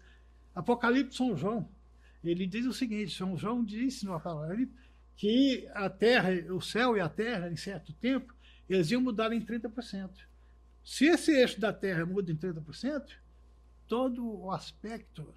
Apocalipse 0.54 1.16
São 1.16 1.34
João, 1.34 1.66
ele 2.22 2.46
diz 2.46 2.66
o 2.66 2.72
seguinte: 2.74 3.16
São 3.16 3.34
João 3.34 3.64
disse 3.64 4.04
no 4.04 4.12
Apocalipse 4.12 4.74
que 5.16 5.66
a 5.72 5.88
Terra, 5.88 6.30
o 6.52 6.60
céu 6.60 6.98
e 6.98 7.00
a 7.00 7.08
Terra, 7.08 7.50
em 7.50 7.56
certo 7.56 7.94
tempo, 7.94 8.34
eles 8.68 8.90
iam 8.90 9.00
mudar 9.00 9.32
em 9.32 9.40
30%. 9.40 10.10
Se 10.84 11.06
esse 11.06 11.32
eixo 11.32 11.58
da 11.58 11.72
Terra 11.72 12.04
muda 12.04 12.30
em 12.30 12.36
30%, 12.36 13.16
todo 13.86 14.22
o 14.22 14.50
aspecto 14.50 15.34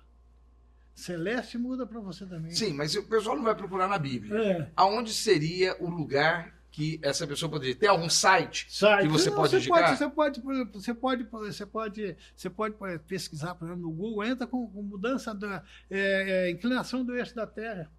celeste 0.94 1.58
muda 1.58 1.86
para 1.86 2.00
você 2.00 2.26
também. 2.26 2.52
Sim, 2.52 2.74
mas 2.74 2.96
o 2.96 3.04
pessoal 3.04 3.36
não 3.36 3.44
vai 3.44 3.56
procurar 3.56 3.88
na 3.88 3.98
Bíblia. 3.98 4.38
É. 4.40 4.72
Aonde 4.76 5.14
seria 5.14 5.76
o 5.80 5.90
lugar 5.90 6.62
que 6.72 7.00
essa 7.04 7.28
pessoa 7.28 7.52
poderia 7.52 7.76
ter 7.76 7.88
algum 7.88 8.10
site, 8.10 8.66
Site. 8.70 9.02
que 9.02 9.08
você 9.10 9.30
Não, 9.30 9.36
pode 9.36 9.50
você 9.52 9.58
indicar? 9.58 9.84
Pode, 9.84 9.98
você, 9.98 10.10
pode, 10.10 10.40
você, 10.72 10.94
pode, 10.94 11.24
você, 11.26 11.66
pode, 11.66 12.18
você 12.34 12.50
pode 12.50 13.00
pesquisar, 13.08 13.56
por 13.56 13.66
exemplo, 13.66 13.82
no 13.84 13.92
Google, 13.92 14.24
entra 14.24 14.48
com, 14.48 14.66
com 14.68 14.82
mudança 14.82 15.36
da 15.36 15.64
é, 15.90 16.48
é, 16.48 16.50
inclinação 16.50 17.04
do 17.04 17.14
eixo 17.16 17.36
da 17.36 17.46
Terra. 17.46 17.92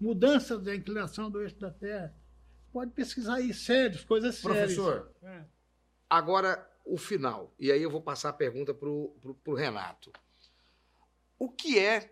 Mudança 0.00 0.56
da 0.56 0.74
inclinação 0.74 1.30
do 1.30 1.42
eixo 1.42 1.58
da 1.58 1.70
Terra. 1.70 2.14
Pode 2.72 2.92
pesquisar 2.92 3.34
aí, 3.34 3.52
sérios, 3.52 4.04
coisas 4.04 4.36
sérias. 4.36 4.74
Professor, 4.74 5.10
É. 5.22 5.40
agora 6.08 6.64
o 6.84 6.96
final. 6.96 7.52
E 7.58 7.72
aí 7.72 7.82
eu 7.82 7.90
vou 7.90 8.00
passar 8.00 8.28
a 8.28 8.32
pergunta 8.32 8.72
para 8.72 8.88
o 8.88 9.54
Renato. 9.54 10.12
O 11.38 11.48
que 11.50 11.78
é 11.78 12.11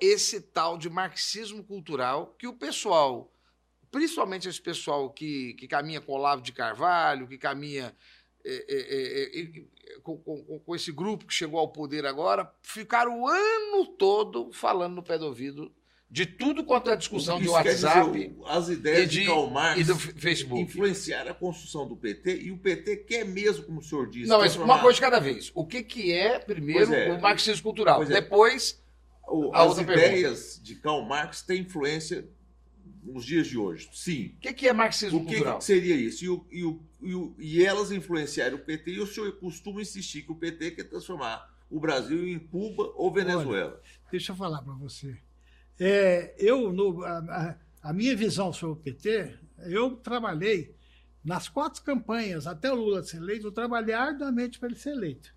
esse 0.00 0.40
tal 0.40 0.78
de 0.78 0.88
marxismo 0.88 1.62
cultural 1.64 2.34
que 2.38 2.46
o 2.46 2.52
pessoal, 2.52 3.32
principalmente 3.90 4.48
esse 4.48 4.60
pessoal 4.60 5.10
que, 5.10 5.54
que 5.54 5.66
caminha 5.68 6.00
com 6.00 6.12
Olavo 6.12 6.42
de 6.42 6.52
Carvalho, 6.52 7.26
que 7.28 7.36
caminha 7.38 7.94
é, 8.44 8.64
é, 8.68 9.40
é, 9.42 10.00
com, 10.02 10.16
com- 10.18 10.58
com 10.60 10.74
esse 10.74 10.90
grupo 10.90 11.26
que 11.26 11.34
chegou 11.34 11.60
ao 11.60 11.68
poder 11.72 12.06
agora, 12.06 12.50
ficaram 12.62 13.20
o 13.22 13.28
ano 13.28 13.86
todo 13.98 14.50
falando 14.52 14.94
no 14.94 15.02
pé 15.02 15.18
do 15.18 15.26
ouvido 15.26 15.70
de 16.12 16.26
tudo 16.26 16.64
quanto 16.64 16.90
é 16.90 16.96
discussão 16.96 17.36
de 17.36 17.42
dizer, 17.44 17.52
WhatsApp 17.54 18.34
o- 18.36 18.46
as 18.46 18.68
ideias 18.68 19.08
de, 19.10 19.20
de- 19.20 19.26
Karl 19.26 19.48
Marx 19.50 19.80
e 19.80 19.84
do 19.84 19.94
Facebook. 19.96 20.60
influenciaram 20.62 21.30
a 21.30 21.34
construção 21.34 21.86
do 21.86 21.94
PT 21.96 22.40
e 22.40 22.50
o 22.50 22.56
PT 22.58 22.96
quer 22.96 23.24
mesmo, 23.24 23.64
como 23.66 23.78
o 23.78 23.82
senhor 23.82 24.08
disse, 24.10 24.28
Não, 24.28 24.38
mas 24.40 24.56
uma 24.56 24.80
coisa 24.80 24.96
de 24.96 25.00
cada 25.02 25.20
vez. 25.20 25.52
O 25.54 25.64
que, 25.66 25.82
que 25.84 26.10
é, 26.12 26.38
primeiro, 26.40 26.92
é. 26.94 27.12
o 27.12 27.20
marxismo 27.20 27.62
cultural? 27.62 28.02
É. 28.02 28.06
Depois, 28.06 28.79
o- 29.30 29.54
as 29.54 29.68
outra 29.68 29.84
pergunta. 29.84 30.08
ideias 30.08 30.60
de 30.62 30.74
Karl 30.76 31.02
Marx 31.02 31.42
têm 31.42 31.62
influência 31.62 32.28
nos 33.02 33.24
dias 33.24 33.46
de 33.46 33.56
hoje. 33.56 33.88
Sim. 33.92 34.34
o 34.36 34.40
que, 34.40 34.52
que 34.52 34.68
é 34.68 34.72
marxismo 34.72 35.18
O 35.20 35.24
que, 35.24 35.32
cultural? 35.34 35.58
que 35.58 35.64
seria 35.64 35.94
isso? 35.96 36.24
E, 36.24 36.28
o- 36.28 36.46
e 36.50 36.64
o- 36.64 36.82
e 37.00 37.14
o- 37.14 37.34
elas 37.66 37.90
influenciaram 37.90 38.56
o 38.56 38.60
PT, 38.60 38.90
e 38.92 39.00
o 39.00 39.06
senhor 39.06 39.32
costuma 39.38 39.80
insistir 39.80 40.22
que 40.22 40.32
o 40.32 40.34
PT 40.34 40.72
quer 40.72 40.84
transformar 40.84 41.48
o 41.70 41.80
Brasil 41.80 42.26
em 42.28 42.38
Cuba 42.38 42.92
ou 42.96 43.10
Venezuela. 43.12 43.80
Deixa 44.10 44.32
eu 44.32 44.36
falar 44.36 44.60
para 44.62 44.74
você. 44.74 45.16
É, 45.78 46.34
eu, 46.36 46.72
no- 46.72 47.02
a, 47.04 47.18
a- 47.18 47.56
a 47.82 47.92
minha 47.92 48.14
visão 48.14 48.52
sobre 48.52 48.78
o 48.78 48.82
PT, 48.82 49.34
eu 49.66 49.96
trabalhei 49.96 50.74
nas 51.24 51.48
quatro 51.48 51.82
campanhas 51.82 52.46
até 52.46 52.70
o 52.70 52.74
Lula 52.74 53.02
ser 53.02 53.16
eleito, 53.18 53.46
eu 53.46 53.52
trabalhei 53.52 53.94
arduamente 53.94 54.58
para 54.58 54.68
ele 54.68 54.78
ser 54.78 54.90
eleito. 54.90 55.34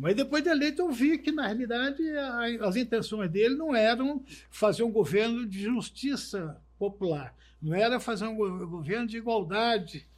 Mas 0.00 0.16
depois 0.16 0.42
de 0.42 0.48
eleito, 0.48 0.80
eu 0.80 0.90
vi 0.90 1.18
que, 1.18 1.30
na 1.30 1.46
realidade, 1.46 2.02
a- 2.16 2.66
as 2.66 2.74
intenções 2.74 3.30
dele 3.30 3.54
não 3.54 3.76
eram 3.76 4.24
fazer 4.50 4.82
um 4.82 4.90
governo 4.90 5.46
de 5.46 5.60
justiça 5.60 6.58
popular, 6.78 7.34
não 7.60 7.74
era 7.74 8.00
fazer 8.00 8.24
um 8.26 8.34
go- 8.34 8.66
governo 8.66 9.06
de 9.06 9.18
igualdade 9.18 10.08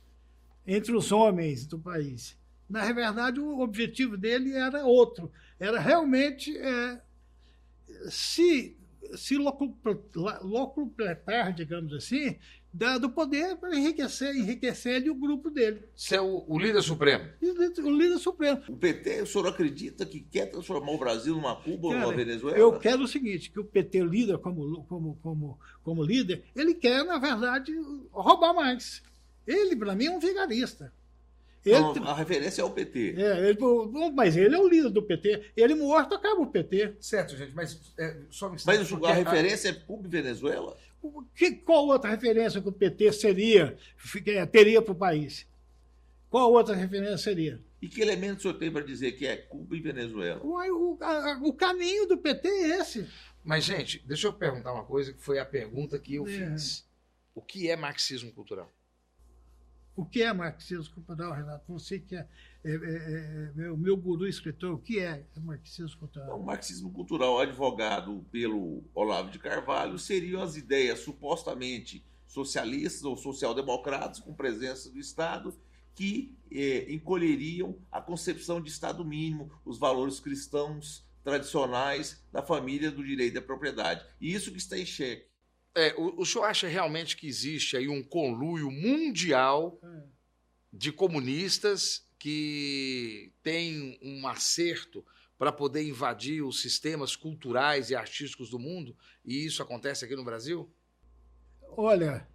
entre 0.65 0.95
os 0.95 1.11
homens 1.11 1.67
do 1.67 1.81
país. 1.81 2.39
Na 2.71 2.93
verdade, 2.93 3.41
o 3.41 3.59
objetivo 3.59 4.17
dele 4.17 4.53
era 4.55 4.87
outro. 4.87 5.33
Era 5.59 5.81
realmente 5.81 6.57
é, 6.57 7.01
se, 8.09 8.77
se 9.15 9.37
locupletar, 10.43 11.53
digamos 11.55 11.93
assim, 11.93 12.37
da- 12.73 12.99
do 12.99 13.11
poder 13.11 13.57
para 13.57 13.75
enriquecer, 13.77 14.35
enriquecer 14.35 14.95
ele 14.97 15.07
e 15.07 15.11
o 15.11 15.15
grupo 15.15 15.51
dele. 15.51 15.83
Você 15.95 16.17
é 16.17 16.21
o, 16.21 16.45
o 16.49 16.59
líder 16.59 16.83
supremo. 16.83 17.25
O 17.43 17.91
líder 17.91 18.19
supremo. 18.19 18.63
O 18.69 18.77
PT, 18.77 19.23
o 19.23 19.27
senhor 19.27 19.47
acredita 19.49 20.07
que 20.07 20.21
quer 20.21 20.47
transformar 20.47 20.93
o 20.93 20.99
Brasil 20.99 21.35
numa 21.35 21.55
Cuba 21.57 21.89
ou 21.89 21.95
numa 21.95 22.15
Venezuela? 22.15 22.57
Eu 22.57 22.79
quero 22.79 23.03
o 23.03 23.09
seguinte, 23.09 23.51
que 23.51 23.61
o 23.61 23.65
PT 23.65 24.03
líder 24.05 24.39
como, 24.39 24.85
como, 24.85 25.19
como, 25.23 25.59
como 25.83 26.03
líder, 26.05 26.45
ele 26.57 26.75
quer, 26.75 27.05
na 27.05 27.19
verdade, 27.19 27.73
roubar 28.11 28.55
mais. 28.55 29.03
Ele, 29.47 29.75
para 29.77 29.95
mim, 29.95 30.07
é 30.07 30.11
um 30.11 30.21
vigarista. 30.21 30.93
Ele, 31.65 31.79
Não, 31.79 32.09
a 32.09 32.15
referência 32.15 32.61
é 32.61 32.65
o 32.65 32.71
PT. 32.71 33.15
é, 33.17 33.49
ele- 33.51 33.59
mas 34.15 34.37
ele 34.37 34.55
é 34.55 34.59
o 34.59 34.69
líder 34.69 34.91
do 34.91 35.03
PT. 35.03 35.53
Ele 35.57 35.75
morto, 35.77 36.15
acaba 36.15 36.41
o 36.41 36.47
PT. 36.49 36.95
Certo, 37.01 37.37
gente, 37.37 37.55
mas 37.55 37.79
é, 37.99 38.17
só 38.31 38.49
me 38.51 38.57
Mas 38.67 38.91
o- 38.91 39.07
a 39.07 39.13
referência 39.13 39.69
é 39.69 39.73
Cuba 39.73 40.07
e 40.07 40.11
Venezuela? 40.11 40.77
Que, 41.35 41.53
qual 41.53 41.87
outra 41.87 42.11
referência 42.11 42.61
que 42.61 42.69
o 42.69 42.73
PT 42.73 43.13
seria, 43.13 43.77
eh, 44.27 44.47
teria 44.47 44.83
para 44.83 44.93
o 44.93 44.97
país? 44.97 45.47
Qual 46.29 46.53
outra 46.53 46.75
referência 46.75 47.19
seria? 47.19 47.61
E 47.81 47.89
que 47.89 48.01
elemento 48.01 48.39
o 48.39 48.43
senhor 48.43 48.55
tem 48.55 48.71
para 48.71 48.85
dizer 48.85 49.13
que 49.13 49.27
é 49.27 49.37
Cuba 49.37 49.77
e 49.77 49.81
Venezuela? 49.81 50.41
Uai, 50.45 50.71
O, 50.71 50.97
a- 51.01 51.41
o 51.45 51.53
caminho 51.53 52.07
do 52.07 52.17
PT 52.19 52.49
é 52.49 52.81
esse. 52.81 53.07
Mas, 53.45 53.65
gente, 53.65 54.01
deixa 54.07 54.29
eu 54.29 54.33
perguntar 54.33 54.73
uma 54.73 54.85
coisa 54.85 55.13
que 55.13 55.21
foi 55.21 55.39
a 55.39 55.45
pergunta 55.45 55.99
que 55.99 56.15
eu 56.15 56.27
É. 56.27 56.31
fiz. 56.31 56.85
O 57.35 57.43
que 57.43 57.69
é 57.71 57.77
marxismo 57.77 58.31
cultural? 58.33 58.71
O 59.95 60.05
que 60.07 60.23
é 60.23 60.33
marxismo 60.33 60.95
cultural, 60.95 61.33
Renato? 61.33 61.65
Você 61.73 61.99
que 61.99 62.17
é, 62.17 62.27
é, 62.65 62.71
é, 62.71 62.75
é, 62.75 63.53
meu, 63.55 63.77
meu 63.77 63.97
guru 63.97 64.27
escritor, 64.27 64.73
o 64.73 64.79
que 64.79 64.99
é 64.99 65.27
marxismo 65.43 65.99
cultural? 65.99 66.41
o 66.41 66.45
marxismo 66.45 66.91
cultural 66.91 67.39
advogado 67.39 68.25
pelo 68.31 68.83
Olavo 68.95 69.31
de 69.31 69.39
Carvalho 69.39 69.99
seriam 69.99 70.43
as 70.43 70.57
ideias 70.57 71.01
supostamente 71.01 72.05
socialistas 72.27 73.05
ou 73.05 73.17
social-democratas 73.17 74.19
com 74.19 74.33
presença 74.33 74.91
do 74.91 74.99
Estado 74.99 75.55
que 75.95 76.35
eh, 76.51 76.87
encolheriam 76.91 77.77
a 77.91 78.01
concepção 78.01 78.63
de 78.63 78.71
Estado 78.71 79.05
mínimo, 79.05 79.51
os 79.63 79.79
valores 79.79 80.19
cristãos 80.19 81.07
tradicionais 81.23 82.23
da 82.33 82.43
família 82.43 82.91
do 82.91 83.05
direito 83.05 83.35
da 83.35 83.43
propriedade. 83.43 84.05
E 84.19 84.33
isso 84.33 84.51
que 84.51 84.59
está 84.59 84.79
em 84.79 84.87
xeque. 84.87 85.32
É, 85.75 85.95
o, 85.97 86.21
o 86.21 86.27
senhor 86.27 86.45
acha 86.45 86.69
realmente 86.69 87.17
que 87.17 87.27
existe 87.27 87.77
aí 87.77 87.89
um 87.89 88.03
conluio 88.03 88.71
mundial 88.71 89.79
É. 89.83 90.03
de 90.73 90.93
comunistas 90.93 92.07
que 92.19 93.33
tem 93.43 93.99
um 94.03 94.27
acerto 94.29 95.05
para 95.39 95.51
poder 95.51 95.83
invadir 95.83 96.43
os 96.43 96.61
sistemas 96.61 97.17
culturais 97.17 97.91
e 97.91 97.95
artísticos 97.97 98.51
do 98.51 98.59
mundo? 98.59 98.97
E 99.25 99.45
isso 99.45 99.63
acontece 99.63 100.05
aqui 100.05 100.15
no 100.15 100.25
Brasil? 100.25 100.71
Olha, 101.77 102.27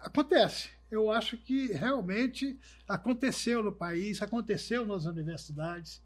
acontece. 0.00 0.70
Eu 0.90 1.10
acho 1.10 1.36
que 1.36 1.68
realmente 1.72 2.58
aconteceu 2.86 3.62
no 3.62 3.72
país, 3.72 4.20
aconteceu 4.22 4.86
nas 4.86 5.04
universidades. 5.04 6.02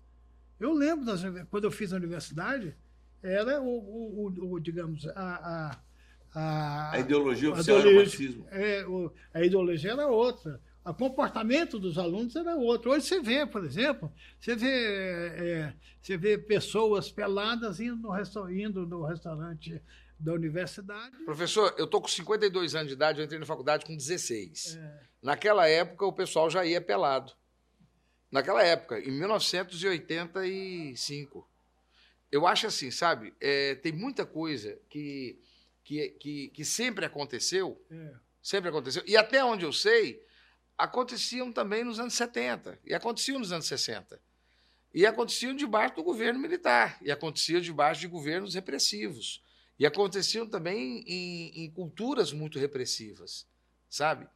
Eu 0.59 0.73
lembro, 0.73 1.05
das, 1.05 1.23
quando 1.51 1.65
eu 1.65 1.71
fiz 1.71 1.93
a 1.93 1.97
universidade, 1.97 2.77
era 3.23 3.61
o, 3.61 3.67
o- 3.67 4.27
o- 4.29 4.53
o, 4.53 4.61
digamos, 4.61 5.07
a, 5.09 5.13
a, 5.71 5.83
a, 6.35 6.93
A 6.93 6.99
ideologia 7.01 7.51
a 7.51 7.53
oficial 7.53 7.79
era 7.79 7.87
o 7.87 7.91
ideologia- 7.91 8.29
marxismo. 8.31 8.47
é, 8.51 8.87
o- 8.87 9.13
a 9.35 9.45
ideologia 9.45 9.93
era 9.93 10.07
outra. 10.07 10.59
O 10.85 10.93
comportamento 10.95 11.79
dos 11.79 11.97
alunos 11.97 12.35
era 12.35 12.57
outro. 12.57 12.91
Hoje 12.91 13.07
você 13.07 13.21
vê, 13.21 13.47
por 13.47 13.65
exemplo, 13.65 14.13
você 14.41 14.57
vê, 14.57 14.69
é, 14.69 15.73
você 16.01 16.17
vê 16.17 16.37
pessoas 16.37 17.09
peladas 17.11 17.79
indo 17.79 17.97
no, 17.97 18.11
resta- 18.11 18.51
indo 18.53 18.85
no 18.87 19.05
restaurante 19.05 19.81
da 20.19 20.33
universidade. 20.33 21.17
Professor, 21.25 21.73
eu 21.79 21.87
tô 21.87 22.01
com 22.01 22.09
52 22.09 22.75
anos 22.75 22.89
de 22.89 22.95
idade, 22.95 23.21
eu 23.21 23.25
entrei 23.25 23.39
na 23.39 23.47
faculdade 23.47 23.85
com 23.85 23.97
16. 23.97 24.77
É, 24.77 25.01
Naquela 25.23 25.69
época, 25.69 26.05
o 26.05 26.13
pessoal 26.13 26.51
já 26.51 26.65
ia 26.65 26.81
pelado. 26.81 27.33
Naquela 28.31 28.63
época, 28.65 28.99
em 28.99 29.13
1985. 29.13 31.49
Eu 32.31 32.47
acho 32.47 32.67
assim, 32.67 32.91
sabe? 32.91 33.35
é, 33.41 33.75
tem 33.77 33.93
muita 33.93 34.25
coisa 34.25 34.79
que, 34.89 35.39
que, 35.85 36.11
que, 36.11 36.49
que 36.49 36.65
sempre 36.65 37.05
aconteceu, 37.05 37.81
é. 37.91 38.15
sempre 38.43 38.71
aconteceu, 38.71 39.03
e 39.07 39.17
até 39.17 39.45
onde 39.45 39.65
eu 39.65 39.73
sei, 39.73 40.25
aconteciam 40.77 41.53
também 41.53 41.85
nos 41.85 41.99
anos 41.99 42.15
70, 42.15 42.79
e 42.85 42.95
aconteciam 42.95 43.39
nos 43.39 43.53
anos 43.53 43.67
60. 43.67 44.21
E 44.95 45.07
aconteciam 45.07 45.55
debaixo 45.55 45.97
do 45.97 46.03
governo 46.03 46.39
militar, 46.39 46.99
e 47.03 47.11
aconteciam 47.11 47.61
debaixo 47.61 48.01
de 48.01 48.09
governos 48.09 48.55
repressivos. 48.55 49.43
E 49.79 49.87
aconteciam 49.87 50.47
também 50.47 51.03
em, 51.07 51.65
em 51.65 51.71
culturas 51.71 52.33
muito 52.33 52.59
repressivas, 52.59 53.47
sabe? 53.89 54.29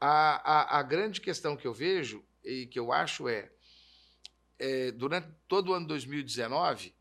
A, 0.00 0.76
a, 0.76 0.78
a 0.78 0.82
grande 0.82 1.20
questão 1.20 1.56
que 1.56 1.66
eu 1.66 1.72
vejo 1.72 2.24
e 2.44 2.66
que 2.66 2.78
eu 2.78 2.92
acho 2.92 3.28
é, 3.28 3.50
é 4.58 4.92
durante 4.92 5.28
todo 5.48 5.70
o 5.70 5.74
ano 5.74 5.86
2019, 5.86 6.94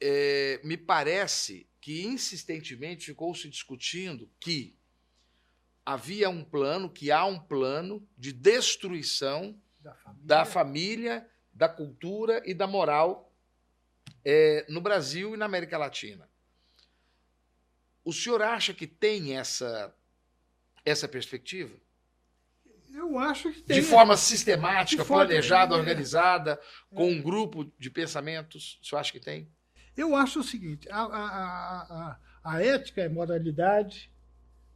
é, 0.00 0.60
me 0.64 0.76
parece 0.76 1.67
que 1.80 2.02
insistentemente 2.04 3.06
ficou 3.06 3.34
se 3.34 3.48
discutindo 3.48 4.30
que 4.40 4.76
havia 5.84 6.28
um 6.28 6.44
plano, 6.44 6.90
que 6.90 7.10
há 7.10 7.24
um 7.24 7.38
plano 7.38 8.06
de 8.16 8.32
destruição 8.32 9.58
Da 9.80 9.94
família. 9.94 10.24
da 10.26 10.44
família, 10.44 11.30
da 11.52 11.68
cultura 11.68 12.42
e 12.44 12.52
da 12.52 12.66
moral 12.66 13.32
é, 14.24 14.66
no 14.68 14.80
Brasil 14.80 15.34
e 15.34 15.36
na 15.36 15.46
América 15.46 15.78
Latina. 15.78 16.28
O 18.04 18.12
senhor 18.12 18.42
acha 18.42 18.72
que 18.74 18.86
tem 18.86 19.36
essa, 19.36 19.94
essa 20.84 21.06
perspectiva? 21.08 21.74
Eu 22.92 23.18
acho 23.18 23.52
que 23.52 23.60
tem. 23.62 23.80
De 23.80 23.86
forma 23.86 24.16
sistemática, 24.16 25.02
De 25.02 25.06
forma- 25.08 25.26
planejada, 25.26 25.74
é. 25.74 25.78
organizada, 25.78 26.60
com 26.90 27.10
um 27.10 27.20
grupo 27.22 27.70
de 27.78 27.90
pensamentos? 27.90 28.78
O 28.82 28.86
senhor 28.86 29.00
acha 29.00 29.12
que 29.12 29.20
tem? 29.20 29.48
Eu 29.98 30.14
acho 30.14 30.38
o 30.38 30.44
seguinte: 30.44 30.88
a, 30.90 31.00
a, 31.00 31.82
a, 31.82 32.18
a, 32.44 32.62
ética 32.62 33.04
e 33.04 33.08
moralidade 33.08 34.08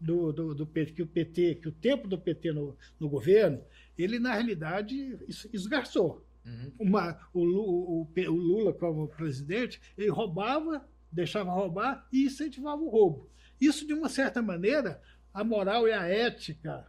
do, 0.00 0.32
do, 0.32 0.52
do 0.52 0.66
PT, 0.66 0.92
que 0.94 1.02
o 1.02 1.06
PT, 1.06 1.54
que 1.54 1.68
o 1.68 1.72
tempo 1.72 2.08
do 2.08 2.18
PT 2.18 2.52
no, 2.52 2.76
no 2.98 3.08
governo, 3.08 3.62
ele 3.96 4.18
na 4.18 4.34
realidade 4.34 5.16
es- 5.28 5.48
esgarçou. 5.52 6.26
Uhum. 6.44 6.72
Uma, 6.76 7.20
o, 7.32 7.40
o, 7.40 8.02
o 8.02 8.32
Lula, 8.32 8.72
como 8.72 9.06
presidente, 9.06 9.80
ele 9.96 10.10
roubava, 10.10 10.84
deixava 11.10 11.52
roubar 11.52 12.04
e 12.12 12.24
incentivava 12.24 12.82
o 12.82 12.88
roubo. 12.88 13.30
Isso, 13.60 13.86
de 13.86 13.94
uma 13.94 14.08
certa 14.08 14.42
maneira, 14.42 15.00
a 15.32 15.44
moral 15.44 15.86
e 15.86 15.92
a 15.92 16.02
ética 16.04 16.84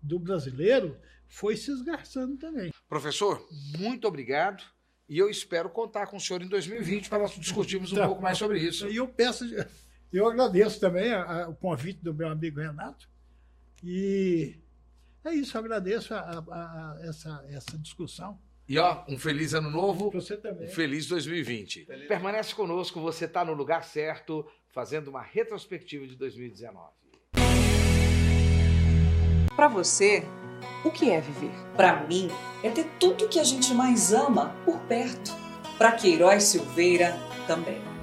do 0.00 0.20
brasileiro 0.20 0.96
foi 1.26 1.56
se 1.56 1.72
esgarçando 1.72 2.36
também. 2.36 2.72
Professor, 2.88 3.44
muito 3.76 4.06
obrigado. 4.06 4.62
E 5.08 5.18
eu 5.18 5.28
espero 5.28 5.68
contar 5.68 6.06
com 6.06 6.16
o 6.16 6.20
senhor 6.20 6.42
em 6.42 6.48
2020 6.48 7.08
para 7.08 7.18
nós 7.18 7.32
discutirmos 7.38 7.92
um 7.92 7.96
Tá. 7.96 8.06
pouco 8.06 8.22
mais 8.22 8.38
sobre 8.38 8.58
isso. 8.58 8.88
E 8.88 8.96
eu 8.96 9.06
peço, 9.06 9.44
eu 10.12 10.26
agradeço 10.26 10.80
também 10.80 11.12
a- 11.12 11.44
a- 11.44 11.48
o 11.48 11.54
convite 11.54 12.02
do 12.02 12.14
meu 12.14 12.28
amigo 12.28 12.58
Renato. 12.60 13.06
E 13.82 14.56
é 15.22 15.34
isso, 15.34 15.56
eu 15.56 15.60
agradeço 15.60 16.14
a, 16.14 16.20
a- 16.20 16.38
a- 16.50 16.98
essa, 17.02 17.44
essa 17.50 17.76
discussão. 17.78 18.38
E 18.66 18.78
ó, 18.78 19.04
um 19.06 19.18
feliz 19.18 19.52
ano 19.52 19.68
novo, 19.70 20.10
você 20.10 20.38
também. 20.38 20.66
um 20.68 20.70
feliz 20.72 21.06
2020. 21.06 21.84
Permanece 22.08 22.54
conosco, 22.54 22.98
você 22.98 23.26
está 23.26 23.44
no 23.44 23.52
lugar 23.52 23.84
certo, 23.84 24.46
fazendo 24.70 25.08
uma 25.08 25.20
retrospectiva 25.20 26.06
de 26.06 26.16
2019. 26.16 26.94
Para 29.54 29.68
você, 29.68 30.22
o 30.84 30.90
que 30.90 31.10
é 31.10 31.20
viver? 31.20 31.52
Para 31.76 32.04
mim, 32.08 32.30
é 32.62 32.70
ter 32.70 32.86
tudo 32.98 33.28
que 33.28 33.40
a 33.40 33.44
gente 33.44 33.72
mais 33.74 34.12
ama 34.12 34.54
por 34.64 34.78
perto. 34.80 35.32
Para 35.78 35.92
Queiroz 35.92 36.44
Silveira, 36.44 37.18
também. 37.46 37.94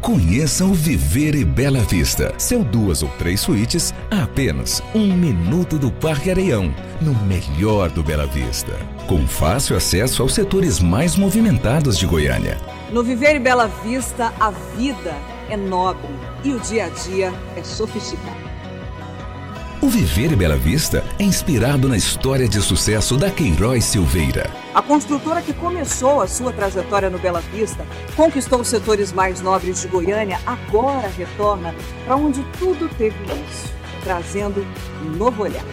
Conheça 0.00 0.64
o 0.64 0.72
Viver 0.72 1.34
e 1.34 1.44
Bela 1.44 1.80
Vista. 1.80 2.32
São 2.38 2.62
duas 2.62 3.02
ou 3.02 3.08
três 3.18 3.40
suítes 3.40 3.92
a 4.10 4.22
apenas 4.22 4.82
um 4.94 5.12
minuto 5.12 5.76
do 5.76 5.90
Parque 5.90 6.30
Areião, 6.30 6.72
no 7.00 7.14
melhor 7.26 7.90
do 7.90 8.02
Bela 8.02 8.26
Vista. 8.26 8.72
Com 9.06 9.26
fácil 9.26 9.76
acesso 9.76 10.22
aos 10.22 10.34
setores 10.34 10.80
mais 10.80 11.16
movimentados 11.16 11.98
de 11.98 12.06
Goiânia. 12.06 12.58
No 12.92 13.02
Viver 13.02 13.36
e 13.36 13.40
Bela 13.40 13.66
Vista, 13.82 14.32
a 14.38 14.50
vida 14.50 15.14
é 15.50 15.56
nobre 15.56 16.08
e 16.44 16.52
o 16.52 16.60
dia 16.60 16.86
a 16.86 16.88
dia 16.88 17.32
é 17.56 17.62
sofisticado. 17.62 18.47
O 19.80 19.88
Viver 19.88 20.32
e 20.32 20.36
Bela 20.36 20.56
Vista 20.56 21.04
é 21.20 21.22
inspirado 21.22 21.88
na 21.88 21.96
história 21.96 22.48
de 22.48 22.60
sucesso 22.60 23.16
da 23.16 23.30
Queiroz 23.30 23.84
Silveira. 23.84 24.50
A 24.74 24.82
construtora 24.82 25.40
que 25.40 25.52
começou 25.52 26.20
a 26.20 26.26
sua 26.26 26.52
trajetória 26.52 27.08
no 27.08 27.18
Bela 27.18 27.40
Vista, 27.40 27.86
conquistou 28.16 28.60
os 28.60 28.66
setores 28.66 29.12
mais 29.12 29.40
nobres 29.40 29.80
de 29.80 29.86
Goiânia, 29.86 30.40
agora 30.44 31.06
retorna 31.16 31.72
para 32.04 32.16
onde 32.16 32.42
tudo 32.58 32.88
teve 32.98 33.14
início, 33.18 33.70
trazendo 34.02 34.66
um 35.06 35.10
novo 35.10 35.44
olhar. 35.44 35.64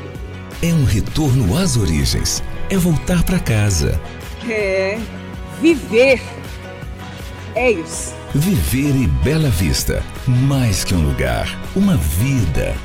É 0.61 0.71
um 0.71 0.83
retorno 0.83 1.57
às 1.57 1.75
origens. 1.75 2.43
É 2.69 2.77
voltar 2.77 3.23
para 3.23 3.39
casa. 3.39 3.99
É 4.47 4.99
viver. 5.59 6.21
É 7.55 7.71
isso. 7.71 8.13
Viver 8.35 8.95
e 8.95 9.07
Bela 9.07 9.49
Vista. 9.49 10.03
Mais 10.27 10.83
que 10.83 10.93
um 10.93 11.01
lugar, 11.01 11.47
uma 11.75 11.97
vida. 11.97 12.75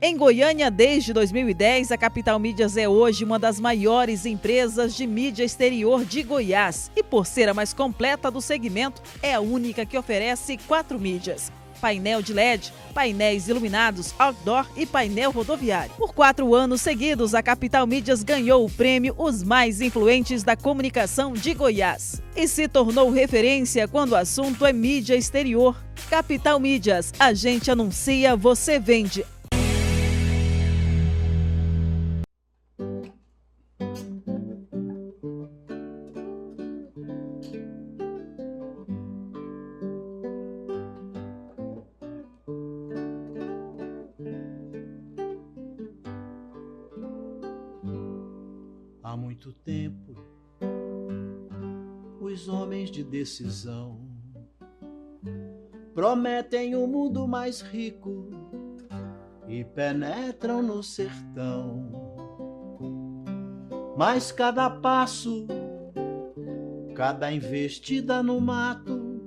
Em 0.00 0.16
Goiânia, 0.16 0.70
desde 0.70 1.12
2010, 1.12 1.90
a 1.90 1.98
Capital 1.98 2.38
Mídias 2.38 2.76
é 2.76 2.88
hoje 2.88 3.24
uma 3.24 3.36
das 3.36 3.58
maiores 3.58 4.24
empresas 4.26 4.94
de 4.94 5.04
mídia 5.08 5.42
exterior 5.42 6.04
de 6.04 6.22
Goiás 6.22 6.88
e, 6.94 7.02
por 7.02 7.26
ser 7.26 7.48
a 7.48 7.54
mais 7.54 7.74
completa 7.74 8.30
do 8.30 8.40
segmento, 8.40 9.02
é 9.20 9.34
a 9.34 9.40
única 9.40 9.84
que 9.84 9.98
oferece 9.98 10.56
quatro 10.68 11.00
mídias. 11.00 11.50
Painel 11.80 12.22
de 12.22 12.32
LED, 12.32 12.72
painéis 12.94 13.48
iluminados, 13.48 14.14
outdoor 14.20 14.68
e 14.76 14.86
painel 14.86 15.32
rodoviário. 15.32 15.92
Por 15.96 16.14
quatro 16.14 16.54
anos 16.54 16.80
seguidos, 16.80 17.34
a 17.34 17.42
Capital 17.42 17.84
Mídias 17.84 18.22
ganhou 18.22 18.64
o 18.64 18.70
prêmio 18.70 19.16
Os 19.18 19.42
Mais 19.42 19.80
Influentes 19.80 20.44
da 20.44 20.54
Comunicação 20.54 21.32
de 21.32 21.52
Goiás 21.54 22.22
e 22.36 22.46
se 22.46 22.68
tornou 22.68 23.10
referência 23.10 23.88
quando 23.88 24.12
o 24.12 24.16
assunto 24.16 24.64
é 24.64 24.72
mídia 24.72 25.16
exterior. 25.16 25.76
Capital 26.08 26.60
Mídias, 26.60 27.12
a 27.18 27.34
gente 27.34 27.68
anuncia, 27.68 28.36
você 28.36 28.78
vende. 28.78 29.24
Há 49.10 49.16
muito 49.16 49.54
tempo, 49.54 50.14
os 52.20 52.46
homens 52.46 52.90
de 52.90 53.02
decisão 53.02 54.06
prometem 55.94 56.76
um 56.76 56.86
mundo 56.86 57.26
mais 57.26 57.62
rico 57.62 58.28
e 59.48 59.64
penetram 59.64 60.62
no 60.62 60.82
sertão. 60.82 61.90
Mas 63.96 64.30
cada 64.30 64.68
passo, 64.68 65.46
cada 66.94 67.32
investida 67.32 68.22
no 68.22 68.38
mato, 68.38 69.22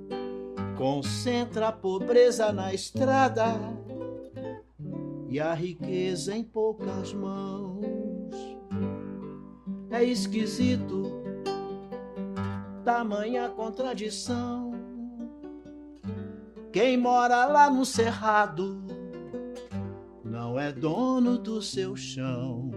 concentra 0.78 1.68
a 1.68 1.72
pobreza 1.72 2.52
na 2.52 2.72
estrada 2.72 3.56
e 5.28 5.40
a 5.40 5.52
riqueza 5.52 6.36
em 6.36 6.44
poucas 6.44 7.12
mãos 7.12 7.71
é 9.92 10.02
esquisito, 10.02 11.22
tamanha 12.82 13.48
contradição. 13.50 14.72
Quem 16.72 16.96
mora 16.96 17.44
lá 17.44 17.70
no 17.70 17.84
cerrado 17.84 18.82
não 20.24 20.58
é 20.58 20.72
dono 20.72 21.36
do 21.36 21.60
seu 21.60 21.94
chão. 21.94 22.70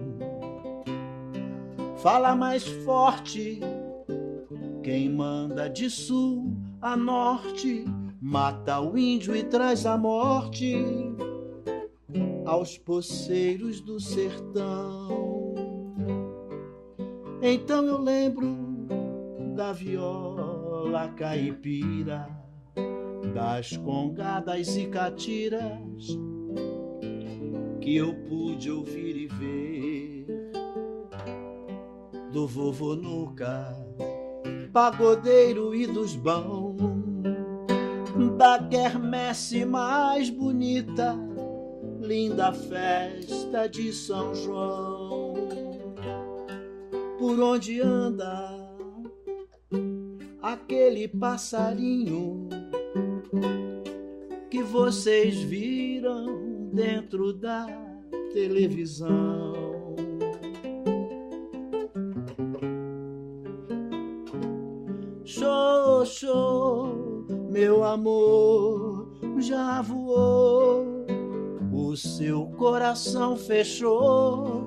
Fala 1.95 2.35
mais 2.35 2.67
forte, 2.83 3.61
quem 4.83 5.09
manda 5.09 5.69
de 5.69 5.89
sul 5.89 6.53
a 6.81 6.97
norte, 6.97 7.85
mata 8.21 8.81
o 8.81 8.97
índio 8.97 9.33
e 9.35 9.43
traz 9.43 9.85
a 9.85 9.97
morte 9.97 10.75
aos 12.45 12.77
poceiros 12.77 13.79
do 13.79 13.99
sertão. 13.99 15.44
Então 17.47 17.85
eu 17.85 18.01
lembro 18.01 18.47
da 19.55 19.71
viola 19.71 21.09
caipira, 21.09 22.27
das 23.35 23.77
congadas 23.77 24.75
e 24.75 24.87
catiras 24.87 26.17
que 27.79 27.97
eu 27.97 28.15
pude 28.27 28.71
ouvir 28.71 29.15
e 29.15 29.27
ver, 29.27 30.51
do 32.31 32.47
vovô 32.47 32.95
Nuca, 32.95 33.77
pagodeiro 34.73 35.75
e 35.75 35.85
dos 35.85 36.15
bão, 36.15 36.75
da 38.39 38.57
quermesse 38.57 39.63
mais 39.63 40.31
bonita, 40.31 41.15
linda 42.01 42.51
festa 42.51 43.69
de 43.69 43.93
São 43.93 44.33
João 44.33 44.94
por 47.17 47.39
onde 47.39 47.81
anda 47.81 48.53
aquele 50.41 51.07
passarinho 51.07 52.47
que 54.49 54.61
vocês 54.61 55.41
viram 55.41 56.69
dentro 56.71 57.33
da 57.33 57.65
televisão. 58.33 59.53
Xoxô, 65.23 67.25
meu 67.49 67.83
amor 67.83 69.09
já 69.39 69.81
voou, 69.81 71.05
o 71.73 71.95
seu 71.95 72.45
coração 72.57 73.35
fechou 73.35 74.64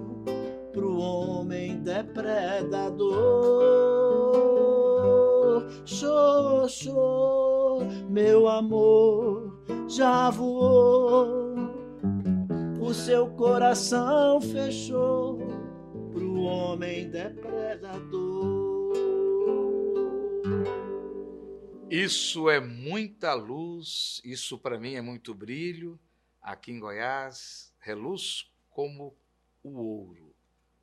depredador. 2.99 3.89
Xoxô, 5.87 7.79
meu 8.11 8.49
amor 8.49 9.63
já 9.89 10.31
voou, 10.31 11.55
o 12.81 12.93
seu 12.93 13.29
coração 13.31 14.41
fechou 14.41 15.39
pro 16.13 16.41
homem 16.41 17.09
depredador. 17.11 18.49
Isso 21.91 22.51
é 22.51 22.61
muita 22.61 23.33
luz, 23.33 24.21
isso 24.23 24.59
para 24.59 24.79
mim 24.79 24.95
é 24.95 25.01
muito 25.01 25.35
brilho. 25.35 25.99
Aqui 26.43 26.71
em 26.71 26.79
Goiás, 26.79 27.73
reluz 27.81 28.51
como 28.71 29.17
o 29.63 29.81
ouro, 29.81 30.28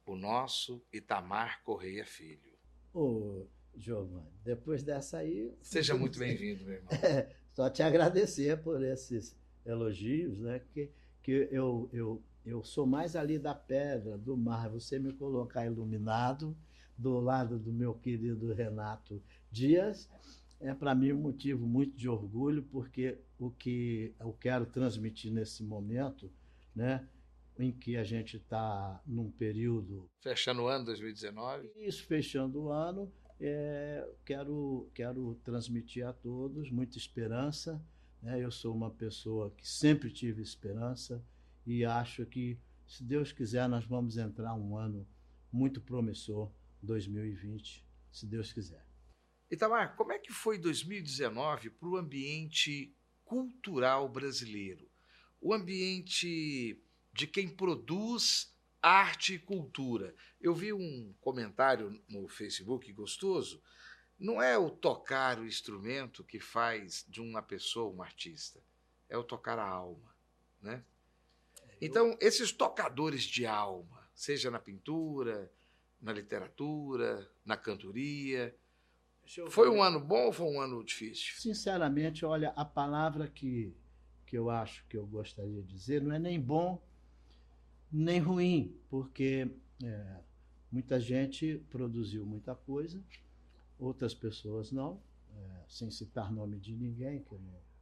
o 0.06 0.16
nosso 0.16 0.84
Itamar 0.94 1.64
Correia 1.64 2.06
Filho. 2.06 2.54
Ô, 2.94 3.46
Giovanni, 3.76 4.32
depois 4.44 4.84
dessa 4.84 5.18
aí. 5.18 5.54
Seja 5.62 5.96
muito 5.98 6.20
bem-vindo, 6.20 6.64
meu 6.64 6.76
irmão. 6.76 6.92
É, 6.94 7.36
só 7.54 7.70
te 7.70 7.82
agradecer 7.84 8.62
por 8.62 8.84
esses 8.84 9.36
elogios, 9.66 10.40
né? 10.40 10.62
Que, 10.72 10.92
que 11.22 11.50
eu, 11.52 11.90
eu, 11.92 12.24
eu 12.46 12.64
sou 12.64 12.86
mais 12.86 13.16
ali 13.16 13.40
da 13.40 13.56
pedra, 13.56 14.18
do 14.18 14.38
mar. 14.38 14.70
Você 14.70 15.00
me 15.00 15.12
colocar 15.14 15.66
iluminado 15.66 16.56
do 16.98 17.20
lado 17.20 17.60
do 17.60 17.74
meu 17.74 17.94
querido 17.94 18.54
Renato 18.54 19.22
Dias 19.52 20.10
é 20.60 20.74
para 20.74 20.96
mim 20.96 21.12
um 21.12 21.22
motivo 21.22 21.66
muito 21.66 21.96
de 21.96 22.08
orgulho, 22.08 22.64
porque 22.64 23.20
o 23.38 23.52
que 23.52 24.14
eu 24.20 24.34
quero 24.34 24.66
transmitir 24.66 25.32
nesse 25.32 25.64
momento, 25.64 26.32
né, 26.74 27.08
em 27.58 27.72
que 27.72 27.98
a 27.98 28.04
gente 28.04 28.38
está 28.38 29.02
num 29.06 29.32
período. 29.32 30.10
Fechando 30.22 30.64
o 30.64 30.68
ano 30.68 30.86
2019? 30.86 31.72
Isso, 31.78 32.04
fechando 32.06 32.64
o 32.64 32.72
ano. 32.72 33.12
É, 33.40 34.08
quero, 34.26 34.90
quero 34.94 35.36
transmitir 35.44 36.06
a 36.06 36.14
todos 36.14 36.70
muita 36.72 36.98
esperança. 36.98 37.82
Né? 38.22 38.44
Eu 38.44 38.52
sou 38.52 38.74
uma 38.74 38.92
pessoa 38.92 39.52
que 39.52 39.68
sempre 39.68 40.12
tive 40.12 40.42
esperança 40.42 41.24
e 41.66 41.84
acho 41.84 42.26
que, 42.26 42.60
se 42.88 43.04
Deus 43.04 43.32
quiser, 43.32 43.68
nós 43.68 43.86
vamos 43.86 44.18
entrar 44.18 44.54
um 44.54 44.78
ano 44.78 45.08
muito 45.52 45.82
promissor, 45.82 46.52
2020, 46.82 47.84
se 48.12 48.28
Deus 48.28 48.54
quiser. 48.54 48.86
Itamar, 49.50 49.96
como 49.96 50.12
é 50.12 50.20
que 50.20 50.32
foi 50.32 50.58
2019 50.58 51.70
para 51.72 51.90
o 51.90 51.98
ambiente 51.98 52.96
cultural 53.24 54.10
brasileiro? 54.10 54.90
O 55.40 55.54
ambiente 55.54 56.84
de 57.16 57.26
quem 57.26 57.48
produz 57.48 58.54
arte 58.82 59.36
e 59.36 59.40
cultura. 59.40 60.14
Eu 60.40 60.54
vi 60.54 60.74
um 60.74 61.16
comentário 61.22 62.04
no 62.10 62.28
Facebook 62.28 62.92
gostoso. 62.92 63.64
Não 64.20 64.42
é 64.42 64.58
o 64.58 64.70
tocar 64.70 65.40
o 65.40 65.46
instrumento 65.46 66.26
que 66.26 66.42
faz 66.42 67.06
de 67.08 67.22
uma 67.22 67.42
pessoa 67.42 67.96
um 67.96 68.04
artista, 68.04 68.62
é 69.10 69.18
o 69.18 69.24
tocar 69.24 69.58
a 69.58 69.68
alma, 69.68 70.14
né? 70.62 70.84
Então, 71.82 72.18
esses 72.20 72.52
tocadores 72.52 73.24
de 73.24 73.46
alma, 73.46 74.10
seja 74.14 74.52
na 74.52 74.60
pintura, 74.60 75.50
na 76.02 76.12
literatura, 76.12 77.30
na 77.46 77.56
cantoria, 77.56 78.54
foi 79.50 79.70
um 79.70 79.82
ano 79.82 80.00
bom 80.00 80.26
ou 80.26 80.34
foi 80.34 80.48
um 80.48 80.60
ano 80.60 80.84
difícil? 80.84 81.34
Sinceramente, 81.38 82.26
olha, 82.26 82.50
a 82.58 82.66
palavra 82.66 83.28
que, 83.28 83.74
que 84.26 84.38
eu 84.38 84.50
acho 84.50 84.86
que 84.88 84.98
eu 84.98 85.06
gostaria 85.08 85.62
de 85.62 85.74
dizer 85.74 86.02
não 86.02 86.14
é 86.14 86.20
nem 86.20 86.40
bom 86.40 86.85
nem 87.92 88.20
ruim, 88.20 88.76
porque 88.90 89.50
é, 89.84 90.20
muita 90.72 91.00
gente 91.00 91.64
produziu 91.70 92.26
muita 92.26 92.56
coisa, 92.56 93.02
outras 93.80 94.14
pessoas 94.14 94.72
não, 94.72 95.00
é, 95.36 95.64
sem 95.68 95.90
citar 95.90 96.32
nome 96.32 96.60
de 96.60 96.76
ninguém, 96.76 97.22
que 97.22 97.36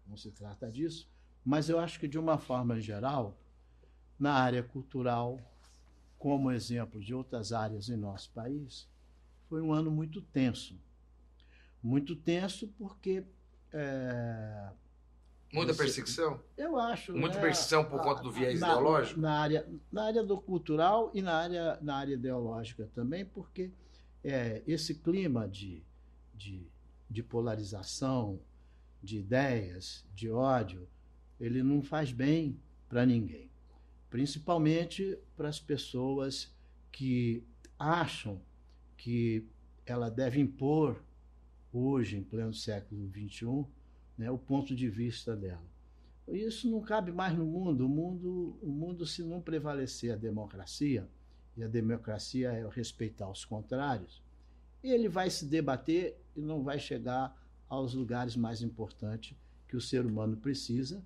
não, 0.07 0.17
se 0.17 0.31
trata 0.31 0.71
disso, 0.71 1.09
mas 1.43 1.69
eu 1.69 1.79
acho 1.79 1.99
que 1.99 2.07
de 2.07 2.17
uma 2.19 2.37
forma 2.37 2.79
geral, 2.79 3.37
na 4.19 4.33
área 4.33 4.63
cultural, 4.63 5.39
como 6.17 6.51
exemplo 6.51 7.01
de 7.01 7.13
outras 7.13 7.51
áreas 7.51 7.89
em 7.89 7.95
nosso 7.97 8.29
país, 8.31 8.87
foi 9.49 9.61
um 9.61 9.73
ano 9.73 9.91
muito 9.91 10.21
tenso 10.21 10.77
muito 11.83 12.15
tenso 12.15 12.69
porque. 12.77 13.25
É, 13.73 14.69
Muita 15.53 15.73
perseguição? 15.73 16.41
Eu 16.57 16.79
acho. 16.79 17.13
Muita 17.13 17.35
né, 17.35 17.41
perseguição 17.41 17.85
por 17.85 18.01
conta 18.01 18.23
do 18.23 18.31
viés 18.31 18.59
na, 18.59 18.69
ideológico? 18.69 19.19
Na 19.19 19.39
área, 19.39 19.69
na 19.91 20.05
área 20.05 20.23
do 20.23 20.41
cultural 20.41 21.11
e 21.13 21.21
na 21.21 21.35
área, 21.35 21.79
na 21.79 21.95
área 21.95 22.15
ideológica 22.15 22.89
também, 22.95 23.23
porque 23.23 23.71
é, 24.23 24.63
esse 24.65 24.95
clima 24.95 25.47
de, 25.47 25.83
de, 26.33 26.67
de 27.07 27.21
polarização, 27.21 28.39
de 29.01 29.19
ideias, 29.19 30.03
de 30.15 30.31
ódio, 30.31 30.87
ele 31.39 31.61
não 31.61 31.83
faz 31.83 32.11
bem 32.11 32.59
para 32.89 33.05
ninguém. 33.05 33.51
Principalmente 34.09 35.19
para 35.37 35.49
as 35.49 35.59
pessoas 35.59 36.51
que 36.91 37.43
acham 37.77 38.41
que 38.97 39.47
ela 39.85 40.09
deve 40.09 40.39
impor 40.39 41.03
hoje, 41.71 42.17
em 42.17 42.23
pleno 42.23 42.53
século 42.53 43.07
XXI, 43.09 43.65
né, 44.17 44.29
o 44.29 44.37
ponto 44.37 44.75
de 44.75 44.89
vista 44.89 45.35
dela. 45.35 45.63
Isso 46.27 46.69
não 46.69 46.81
cabe 46.81 47.11
mais 47.11 47.37
no 47.37 47.45
mundo. 47.45 47.85
O 47.85 47.89
mundo, 47.89 48.57
o 48.61 48.69
mundo 48.69 49.05
se 49.05 49.23
não 49.23 49.41
prevalecer 49.41 50.13
a 50.13 50.15
democracia, 50.15 51.07
e 51.55 51.63
a 51.63 51.67
democracia 51.67 52.51
é 52.51 52.67
respeitar 52.69 53.29
os 53.29 53.45
contrários, 53.45 54.23
ele 54.83 55.07
vai 55.07 55.29
se 55.29 55.45
debater 55.45 56.17
e 56.35 56.41
não 56.41 56.63
vai 56.63 56.79
chegar 56.79 57.39
aos 57.69 57.93
lugares 57.93 58.35
mais 58.35 58.61
importantes 58.61 59.37
que 59.67 59.75
o 59.75 59.81
ser 59.81 60.05
humano 60.05 60.37
precisa, 60.37 61.03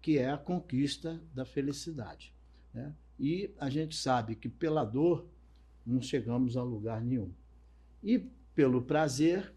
que 0.00 0.18
é 0.18 0.30
a 0.30 0.38
conquista 0.38 1.20
da 1.34 1.44
felicidade. 1.44 2.32
Né? 2.72 2.94
E 3.18 3.54
a 3.58 3.68
gente 3.68 3.96
sabe 3.96 4.36
que 4.36 4.48
pela 4.48 4.84
dor 4.84 5.26
não 5.84 6.00
chegamos 6.00 6.56
a 6.56 6.62
lugar 6.62 7.02
nenhum. 7.02 7.32
E 8.02 8.18
pelo 8.54 8.82
prazer 8.82 9.52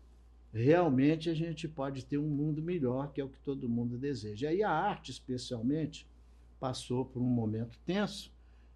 realmente 0.54 1.30
a 1.30 1.34
gente 1.34 1.68
pode 1.68 2.06
ter 2.06 2.18
um 2.18 2.28
mundo 2.28 2.62
melhor, 2.62 3.12
que 3.12 3.22
é 3.22 3.24
o 3.24 3.30
que 3.30 3.40
todo 3.40 3.70
mundo 3.70 3.98
deseja. 3.98 4.52
E 4.52 4.64
a 4.64 4.72
arte, 4.72 5.12
especialmente, 5.12 6.08
passou 6.60 7.06
por 7.06 7.22
um 7.22 7.30
momento 7.30 7.78
tenso, 7.86 8.32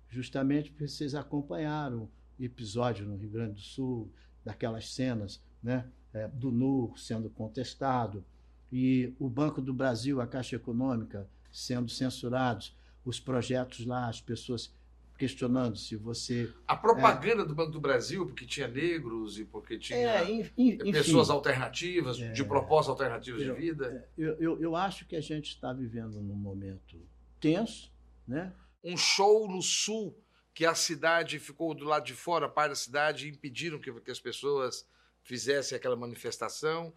justamente 0.10 0.70
porque 0.70 0.88
vocês 0.88 1.16
acompanharam 1.16 2.10
o 2.40 2.44
episódio 2.44 3.06
no 3.06 3.18
Rio 3.18 3.30
Grande 3.30 3.56
do 3.56 3.62
Sul, 3.62 4.12
daquelas 4.46 4.94
cenas 4.94 5.42
né, 5.62 5.90
é, 6.14 6.28
do 6.28 6.52
NUR 6.52 6.98
sendo 6.98 7.30
contestado, 7.30 8.24
e 8.72 9.14
o 9.20 9.30
Banco 9.30 9.62
do 9.62 9.74
Brasil, 9.74 10.20
a 10.20 10.28
Caixa 10.28 10.56
Econômica, 10.56 11.30
sendo 11.52 11.90
censurados, 11.90 12.76
os 13.06 13.20
projetos 13.20 13.86
lá, 13.86 14.08
as 14.08 14.20
pessoas 14.20 14.74
questionando 15.18 15.78
se 15.78 15.96
você. 15.96 16.52
A 16.68 16.76
propaganda 16.76 17.44
é, 17.44 17.46
do 17.46 17.56
Banco 17.56 17.72
do 17.72 17.80
Brasil, 17.80 18.26
porque 18.26 18.46
tinha 18.46 18.68
negros 18.68 19.40
e 19.40 19.46
porque 19.46 19.78
tinha 19.78 19.98
é, 19.98 20.32
enfim, 20.32 20.78
pessoas 20.92 21.30
alternativas, 21.30 22.20
é, 22.20 22.32
de 22.32 22.44
propostas 22.44 22.90
alternativas 22.90 23.42
eu, 23.42 23.54
de 23.54 23.62
vida. 23.62 24.10
É, 24.18 24.22
eu, 24.22 24.34
eu, 24.40 24.62
eu 24.62 24.76
acho 24.76 25.06
que 25.06 25.16
a 25.16 25.22
gente 25.22 25.50
está 25.50 25.72
vivendo 25.72 26.22
num 26.22 26.36
momento 26.36 27.00
tenso, 27.40 27.92
né? 28.28 28.54
Um 28.84 28.98
show 28.98 29.50
no 29.50 29.62
sul 29.62 30.18
que 30.54 30.66
a 30.66 30.76
cidade 30.76 31.40
ficou 31.40 31.74
do 31.74 31.86
lado 31.86 32.06
de 32.06 32.14
fora, 32.14 32.48
parte 32.48 32.70
da 32.70 32.76
cidade, 32.76 33.28
e 33.28 33.32
impediram 33.32 33.80
que, 33.80 33.92
que 34.02 34.12
as 34.12 34.20
pessoas 34.20 34.88
fizessem 35.24 35.76
aquela 35.76 35.96
manifestação 35.96 36.94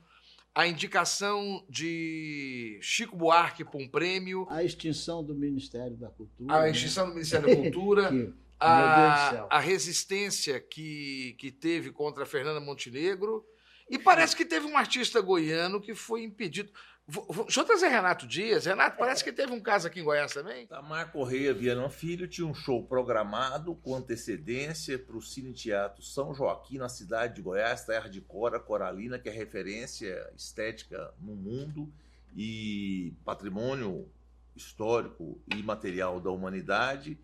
a 0.56 0.66
indicação 0.66 1.62
de 1.68 2.78
Chico 2.80 3.14
Buarque 3.14 3.62
para 3.62 3.78
um 3.78 3.86
prêmio. 3.86 4.46
A 4.48 4.64
extinção 4.64 5.22
do 5.22 5.34
Ministério 5.34 5.94
da 5.98 6.08
Cultura. 6.08 6.54
A 6.54 6.62
né? 6.62 6.70
extinção 6.70 7.04
né? 7.04 7.10
do 7.10 7.14
Ministério 7.14 7.46
da 7.46 7.56
Cultura. 7.56 8.08
que, 8.10 8.32
a, 8.58 9.46
a 9.50 9.60
resistência 9.60 10.58
que, 10.58 11.36
que 11.38 11.52
teve 11.52 11.92
contra 11.92 12.22
a 12.22 12.26
Fernanda 12.26 12.58
Montenegro. 12.58 13.44
E 13.90 13.98
parece 13.98 14.34
que 14.34 14.46
teve 14.46 14.66
um 14.66 14.78
artista 14.78 15.20
goiano 15.20 15.78
que 15.78 15.94
foi 15.94 16.22
impedido. 16.22 16.72
Deixa 17.08 17.60
eu 17.60 17.64
trazer 17.64 17.86
Renato 17.86 18.26
Dias. 18.26 18.66
Renato, 18.66 18.98
parece 18.98 19.22
que 19.22 19.32
teve 19.32 19.52
um 19.52 19.60
caso 19.60 19.86
aqui 19.86 20.00
em 20.00 20.04
Goiás 20.04 20.32
também. 20.32 20.66
Tamar 20.66 21.12
Correia 21.12 21.54
Viana 21.54 21.88
Filho 21.88 22.26
tinha 22.26 22.46
um 22.46 22.54
show 22.54 22.82
programado 22.82 23.76
com 23.76 23.94
antecedência 23.94 24.98
para 24.98 25.16
o 25.16 25.22
Cine 25.22 25.52
Teatro 25.52 26.02
São 26.02 26.34
Joaquim, 26.34 26.78
na 26.78 26.88
cidade 26.88 27.36
de 27.36 27.42
Goiás, 27.42 27.84
terra 27.84 28.08
de 28.08 28.20
Cora 28.20 28.58
Coralina, 28.58 29.20
que 29.20 29.28
é 29.28 29.32
referência 29.32 30.28
estética 30.36 31.14
no 31.20 31.36
mundo 31.36 31.92
e 32.36 33.14
patrimônio 33.24 34.08
histórico 34.56 35.40
e 35.54 35.62
material 35.62 36.20
da 36.20 36.30
humanidade, 36.30 37.16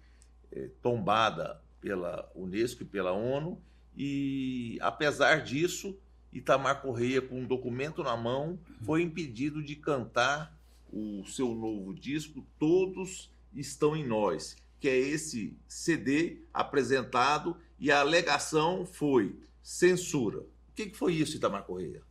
é, 0.52 0.68
tombada 0.80 1.60
pela 1.80 2.30
Unesco 2.36 2.82
e 2.82 2.86
pela 2.86 3.12
ONU. 3.12 3.60
E, 3.96 4.78
apesar 4.80 5.42
disso, 5.42 5.98
Itamar 6.32 6.80
Correia, 6.80 7.20
com 7.20 7.40
um 7.40 7.46
documento 7.46 8.02
na 8.02 8.16
mão, 8.16 8.58
foi 8.82 9.02
impedido 9.02 9.62
de 9.62 9.76
cantar 9.76 10.58
o 10.92 11.24
seu 11.26 11.54
novo 11.54 11.94
disco 11.94 12.44
Todos 12.58 13.30
Estão 13.54 13.94
em 13.96 14.06
Nós, 14.06 14.56
que 14.80 14.88
é 14.88 14.96
esse 14.96 15.56
CD 15.68 16.42
apresentado 16.52 17.56
e 17.78 17.90
a 17.90 18.00
alegação 18.00 18.86
foi 18.86 19.38
censura. 19.62 20.40
O 20.40 20.74
que, 20.74 20.90
foi 20.94 21.14
isso, 21.14 21.36
Itamar 21.36 21.64
Correia? 21.64 22.02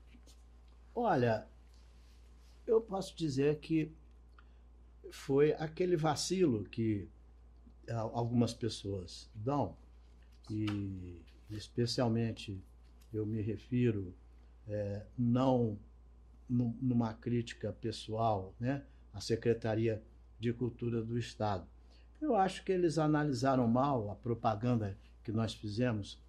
Olha, 0.93 1.47
eu 2.67 2.79
posso 2.79 3.15
dizer 3.15 3.59
que 3.59 3.91
foi 5.11 5.53
aquele 5.53 5.97
vacilo 5.97 6.63
que 6.65 7.07
algumas 7.89 8.53
pessoas 8.53 9.29
dão, 9.33 9.75
e 10.49 11.19
especialmente 11.49 12.61
eu 13.13 13.25
me 13.25 13.41
refiro 13.41 14.13
é, 14.67 15.05
não 15.17 15.77
numa 16.49 17.13
crítica 17.13 17.71
pessoal 17.71 18.53
né, 18.59 18.83
à 19.13 19.21
Secretaria 19.21 20.03
de 20.39 20.51
Cultura 20.51 21.01
do 21.01 21.17
Estado. 21.17 21.65
Eu 22.21 22.35
acho 22.35 22.63
que 22.63 22.71
eles 22.71 22.97
analisaram 22.97 23.67
mal 23.67 24.11
a 24.11 24.15
propaganda 24.15 24.97
que 25.23 25.31
nós 25.31 25.53
fizemos 25.53 26.21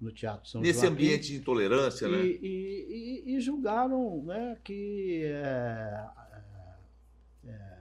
no 0.00 0.10
Teatro 0.10 0.48
São 0.48 0.60
Nesse 0.60 0.80
Joaquim, 0.80 0.92
ambiente 0.92 1.28
de 1.28 1.36
intolerância, 1.36 2.06
e, 2.06 2.10
né? 2.10 2.24
E, 2.24 3.22
e, 3.26 3.36
e 3.36 3.40
julgaram 3.40 4.22
né, 4.24 4.58
que 4.64 5.22
é, 5.24 6.08
é, 7.44 7.78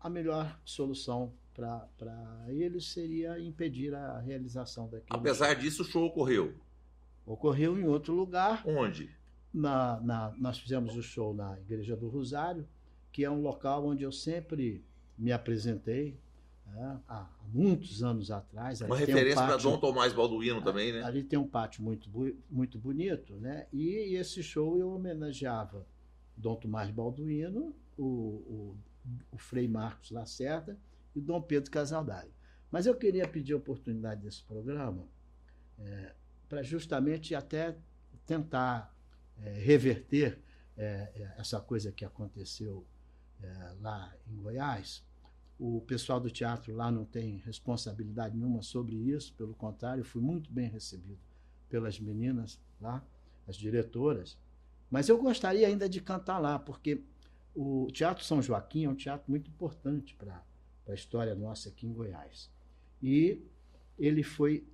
a 0.00 0.10
melhor 0.10 0.60
solução 0.64 1.32
para 1.54 1.88
eles 2.48 2.86
seria 2.92 3.40
impedir 3.40 3.94
a 3.94 4.18
realização 4.18 4.88
daquilo. 4.88 5.18
Apesar 5.18 5.54
disso, 5.54 5.82
o 5.82 5.84
show 5.84 6.04
ocorreu. 6.04 6.54
Ocorreu 7.26 7.76
em 7.76 7.84
outro 7.84 8.14
lugar. 8.14 8.62
Onde? 8.64 9.10
Na, 9.52 10.00
na, 10.00 10.34
nós 10.38 10.58
fizemos 10.58 10.96
o 10.96 11.02
show 11.02 11.34
na 11.34 11.58
Igreja 11.58 11.96
do 11.96 12.08
Rosário, 12.08 12.66
que 13.10 13.24
é 13.24 13.30
um 13.30 13.42
local 13.42 13.84
onde 13.84 14.04
eu 14.04 14.12
sempre 14.12 14.84
me 15.18 15.32
apresentei, 15.32 16.20
né, 16.66 17.00
há 17.08 17.28
muitos 17.52 18.02
anos 18.02 18.30
atrás. 18.30 18.80
Uma 18.80 18.96
tem 18.96 18.96
um 18.96 18.98
referência 19.08 19.44
para 19.44 19.56
Dom 19.56 19.78
Tomás 19.78 20.12
Balduino 20.12 20.62
também, 20.62 20.92
né? 20.92 21.02
Ali 21.02 21.24
tem 21.24 21.38
um 21.38 21.48
pátio 21.48 21.82
muito, 21.82 22.08
muito 22.50 22.78
bonito, 22.78 23.34
né? 23.36 23.66
E 23.72 24.14
esse 24.14 24.42
show 24.42 24.78
eu 24.78 24.90
homenageava 24.90 25.86
Dom 26.36 26.54
Tomás 26.56 26.90
Balduino, 26.90 27.74
o, 27.96 28.04
o, 28.04 28.76
o 29.32 29.38
Frei 29.38 29.66
Marcos 29.66 30.10
Lacerda 30.10 30.78
e 31.14 31.20
Dom 31.20 31.40
Pedro 31.40 31.70
Casaldário. 31.70 32.32
Mas 32.70 32.84
eu 32.84 32.94
queria 32.94 33.26
pedir 33.26 33.54
a 33.54 33.56
oportunidade 33.56 34.20
desse 34.20 34.44
programa 34.44 35.08
para 36.48 36.62
justamente 36.62 37.34
até 37.34 37.76
tentar 38.24 38.94
é, 39.42 39.52
reverter 39.52 40.38
é, 40.76 41.10
é, 41.14 41.34
essa 41.38 41.60
coisa 41.60 41.92
que 41.92 42.04
aconteceu 42.04 42.86
é, 43.42 43.74
lá 43.80 44.14
em 44.26 44.36
Goiás. 44.36 45.04
O 45.58 45.80
pessoal 45.80 46.20
do 46.20 46.30
teatro 46.30 46.74
lá 46.74 46.90
não 46.90 47.04
tem 47.04 47.38
responsabilidade 47.38 48.36
nenhuma 48.36 48.62
sobre 48.62 48.94
isso, 48.94 49.32
pelo 49.34 49.54
contrário, 49.54 50.04
fui 50.04 50.20
muito 50.20 50.52
bem 50.52 50.68
recebido 50.68 51.18
pelas 51.68 51.98
meninas 51.98 52.60
lá, 52.80 53.02
as 53.48 53.56
diretoras. 53.56 54.38
Mas 54.90 55.08
eu 55.08 55.18
gostaria 55.18 55.66
ainda 55.66 55.88
de 55.88 56.00
cantar 56.00 56.38
lá, 56.38 56.58
porque 56.58 57.02
o 57.54 57.88
Teatro 57.90 58.22
São 58.22 58.42
Joaquim 58.42 58.84
é 58.84 58.88
um 58.88 58.94
teatro 58.94 59.30
muito 59.30 59.50
importante 59.50 60.14
para 60.14 60.44
a 60.86 60.92
história 60.92 61.34
nossa 61.34 61.70
aqui 61.70 61.86
em 61.86 61.92
Goiás. 61.92 62.50
E 63.02 63.42
ele 63.98 64.22
foi 64.22 64.66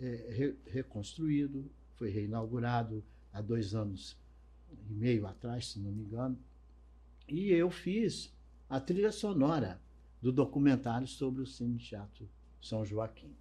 é, 0.00 0.26
re- 0.30 0.56
reconstruído, 0.66 1.70
foi 1.96 2.10
reinaugurado 2.10 3.04
há 3.32 3.40
dois 3.40 3.74
anos 3.74 4.16
e 4.88 4.92
meio 4.92 5.26
atrás, 5.26 5.68
se 5.68 5.78
não 5.80 5.90
me 5.92 6.02
engano. 6.04 6.38
E 7.28 7.50
eu 7.50 7.70
fiz 7.70 8.32
a 8.68 8.80
trilha 8.80 9.12
sonora 9.12 9.80
do 10.20 10.32
documentário 10.32 11.06
sobre 11.06 11.42
o 11.42 11.46
Cine 11.46 11.78
Teatro 11.78 12.28
São 12.60 12.84
Joaquim. 12.84 13.36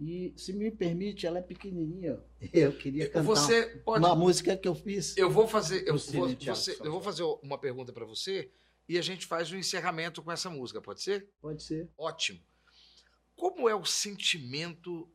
E, 0.00 0.32
se 0.36 0.52
me 0.52 0.70
permite, 0.70 1.26
ela 1.26 1.38
é 1.38 1.42
pequenininha. 1.42 2.18
Eu 2.52 2.76
queria 2.76 3.06
cantar 3.08 3.22
Você 3.22 3.66
pode. 3.84 4.04
uma 4.04 4.16
música 4.16 4.56
que 4.56 4.66
eu 4.66 4.74
fiz. 4.74 5.16
Eu 5.16 5.30
vou 5.30 5.46
fazer, 5.46 5.86
eu 5.86 5.96
vou, 5.96 6.28
você- 6.36 6.76
eu 6.82 6.90
vou 6.90 7.00
fazer 7.00 7.22
uma 7.42 7.56
pergunta 7.56 7.92
para 7.92 8.04
você 8.04 8.50
e 8.88 8.98
a 8.98 9.02
gente 9.02 9.26
faz 9.26 9.52
o 9.52 9.56
encerramento 9.56 10.20
com 10.20 10.32
essa 10.32 10.50
música, 10.50 10.80
pode 10.82 11.02
ser? 11.02 11.28
Pode 11.40 11.62
ser. 11.62 11.88
Ótimo. 11.96 12.40
Como 13.36 13.68
é 13.68 13.76
o 13.76 13.84
sentimento 13.84 15.08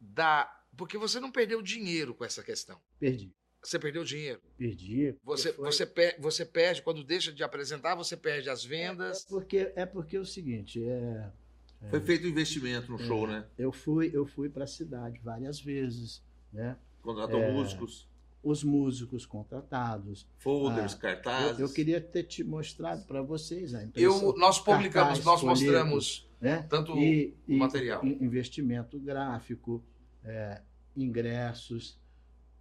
da. 0.00 0.52
Porque 0.76 0.96
você 0.98 1.18
não 1.18 1.30
perdeu 1.30 1.60
dinheiro 1.62 2.14
com 2.14 2.24
essa 2.24 2.42
questão. 2.42 2.78
Perdi. 3.00 3.32
Você 3.62 3.78
perdeu 3.78 4.04
dinheiro. 4.04 4.40
Perdi. 4.56 5.16
Você, 5.24 5.52
foi- 5.52 5.64
você, 5.66 5.84
per- 5.86 6.16
você 6.20 6.44
perde, 6.44 6.80
quando 6.82 7.02
deixa 7.02 7.32
de 7.32 7.42
apresentar, 7.42 7.94
você 7.96 8.16
perde 8.16 8.48
as 8.48 8.64
É 8.64 8.68
vendas. 8.68 9.24
porque, 9.24 9.72
é 9.74 9.84
porque 9.84 10.16
é 10.16 10.20
o 10.20 10.24
seguinte, 10.26 10.82
é, 10.82 11.28
Foi 11.90 12.00
feito 12.00 12.26
investimento 12.26 12.90
no 12.90 13.00
É. 13.00 13.04
show, 13.06 13.26
né? 13.26 13.44
eu 13.56 13.70
fui, 13.72 14.10
eu 14.12 14.26
fui 14.26 14.48
para 14.48 14.64
a 14.64 14.66
cidade 14.66 15.20
várias 15.22 15.60
vezes, 15.60 16.22
né? 16.52 16.76
Contratou 17.02 17.40
É. 17.40 17.52
músicos, 17.52 18.08
Os 18.42 18.62
músicos 18.62 19.26
contratados. 19.26 20.26
folders, 20.38 20.94
Ah, 20.94 20.98
cartazes. 20.98 21.58
Eu, 21.58 21.66
eu 21.66 21.72
queria 21.72 22.00
ter 22.00 22.22
te 22.24 22.42
mostrado 22.44 23.04
para 23.06 23.20
vocês 23.22 23.74
a 23.74 23.82
impressão, 23.82 24.28
Eu, 24.30 24.36
nós 24.36 24.58
publicamos, 24.60 24.92
cartaz, 25.18 25.24
nós 25.24 25.40
folheto, 25.40 25.60
mostramos 25.64 26.27
né? 26.40 26.62
tanto 26.68 26.96
e, 26.98 27.36
o 27.48 27.52
e 27.52 27.56
material. 27.56 28.04
in- 28.04 28.22
investimento 28.24 28.98
gráfico, 28.98 29.84
é, 30.24 30.62
ingressos, 30.96 31.98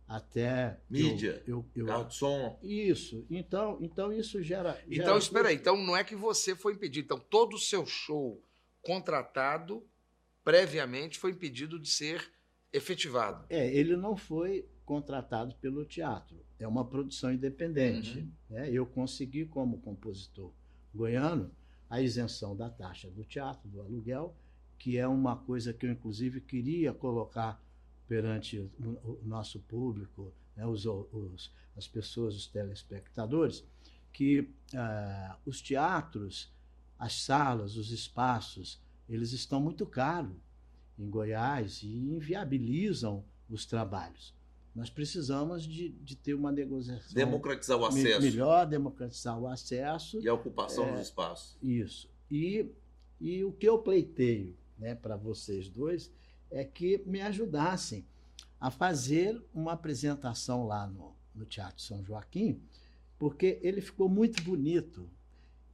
até 0.08 0.80
eu- 0.90 0.96
Mídia, 0.98 1.44
Eu, 1.46 1.66
eu, 1.76 1.86
carro 1.86 2.06
de 2.06 2.16
som. 2.16 2.58
isso. 2.64 3.26
Então, 3.30 3.78
então 3.82 4.12
isso 4.14 4.42
gera. 4.42 4.72
gera 4.74 4.86
Então, 4.90 5.18
espera 5.18 5.50
aí. 5.50 5.56
Então, 5.56 5.76
não 5.78 5.98
é 5.98 6.04
que 6.04 6.16
você 6.16 6.56
foi 6.56 6.74
impedido. 6.74 7.06
Então, 7.06 7.20
todo 7.20 7.56
o 7.56 7.60
seu 7.60 7.86
show 7.86 8.42
contratado 8.82 9.86
previamente 10.44 11.20
foi 11.20 11.32
impedido 11.32 11.78
de 11.78 11.90
ser 11.90 12.32
efetivado. 12.72 13.46
É, 13.50 13.68
ele 13.76 13.98
não 13.98 14.16
foi 14.16 14.66
contratado 14.86 15.54
pelo 15.56 15.84
teatro. 15.86 16.38
É 16.58 16.66
uma 16.68 16.86
produção 16.86 17.32
independente. 17.34 18.20
Uhum. 18.20 18.32
né? 18.50 18.70
Eu 18.72 18.86
consegui, 18.86 19.46
como 19.46 19.80
compositor 19.82 20.54
goiano, 20.96 21.52
a 21.90 22.02
isenção 22.02 22.56
da 22.56 22.70
taxa 22.70 23.10
do 23.10 23.24
teatro, 23.24 23.70
do 23.70 23.80
aluguel, 23.82 24.36
que 24.78 24.98
é 24.98 25.08
uma 25.08 25.36
coisa 25.36 25.74
que 25.74 25.86
eu, 25.86 25.92
inclusive, 25.92 26.42
queria 26.42 26.94
colocar 26.94 27.62
perante 28.08 28.60
o, 28.80 29.20
nosso 29.24 29.60
público, 29.62 30.34
né, 30.56 30.66
os, 30.66 30.86
os- 30.86 31.52
as 31.76 31.88
pessoas, 31.88 32.36
os 32.36 32.48
telespectadores, 32.48 33.64
que 34.12 34.50
ah, 34.76 35.38
os 35.46 35.62
teatros, 35.62 36.52
as 36.98 37.22
salas, 37.22 37.76
os 37.78 37.92
espaços, 37.92 38.82
eles 39.08 39.32
estão 39.32 39.60
muito 39.62 39.86
caros 39.86 40.36
em 40.98 41.10
Goiás 41.10 41.84
e 41.84 41.88
inviabilizam 41.88 43.24
os 43.50 43.66
trabalhos. 43.66 44.34
Nós 44.78 44.92
precisamos 44.92 45.64
de, 45.66 45.90
de 45.90 46.16
ter 46.16 46.36
uma 46.36 46.52
negociação 46.52 47.16
Democratizar 47.16 47.80
o 47.80 47.84
acesso 47.86 48.22
melhor, 48.22 48.68
democratizar 48.68 49.40
o 49.40 49.48
acesso. 49.48 50.22
e 50.22 50.30
a 50.30 50.34
ocupação 50.36 50.86
É. 50.86 50.92
dos 50.92 51.02
espaços. 51.02 51.58
Isso. 51.64 52.08
E, 52.30 52.70
e 53.20 53.44
o 53.44 53.52
que 53.52 53.68
eu 53.68 53.80
pleiteio 53.80 54.56
né, 54.78 54.94
para 54.94 55.18
vocês 55.18 55.68
dois 55.68 56.12
é 56.52 56.64
que 56.64 57.02
me 57.08 57.20
ajudassem 57.22 58.06
a 58.62 58.70
fazer 58.70 59.44
uma 59.52 59.72
apresentação 59.74 60.68
lá 60.68 60.86
no, 60.86 61.16
no 61.34 61.44
Teatro 61.44 61.82
São 61.82 62.06
Joaquim, 62.06 62.62
porque 63.18 63.60
ele 63.64 63.82
ficou 63.82 64.08
muito 64.08 64.44
bonito 64.44 65.10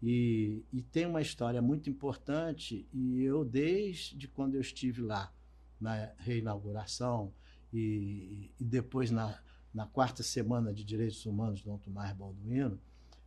e, 0.01 0.63
e 0.71 0.81
tem 0.81 1.05
uma 1.05 1.21
história 1.21 1.61
muito 1.61 1.89
importante. 1.89 2.87
E 2.93 3.21
eu, 3.21 3.43
desde 3.43 4.29
quando 4.29 4.55
eu 4.55 4.61
estive 4.61 5.01
lá 5.01 5.29
na 5.77 6.09
reinauguração 6.19 7.33
e, 7.74 8.51
e 8.59 8.63
depois 8.63 9.09
na, 9.09 9.41
na 9.74 9.88
quarta 9.88 10.21
semana 10.21 10.71
de 10.71 10.84
Direitos 10.84 11.26
Humanos 11.26 11.61
do 11.61 11.71
Dom 11.71 11.78
Tomás 11.80 12.15
Balduino, 12.15 12.80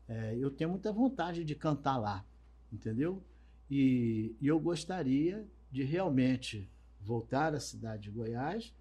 é, 0.09 0.37
eu 0.39 0.51
tenho 0.51 0.71
muita 0.71 0.93
vontade 0.93 1.45
de 1.45 1.55
cantar 1.57 1.97
lá, 1.97 2.25
entendeu? 2.73 3.23
E, 3.69 4.37
e 4.41 4.47
eu 4.47 4.61
gostaria 4.61 5.45
de 5.71 5.83
realmente 5.83 6.71
voltar 7.01 7.55
à 7.55 7.61
cidade 7.61 8.05
de 8.05 8.11
Goiás 8.11 8.73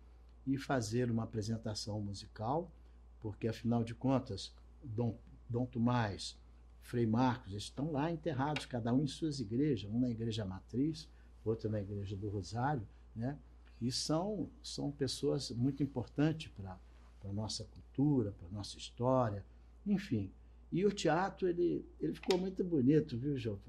e 0.45 0.57
fazer 0.57 1.09
uma 1.09 1.23
apresentação 1.23 1.99
musical, 1.99 2.71
porque 3.19 3.47
afinal 3.47 3.83
de 3.83 3.95
contas, 3.95 4.53
Dom, 4.83 5.17
Dom 5.49 5.65
Tomás, 5.65 6.37
Frei 6.83 7.07
Marcos 7.07 7.53
estão 7.53 7.91
lá 7.91 8.11
enterrados, 8.11 8.67
cada 8.67 8.93
um 8.93 9.03
em 9.03 9.07
suas 9.07 9.39
igrejas, 9.39 9.89
um 9.89 9.99
na 9.99 10.09
igreja 10.11 10.45
matriz, 10.45 11.09
outro 11.43 11.67
na 11.67 11.81
igreja 11.81 12.15
do 12.15 12.29
Rosário, 12.29 12.87
né? 13.15 13.39
E 13.81 13.91
são, 13.91 14.49
são 14.63 14.91
pessoas 14.91 15.51
muito 15.51 15.83
importantes 15.83 16.51
para 16.51 16.79
a 17.23 17.33
nossa 17.33 17.63
cultura, 17.65 18.31
para 18.31 18.47
a 18.47 18.51
nossa 18.51 18.77
história, 18.77 19.45
enfim. 19.85 20.31
E 20.71 20.85
o 20.85 20.91
teatro, 20.91 21.47
ele, 21.47 21.85
ele 21.99 22.13
ficou 22.13 22.37
muito 22.37 22.63
bonito, 22.63 23.17
viu, 23.17 23.37
João? 23.37 23.59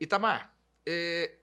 Itamar, 0.00 0.54
é, 0.86 1.38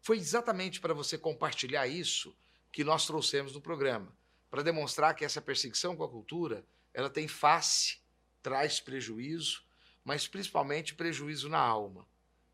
foi 0.00 0.18
exatamente 0.18 0.80
para 0.80 0.92
você 0.92 1.16
compartilhar 1.16 1.86
isso 1.86 2.36
que 2.70 2.84
nós 2.84 3.06
trouxemos 3.06 3.52
no 3.52 3.60
programa. 3.60 4.12
para 4.50 4.62
demonstrar 4.62 5.16
que 5.16 5.24
essa 5.24 5.42
perseguição 5.42 5.96
com 5.96 6.04
a 6.04 6.08
cultura 6.08 6.64
ela 6.92 7.10
tem 7.10 7.26
face, 7.26 7.98
traz 8.40 8.78
prejuízo, 8.78 9.64
mas 10.04 10.28
principalmente 10.28 10.94
prejuízo 10.94 11.48
na 11.48 11.58
alma. 11.58 12.06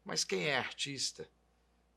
Mas 0.03 0.25
quem 0.25 0.47
é 0.47 0.57
artista, 0.57 1.29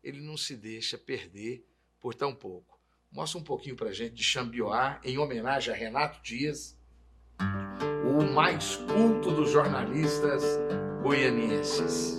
ele 0.04 0.20
não 0.20 0.36
se 0.36 0.58
deixa 0.58 0.98
perder 0.98 1.66
por 2.04 2.14
tão 2.14 2.36
pouco. 2.36 2.78
Mostra 3.10 3.40
um 3.40 3.44
pouquinho 3.44 3.78
para 3.78 3.94
gente 3.94 4.14
de 4.16 4.24
Chambioá, 4.26 5.00
em 5.06 5.18
homenagem 5.18 5.74
a 5.74 5.78
Renato 5.78 6.22
Dias, 6.22 6.78
o 8.06 8.22
mais 8.34 8.76
culto 8.76 9.32
dos 9.32 9.52
jornalistas 9.52 10.44
goianienses. 11.02 12.18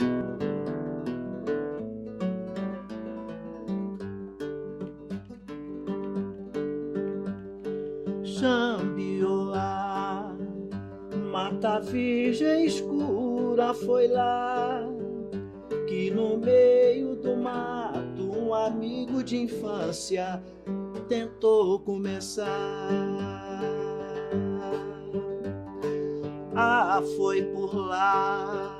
Xambioá, 8.24 9.54
mata 11.30 11.78
virgem 11.80 12.64
escura 12.64 13.74
foi 13.74 14.08
lá 14.08 14.80
que 15.86 16.10
no 16.10 16.38
meio 16.38 16.73
amigo 18.84 19.24
de 19.24 19.38
infância 19.38 20.42
tentou 21.08 21.80
começar. 21.80 22.46
Ah, 26.54 27.02
foi 27.16 27.42
por 27.44 27.74
lá 27.74 28.78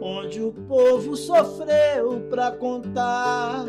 onde 0.00 0.40
o 0.40 0.52
povo 0.52 1.16
sofreu 1.16 2.20
pra 2.30 2.52
contar 2.52 3.64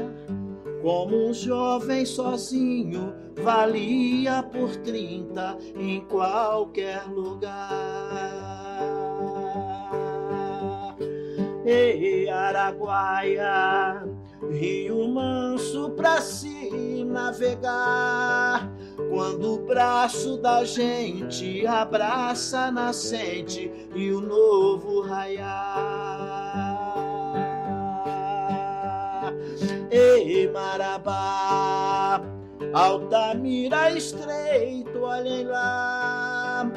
como 0.84 1.30
um 1.30 1.34
jovem 1.34 2.06
sozinho 2.06 3.16
valia 3.42 4.44
por 4.44 4.76
trinta 4.78 5.58
em 5.76 6.02
qualquer 6.02 7.04
lugar. 7.10 8.54
Ei, 11.66 12.30
Araguaia, 12.30 14.04
rio 14.54 15.08
manso 15.08 15.90
pra 15.92 16.22
se 16.22 17.04
navegar. 17.04 18.72
Quando 19.10 19.56
o 19.56 19.66
braço 19.66 20.38
da 20.38 20.64
gente 20.64 21.66
abraça 21.66 22.66
a 22.66 22.72
nascente 22.72 23.72
e 23.96 24.12
o 24.12 24.22
novo 24.22 25.02
raiar. 25.02 26.54
Ei, 29.90 30.50
Marabá, 30.50 32.22
Altamira 32.74 33.92
estreito, 33.92 35.02
olhem 35.02 35.46
lá. 35.46 36.72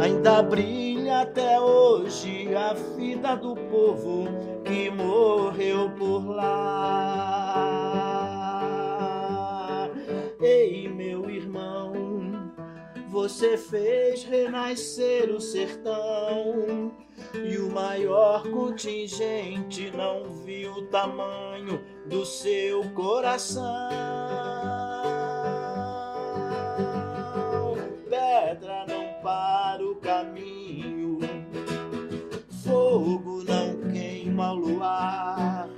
Ainda 0.00 0.42
brilha 0.42 1.22
até 1.22 1.58
hoje 1.60 2.54
a 2.54 2.74
vida 2.74 3.36
do 3.36 3.54
povo 3.54 4.28
que 4.68 4.90
morreu 4.90 5.90
por 5.92 6.28
lá. 6.28 6.44
Ei, 10.42 10.86
meu 10.88 11.30
irmão, 11.30 12.52
você 13.08 13.56
fez 13.56 14.24
renascer 14.24 15.30
o 15.30 15.40
sertão. 15.40 16.92
E 17.34 17.56
o 17.58 17.70
maior 17.72 18.42
contingente 18.48 19.90
não 19.90 20.30
viu 20.44 20.72
o 20.72 20.86
tamanho 20.86 21.82
do 22.06 22.24
seu 22.24 22.84
coração. 22.90 23.64
Pedra 28.08 28.86
não 28.86 28.97
não 34.38 34.46
queima 34.46 34.52
o 34.52 34.54
luar. 34.54 35.68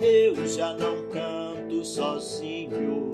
Eu 0.00 0.46
já 0.46 0.74
não 0.74 1.08
canto 1.10 1.84
sozinho, 1.84 3.10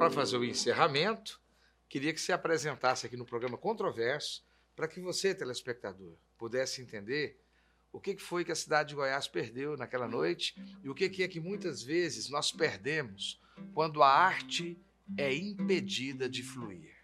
para 0.00 0.10
fazer 0.10 0.38
o 0.38 0.44
encerramento, 0.46 1.38
queria 1.86 2.14
que 2.14 2.18
você 2.22 2.32
apresentasse 2.32 3.04
aqui 3.04 3.18
no 3.18 3.26
programa 3.26 3.58
Controverso, 3.58 4.42
para 4.74 4.88
que 4.88 4.98
você, 4.98 5.34
telespectador, 5.34 6.16
pudesse 6.38 6.80
entender 6.80 7.38
o 7.92 8.00
que 8.00 8.16
foi 8.16 8.42
que 8.42 8.50
a 8.50 8.54
cidade 8.54 8.88
de 8.88 8.94
Goiás 8.94 9.28
perdeu 9.28 9.76
naquela 9.76 10.08
noite 10.08 10.54
e 10.82 10.88
o 10.88 10.94
que 10.94 11.22
é 11.22 11.28
que 11.28 11.38
muitas 11.38 11.82
vezes 11.82 12.30
nós 12.30 12.50
perdemos 12.50 13.42
quando 13.74 14.02
a 14.02 14.08
arte 14.08 14.82
é 15.18 15.34
impedida 15.34 16.30
de 16.30 16.42
fluir. 16.42 16.96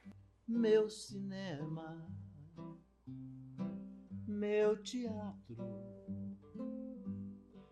meu 0.49 0.89
cinema, 0.89 2.11
meu 4.27 4.83
teatro, 4.83 5.59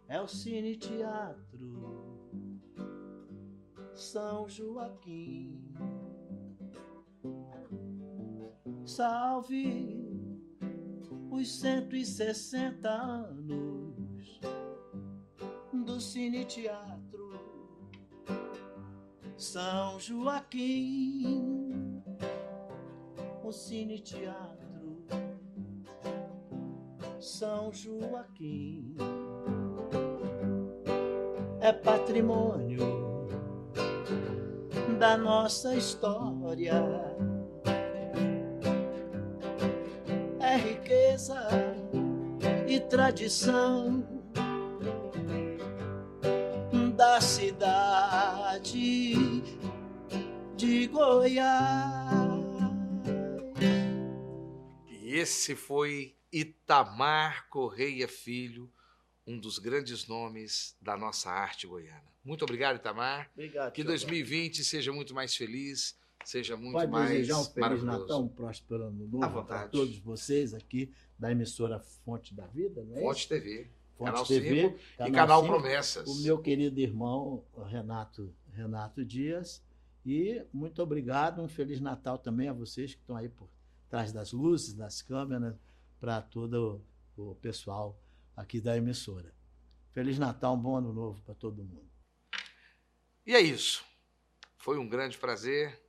é 0.07 0.21
o 0.21 0.29
Cine 0.29 0.77
Teatro 0.77 2.04
São 3.95 4.49
Joaquim. 4.49 5.63
Salve 8.85 10.05
os 11.31 11.61
160 11.61 12.89
anos 12.89 14.41
do 15.73 16.01
Cine 16.01 16.45
Teatro 16.45 17.33
São 19.37 19.99
Joaquim 19.99 22.03
o 23.43 23.51
Cine 23.51 23.99
Teatro 24.01 25.07
São 27.19 27.73
Joaquim 27.73 28.95
é 31.61 31.73
patrimônio 31.73 33.04
da 34.99 35.17
nossa 35.17 35.75
história, 35.75 36.85
é 40.41 40.57
riqueza 40.57 41.49
e 42.69 42.81
tradição 42.81 44.07
da 46.97 47.21
cidade 47.21 47.83
de 50.57 50.87
Goiás. 50.87 52.45
E 54.89 55.17
esse 55.17 55.57
foi 55.57 56.17
Itamar 56.33 57.49
Correia 57.49 58.09
Filho, 58.09 58.71
um 59.27 59.39
dos 59.39 59.59
grandes 59.59 60.07
nomes 60.07 60.77
da 60.81 60.97
nossa 60.97 61.31
arte 61.31 61.67
goiana. 61.67 62.05
Muito 62.25 62.43
obrigado, 62.43 62.77
Itamar. 62.77 63.31
Obrigado. 63.33 63.73
Que 63.73 63.83
seu 63.83 63.91
2020 63.91 64.65
seja 64.65 64.93
muito 64.93 65.15
mais 65.15 65.35
feliz, 65.35 65.99
seja 66.25 66.57
muito 66.57 66.73
Pode 66.73 66.91
mais 66.91 67.11
desejar 67.11 67.39
um 67.39 67.45
Feliz. 67.45 67.83
Natal, 67.83 68.23
um 68.23 68.29
próspero 68.29 68.85
ano 68.85 69.07
novo 69.07 69.45
para 69.45 69.69
todos 69.69 69.99
vocês 69.99 70.55
aqui 70.55 70.93
da 71.19 71.31
emissora 71.31 71.79
Fonte 71.81 72.35
da 72.35 72.47
Vida, 72.47 72.83
não 72.83 72.97
é 72.97 73.01
Fonte 73.01 73.21
isso? 73.21 73.29
TV, 73.29 73.71
Fonte 73.97 74.11
Canal 74.11 74.27
TV, 74.27 74.63
5 74.63 74.79
e 75.09 75.13
Canal 75.13 75.43
cinco, 75.43 75.53
Promessas. 75.55 76.09
O 76.09 76.23
meu 76.23 76.39
querido 76.39 76.81
irmão 76.81 77.45
Renato, 77.67 78.35
Renato 78.53 79.05
Dias. 79.05 79.63
E 80.05 80.43
muito 80.53 80.83
obrigado, 80.83 81.41
um 81.41 81.49
Feliz 81.49 81.81
Natal 81.81 82.19
também 82.19 82.49
a 82.49 82.53
vocês 82.53 82.95
que 82.95 83.01
estão 83.01 83.17
aí 83.17 83.29
por 83.29 83.49
trás 83.89 84.13
das 84.13 84.33
luzes, 84.33 84.75
das 84.75 85.01
câmeras, 85.01 85.57
para 85.99 86.21
todo 86.21 86.83
o 87.17 87.35
pessoal 87.37 87.99
aqui 88.37 88.61
da 88.61 88.77
emissora. 88.77 89.35
Feliz 89.93 90.19
Natal, 90.19 90.55
um 90.55 90.59
bom 90.59 90.77
ano 90.77 90.93
novo 90.93 91.23
para 91.23 91.35
todo 91.35 91.65
mundo. 91.65 91.91
E 93.27 93.35
é 93.35 93.41
isso. 93.41 93.85
Foi 94.59 94.79
um 94.79 94.89
grande 94.89 95.17
prazer. 95.17 95.81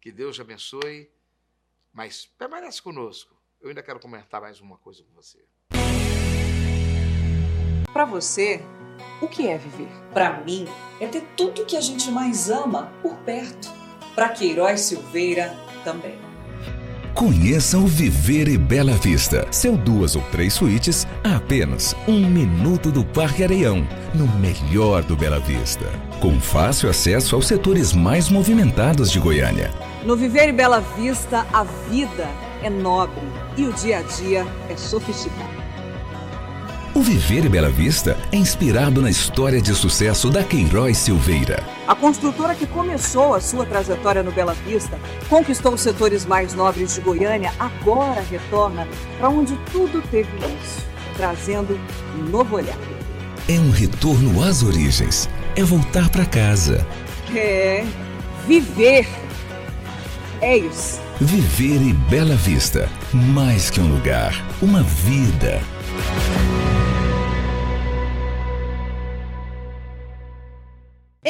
Que 0.00 0.10
Deus 0.10 0.36
te 0.36 0.42
abençoe. 0.42 1.10
Mas 1.92 2.26
permanece 2.26 2.80
conosco. 2.80 3.34
Eu 3.60 3.68
ainda 3.68 3.82
quero 3.82 4.00
comentar 4.00 4.40
mais 4.40 4.60
uma 4.60 4.76
coisa 4.78 5.02
com 5.04 5.12
você. 5.14 5.44
Para 7.92 8.04
você, 8.04 8.60
o 9.22 9.28
que 9.28 9.46
é 9.46 9.56
viver? 9.56 9.88
Para 10.12 10.42
mim, 10.42 10.66
é 11.00 11.06
ter 11.06 11.22
tudo 11.36 11.64
que 11.64 11.76
a 11.76 11.80
gente 11.80 12.10
mais 12.10 12.50
ama 12.50 12.92
por 13.00 13.16
perto. 13.18 13.68
Para 14.14 14.30
Queiroz 14.30 14.80
Silveira, 14.80 15.50
também. 15.84 16.33
Conheça 17.14 17.78
o 17.78 17.86
Viver 17.86 18.48
e 18.48 18.58
Bela 18.58 18.94
Vista. 18.94 19.46
Seu 19.52 19.76
duas 19.76 20.16
ou 20.16 20.22
três 20.32 20.52
suítes 20.52 21.06
a 21.22 21.36
apenas 21.36 21.94
um 22.08 22.26
minuto 22.26 22.90
do 22.90 23.04
Parque 23.04 23.44
Areião, 23.44 23.86
no 24.12 24.26
melhor 24.26 25.04
do 25.04 25.14
Bela 25.14 25.38
Vista. 25.38 25.86
Com 26.18 26.40
fácil 26.40 26.90
acesso 26.90 27.36
aos 27.36 27.46
setores 27.46 27.92
mais 27.92 28.28
movimentados 28.28 29.12
de 29.12 29.20
Goiânia. 29.20 29.70
No 30.04 30.16
Viver 30.16 30.48
e 30.48 30.52
Bela 30.52 30.80
Vista, 30.98 31.46
a 31.52 31.62
vida 31.88 32.28
é 32.64 32.68
nobre 32.68 33.22
e 33.56 33.64
o 33.64 33.72
dia 33.72 33.98
a 33.98 34.02
dia 34.02 34.44
é 34.68 34.76
sofisticado. 34.76 35.53
O 36.94 37.02
Viver 37.02 37.44
e 37.44 37.48
Bela 37.48 37.70
Vista 37.70 38.16
é 38.30 38.36
inspirado 38.36 39.02
na 39.02 39.10
história 39.10 39.60
de 39.60 39.74
sucesso 39.74 40.30
da 40.30 40.44
Queiroz 40.44 40.96
Silveira. 40.96 41.60
A 41.88 41.94
construtora 41.94 42.54
que 42.54 42.68
começou 42.68 43.34
a 43.34 43.40
sua 43.40 43.66
trajetória 43.66 44.22
no 44.22 44.30
Bela 44.30 44.54
Vista, 44.64 44.96
conquistou 45.28 45.74
os 45.74 45.80
setores 45.80 46.24
mais 46.24 46.54
nobres 46.54 46.94
de 46.94 47.00
Goiânia, 47.00 47.52
agora 47.58 48.24
retorna 48.30 48.86
para 49.18 49.28
onde 49.28 49.58
tudo 49.72 50.00
teve 50.08 50.28
início, 50.36 50.84
trazendo 51.16 51.80
um 52.16 52.30
novo 52.30 52.54
olhar. 52.54 52.78
É 53.48 53.58
um 53.58 53.70
retorno 53.72 54.40
às 54.40 54.62
origens, 54.62 55.28
é 55.56 55.64
voltar 55.64 56.08
para 56.10 56.24
casa. 56.24 56.86
É 57.34 57.84
viver. 58.46 59.08
É 60.40 60.58
isso. 60.58 61.00
Viver 61.20 61.82
e 61.82 61.92
Bela 61.92 62.36
Vista, 62.36 62.88
mais 63.12 63.68
que 63.68 63.80
um 63.80 63.92
lugar, 63.92 64.32
uma 64.62 64.84
vida. 64.84 65.60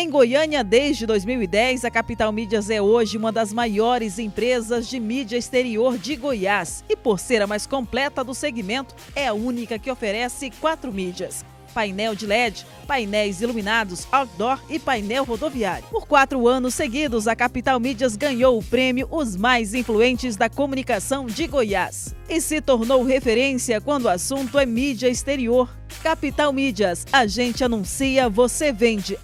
Em 0.05 0.11
Goiânia, 0.11 0.63
desde 0.63 1.07
2010, 1.07 1.83
a 1.87 1.91
Capital 1.91 2.31
Mídias 2.31 2.69
é 2.69 2.79
hoje 2.79 3.17
uma 3.17 3.33
das 3.33 3.55
maiores 3.55 4.19
empresas 4.19 4.87
de 4.87 5.01
mídia 5.01 5.39
exterior 5.39 5.97
de 5.97 6.15
Goiás 6.15 6.85
e, 6.91 6.95
por 6.95 7.19
ser 7.19 7.41
a 7.41 7.47
mais 7.47 7.67
completa 7.67 8.23
do 8.23 8.35
segmento, 8.35 8.95
é 9.17 9.29
a 9.29 9.33
única 9.33 9.79
que 9.79 9.91
oferece 9.91 10.51
quatro 10.61 10.93
mídias. 10.93 11.43
Painel 11.73 12.15
de 12.15 12.27
LED, 12.27 12.67
painéis 12.87 13.41
iluminados 13.41 14.07
outdoor 14.13 14.61
e 14.69 14.79
painel 14.79 15.25
rodoviário. 15.25 15.89
Por 15.89 16.07
quatro 16.07 16.47
anos 16.47 16.75
seguidos, 16.75 17.27
a 17.27 17.35
Capital 17.35 17.81
Mídias 17.81 18.15
ganhou 18.15 18.59
o 18.59 18.63
prêmio 18.63 19.09
Os 19.11 19.35
Mais 19.35 19.73
Influentes 19.73 20.37
da 20.37 20.51
Comunicação 20.51 21.25
de 21.25 21.47
Goiás 21.47 22.15
e 22.29 22.43
se 22.43 22.61
tornou 22.61 23.03
referência 23.05 23.81
quando 23.81 24.05
o 24.05 24.11
assunto 24.11 24.59
é 24.59 24.67
mídia 24.67 25.09
exterior. 25.09 25.75
Capital 26.03 26.53
Mídias, 26.53 27.07
a 27.11 27.27
gente 27.27 27.65
anuncia, 27.65 28.29
você 28.29 28.71
vende. 28.71 29.19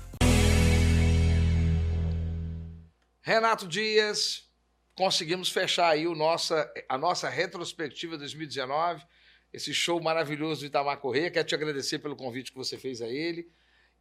Renato 3.31 3.69
Dias, 3.69 4.51
conseguimos 4.97 5.51
fechar 5.51 5.89
aí 5.89 6.05
o 6.05 6.17
nossa, 6.17 6.69
a 6.89 6.99
nossa 6.99 7.29
retrospectiva 7.29 8.19
2019, 8.19 9.05
esse 9.53 9.73
show 9.73 10.03
maravilhoso 10.03 10.63
do 10.63 10.67
Itamar 10.67 10.99
Corrêa. 10.99 11.31
Quero 11.31 11.47
te 11.47 11.55
agradecer 11.55 12.01
pelo 12.01 12.17
convite 12.17 12.51
que 12.51 12.59
você 12.59 12.77
fez 12.77 13.01
a 13.01 13.07
ele. 13.07 13.49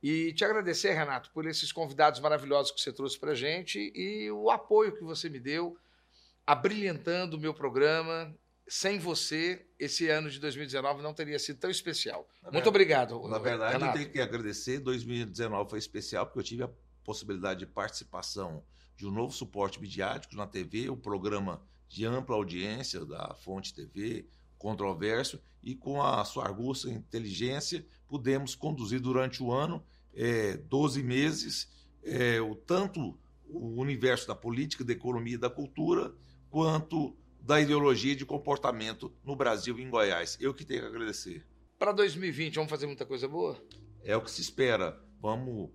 E 0.01 0.33
te 0.33 0.43
agradecer, 0.43 0.93
Renato, 0.93 1.29
por 1.29 1.45
esses 1.45 1.71
convidados 1.71 2.19
maravilhosos 2.19 2.71
que 2.71 2.81
você 2.81 2.91
trouxe 2.91 3.19
para 3.19 3.35
gente 3.35 3.91
e 3.93 4.31
o 4.31 4.49
apoio 4.49 4.95
que 4.97 5.03
você 5.03 5.29
me 5.29 5.39
deu, 5.39 5.77
abrilhantando 6.47 7.37
o 7.37 7.39
meu 7.39 7.53
programa. 7.53 8.35
Sem 8.67 8.97
você, 8.97 9.63
esse 9.77 10.09
ano 10.09 10.27
de 10.31 10.39
2019 10.39 11.03
não 11.03 11.13
teria 11.13 11.37
sido 11.37 11.59
tão 11.59 11.69
especial. 11.69 12.27
Na 12.41 12.49
Muito 12.49 12.53
verdade- 12.53 12.67
obrigado. 13.13 13.27
Na 13.27 13.37
verdade, 13.37 13.73
Renato. 13.73 13.95
eu 13.95 14.01
tenho 14.01 14.11
que 14.11 14.21
agradecer. 14.21 14.79
2019 14.79 15.69
foi 15.69 15.77
especial 15.77 16.25
porque 16.25 16.39
eu 16.39 16.43
tive 16.43 16.63
a 16.63 16.69
possibilidade 17.03 17.59
de 17.59 17.67
participação 17.67 18.63
de 18.99 19.07
um 19.07 19.11
novo 19.11 19.33
suporte 19.33 19.79
midiático 19.79 20.35
na 20.35 20.45
TV, 20.45 20.89
o 20.89 20.97
programa 20.97 21.61
de 21.87 22.05
ampla 22.05 22.35
audiência 22.35 23.05
da 23.05 23.33
Fonte 23.33 23.73
TV, 23.73 24.27
Controverso, 24.57 25.41
e 25.63 25.73
com 25.73 26.03
a 26.03 26.23
sua 26.25 26.43
argusta 26.45 26.89
inteligência, 26.89 27.85
pudemos 28.09 28.55
conduzir 28.55 28.99
durante 28.99 29.41
o 29.41 29.53
ano, 29.53 29.81
eh, 30.13 30.57
12 30.57 31.01
meses, 31.01 31.69
eh, 32.03 32.41
o 32.41 32.53
tanto 32.53 33.17
o 33.47 33.79
universo 33.79 34.27
da 34.27 34.35
política, 34.35 34.83
da 34.83 34.91
economia 34.91 35.35
e 35.35 35.37
da 35.37 35.49
cultura, 35.49 36.13
quanto 36.49 37.15
da 37.39 37.59
ideologia 37.61 38.15
de 38.15 38.25
comportamento 38.25 39.13
no 39.23 39.33
Brasil 39.33 39.79
e 39.79 39.81
em 39.81 39.89
Goiás. 39.89 40.37
Eu 40.41 40.53
que 40.53 40.65
tenho 40.65 40.81
que 40.81 40.87
agradecer. 40.87 41.45
Para 41.79 41.93
2020, 41.93 42.55
vamos 42.55 42.69
fazer 42.69 42.85
muita 42.85 43.05
coisa 43.05 43.29
boa? 43.29 43.57
É 44.03 44.15
o 44.15 44.21
que 44.21 44.29
se 44.29 44.41
espera. 44.41 45.01
Vamos 45.21 45.71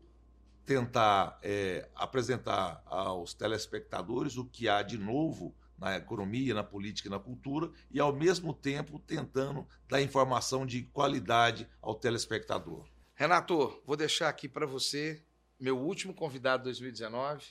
tentar 0.65 1.39
é, 1.43 1.89
apresentar 1.95 2.83
aos 2.87 3.35
telespectadores 3.35 4.37
o 4.37 4.45
que 4.45 4.69
há 4.69 4.83
de 4.83 4.99
novo 4.99 5.55
na 5.79 5.97
economia, 5.97 6.55
na 6.55 6.65
política 6.65 7.09
e 7.09 7.11
na 7.11 7.19
cultura, 7.19 7.71
e 7.91 8.01
ao 8.01 8.13
mesmo 8.13 8.55
tempo 8.55 8.99
tentando 8.99 9.67
dar 9.89 10.01
informação 10.01 10.65
de 10.65 10.83
qualidade 10.83 11.69
ao 11.83 11.95
telespectador. 11.95 12.87
Renato, 13.15 13.83
vou 13.85 13.97
deixar 13.97 14.29
aqui 14.29 14.49
para 14.49 14.67
você 14.67 15.23
meu 15.59 15.79
último 15.79 16.13
convidado 16.13 16.63
de 16.63 16.65
2019, 16.65 17.45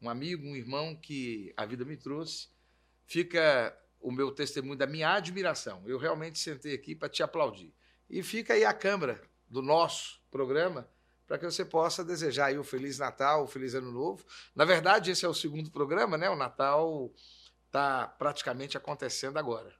um 0.00 0.08
amigo, 0.08 0.46
um 0.46 0.56
irmão 0.56 0.96
que 0.96 1.52
a 1.56 1.64
vida 1.64 1.84
me 1.84 1.96
trouxe. 1.96 2.48
Fica 3.06 3.76
o 4.00 4.10
meu 4.10 4.30
testemunho 4.30 4.76
da 4.76 4.86
minha 4.86 5.14
admiração. 5.14 5.82
Eu 5.86 5.98
realmente 5.98 6.38
sentei 6.38 6.74
aqui 6.74 6.94
para 6.94 7.08
te 7.08 7.22
aplaudir. 7.22 7.72
E 8.08 8.22
fica 8.22 8.54
aí 8.54 8.64
a 8.64 8.72
câmera 8.72 9.22
do 9.48 9.62
nosso 9.62 10.20
programa 10.30 10.88
para 11.26 11.38
que 11.38 11.44
você 11.44 11.64
possa 11.64 12.04
desejar 12.04 12.46
aí 12.46 12.58
o 12.58 12.64
Feliz 12.64 12.98
Natal, 12.98 13.44
o 13.44 13.46
Feliz 13.46 13.74
Ano 13.74 13.90
Novo. 13.90 14.24
Na 14.54 14.64
verdade, 14.64 15.10
esse 15.10 15.24
é 15.24 15.28
o 15.28 15.34
segundo 15.34 15.70
programa, 15.70 16.18
né? 16.18 16.28
O 16.28 16.36
Natal 16.36 17.10
está 17.66 18.06
praticamente 18.06 18.76
acontecendo 18.76 19.38
agora. 19.38 19.74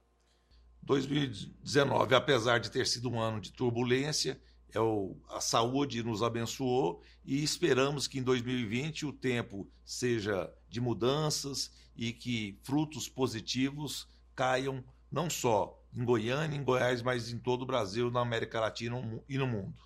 2019, 0.83 2.13
apesar 2.15 2.59
de 2.59 2.69
ter 2.69 2.85
sido 2.85 3.09
um 3.09 3.19
ano 3.19 3.39
de 3.39 3.51
turbulência, 3.51 4.39
é 4.71 4.79
o, 4.79 5.15
a 5.29 5.39
saúde 5.39 6.03
nos 6.03 6.21
abençoou 6.21 7.01
e 7.23 7.43
esperamos 7.43 8.07
que 8.07 8.19
em 8.19 8.23
2020 8.23 9.05
o 9.05 9.13
tempo 9.13 9.69
seja 9.83 10.51
de 10.67 10.81
mudanças 10.81 11.71
e 11.95 12.11
que 12.11 12.59
frutos 12.63 13.07
positivos 13.07 14.07
caiam 14.35 14.83
não 15.11 15.29
só 15.29 15.81
em 15.95 16.03
Goiânia, 16.03 16.57
em 16.57 16.63
Goiás, 16.63 17.01
mas 17.01 17.31
em 17.31 17.39
todo 17.39 17.61
o 17.61 17.65
Brasil, 17.65 18.11
na 18.11 18.19
América 18.19 18.59
Latina 18.59 19.01
e 19.29 19.37
no 19.37 19.47
mundo. 19.47 19.81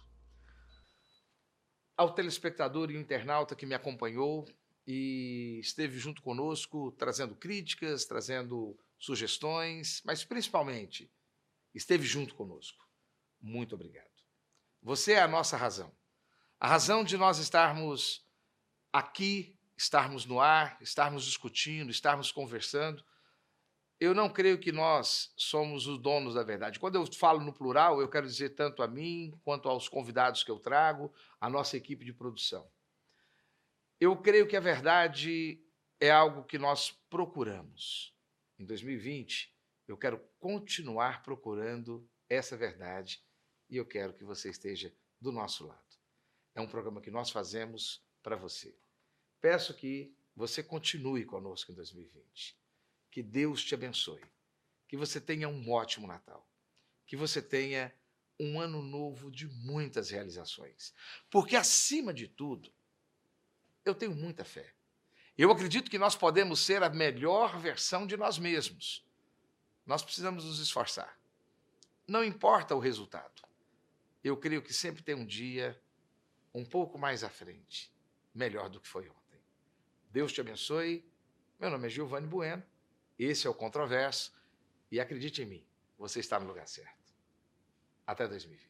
Ao 1.99 2.13
telespectador 2.13 2.89
e 2.89 2.95
internauta 2.95 3.57
que 3.57 3.65
me 3.65 3.75
acompanhou 3.75 4.47
e 4.87 5.59
esteve 5.59 5.99
junto 5.99 6.21
conosco, 6.21 6.93
trazendo 6.93 7.35
críticas, 7.35 8.05
trazendo 8.05 8.79
sugestões, 8.97 10.01
mas 10.05 10.23
principalmente 10.23 11.11
esteve 11.75 12.05
junto 12.05 12.35
conosco. 12.35 12.87
Muito 13.41 13.75
obrigado. 13.75 14.07
Você 14.81 15.11
é 15.11 15.21
a 15.21 15.27
nossa 15.27 15.57
razão. 15.57 15.93
A 16.57 16.69
razão 16.69 17.03
de 17.03 17.17
nós 17.17 17.37
estarmos 17.37 18.25
aqui, 18.93 19.59
estarmos 19.75 20.25
no 20.25 20.39
ar, 20.39 20.77
estarmos 20.79 21.25
discutindo, 21.25 21.91
estarmos 21.91 22.31
conversando. 22.31 23.03
Eu 23.99 24.15
não 24.15 24.29
creio 24.29 24.57
que 24.57 24.71
nós 24.71 25.33
somos 25.35 25.85
os 25.85 26.01
donos 26.01 26.35
da 26.35 26.43
verdade. 26.43 26.79
Quando 26.79 26.95
eu 26.95 27.05
falo 27.13 27.41
no 27.43 27.51
plural, 27.51 27.99
eu 27.99 28.09
quero 28.09 28.25
dizer 28.25 28.51
tanto 28.51 28.81
a 28.81 28.87
mim 28.87 29.37
quanto 29.43 29.67
aos 29.67 29.89
convidados 29.89 30.41
que 30.41 30.49
eu 30.49 30.57
trago, 30.57 31.13
a 31.39 31.49
nossa 31.49 31.75
equipe 31.75 32.05
de 32.05 32.13
produção. 32.13 32.65
Eu 33.99 34.15
creio 34.15 34.47
que 34.47 34.55
a 34.55 34.61
verdade 34.61 35.61
é 35.99 36.09
algo 36.09 36.45
que 36.45 36.57
nós 36.57 36.91
procuramos. 37.09 38.15
Em 38.57 38.65
2020, 38.65 39.53
eu 39.85 39.97
quero 39.97 40.19
continuar 40.39 41.21
procurando 41.21 42.09
essa 42.29 42.55
verdade 42.55 43.21
e 43.69 43.75
eu 43.75 43.85
quero 43.85 44.13
que 44.13 44.23
você 44.23 44.49
esteja 44.49 44.93
do 45.19 45.31
nosso 45.31 45.67
lado. 45.67 45.97
É 46.55 46.61
um 46.61 46.67
programa 46.67 47.01
que 47.01 47.11
nós 47.11 47.29
fazemos 47.29 48.01
para 48.23 48.37
você. 48.37 48.77
Peço 49.41 49.73
que 49.73 50.15
você 50.35 50.63
continue 50.63 51.25
conosco 51.25 51.71
em 51.71 51.75
2020. 51.75 52.58
Que 53.09 53.23
Deus 53.23 53.63
te 53.63 53.73
abençoe. 53.73 54.23
Que 54.87 54.97
você 54.97 55.19
tenha 55.19 55.47
um 55.47 55.71
ótimo 55.71 56.07
Natal. 56.07 56.47
Que 57.05 57.15
você 57.15 57.41
tenha 57.41 57.93
um 58.39 58.59
ano 58.59 58.81
novo 58.81 59.29
de 59.29 59.47
muitas 59.47 60.09
realizações. 60.09 60.93
Porque, 61.29 61.55
acima 61.55 62.13
de 62.13 62.27
tudo, 62.27 62.71
eu 63.83 63.93
tenho 63.93 64.15
muita 64.15 64.45
fé. 64.45 64.73
Eu 65.37 65.51
acredito 65.51 65.89
que 65.89 65.97
nós 65.97 66.15
podemos 66.15 66.59
ser 66.59 66.83
a 66.83 66.89
melhor 66.89 67.57
versão 67.59 68.05
de 68.05 68.15
nós 68.15 68.37
mesmos. 68.37 69.05
Nós 69.85 70.03
precisamos 70.03 70.45
nos 70.45 70.59
esforçar. 70.59 71.17
Não 72.07 72.23
importa 72.23 72.75
o 72.75 72.79
resultado. 72.79 73.41
Eu 74.23 74.35
creio 74.35 74.61
que 74.61 74.73
sempre 74.73 75.01
tem 75.01 75.15
um 75.15 75.25
dia 75.25 75.81
um 76.53 76.65
pouco 76.65 76.97
mais 76.97 77.23
à 77.23 77.29
frente, 77.29 77.91
melhor 78.33 78.69
do 78.69 78.79
que 78.79 78.87
foi 78.87 79.07
ontem. 79.07 79.39
Deus 80.09 80.33
te 80.33 80.41
abençoe. 80.41 81.05
Meu 81.59 81.69
nome 81.69 81.87
é 81.87 81.89
Giovanni 81.89 82.27
Bueno. 82.27 82.63
Esse 83.19 83.45
é 83.45 83.49
o 83.49 83.53
Controverso. 83.53 84.33
E 84.91 84.99
acredite 84.99 85.43
em 85.43 85.45
mim, 85.45 85.65
você 85.99 86.19
está 86.19 86.39
no 86.39 86.47
lugar 86.47 86.67
certo. 86.67 87.13
Até 88.07 88.27
2020. 88.27 88.68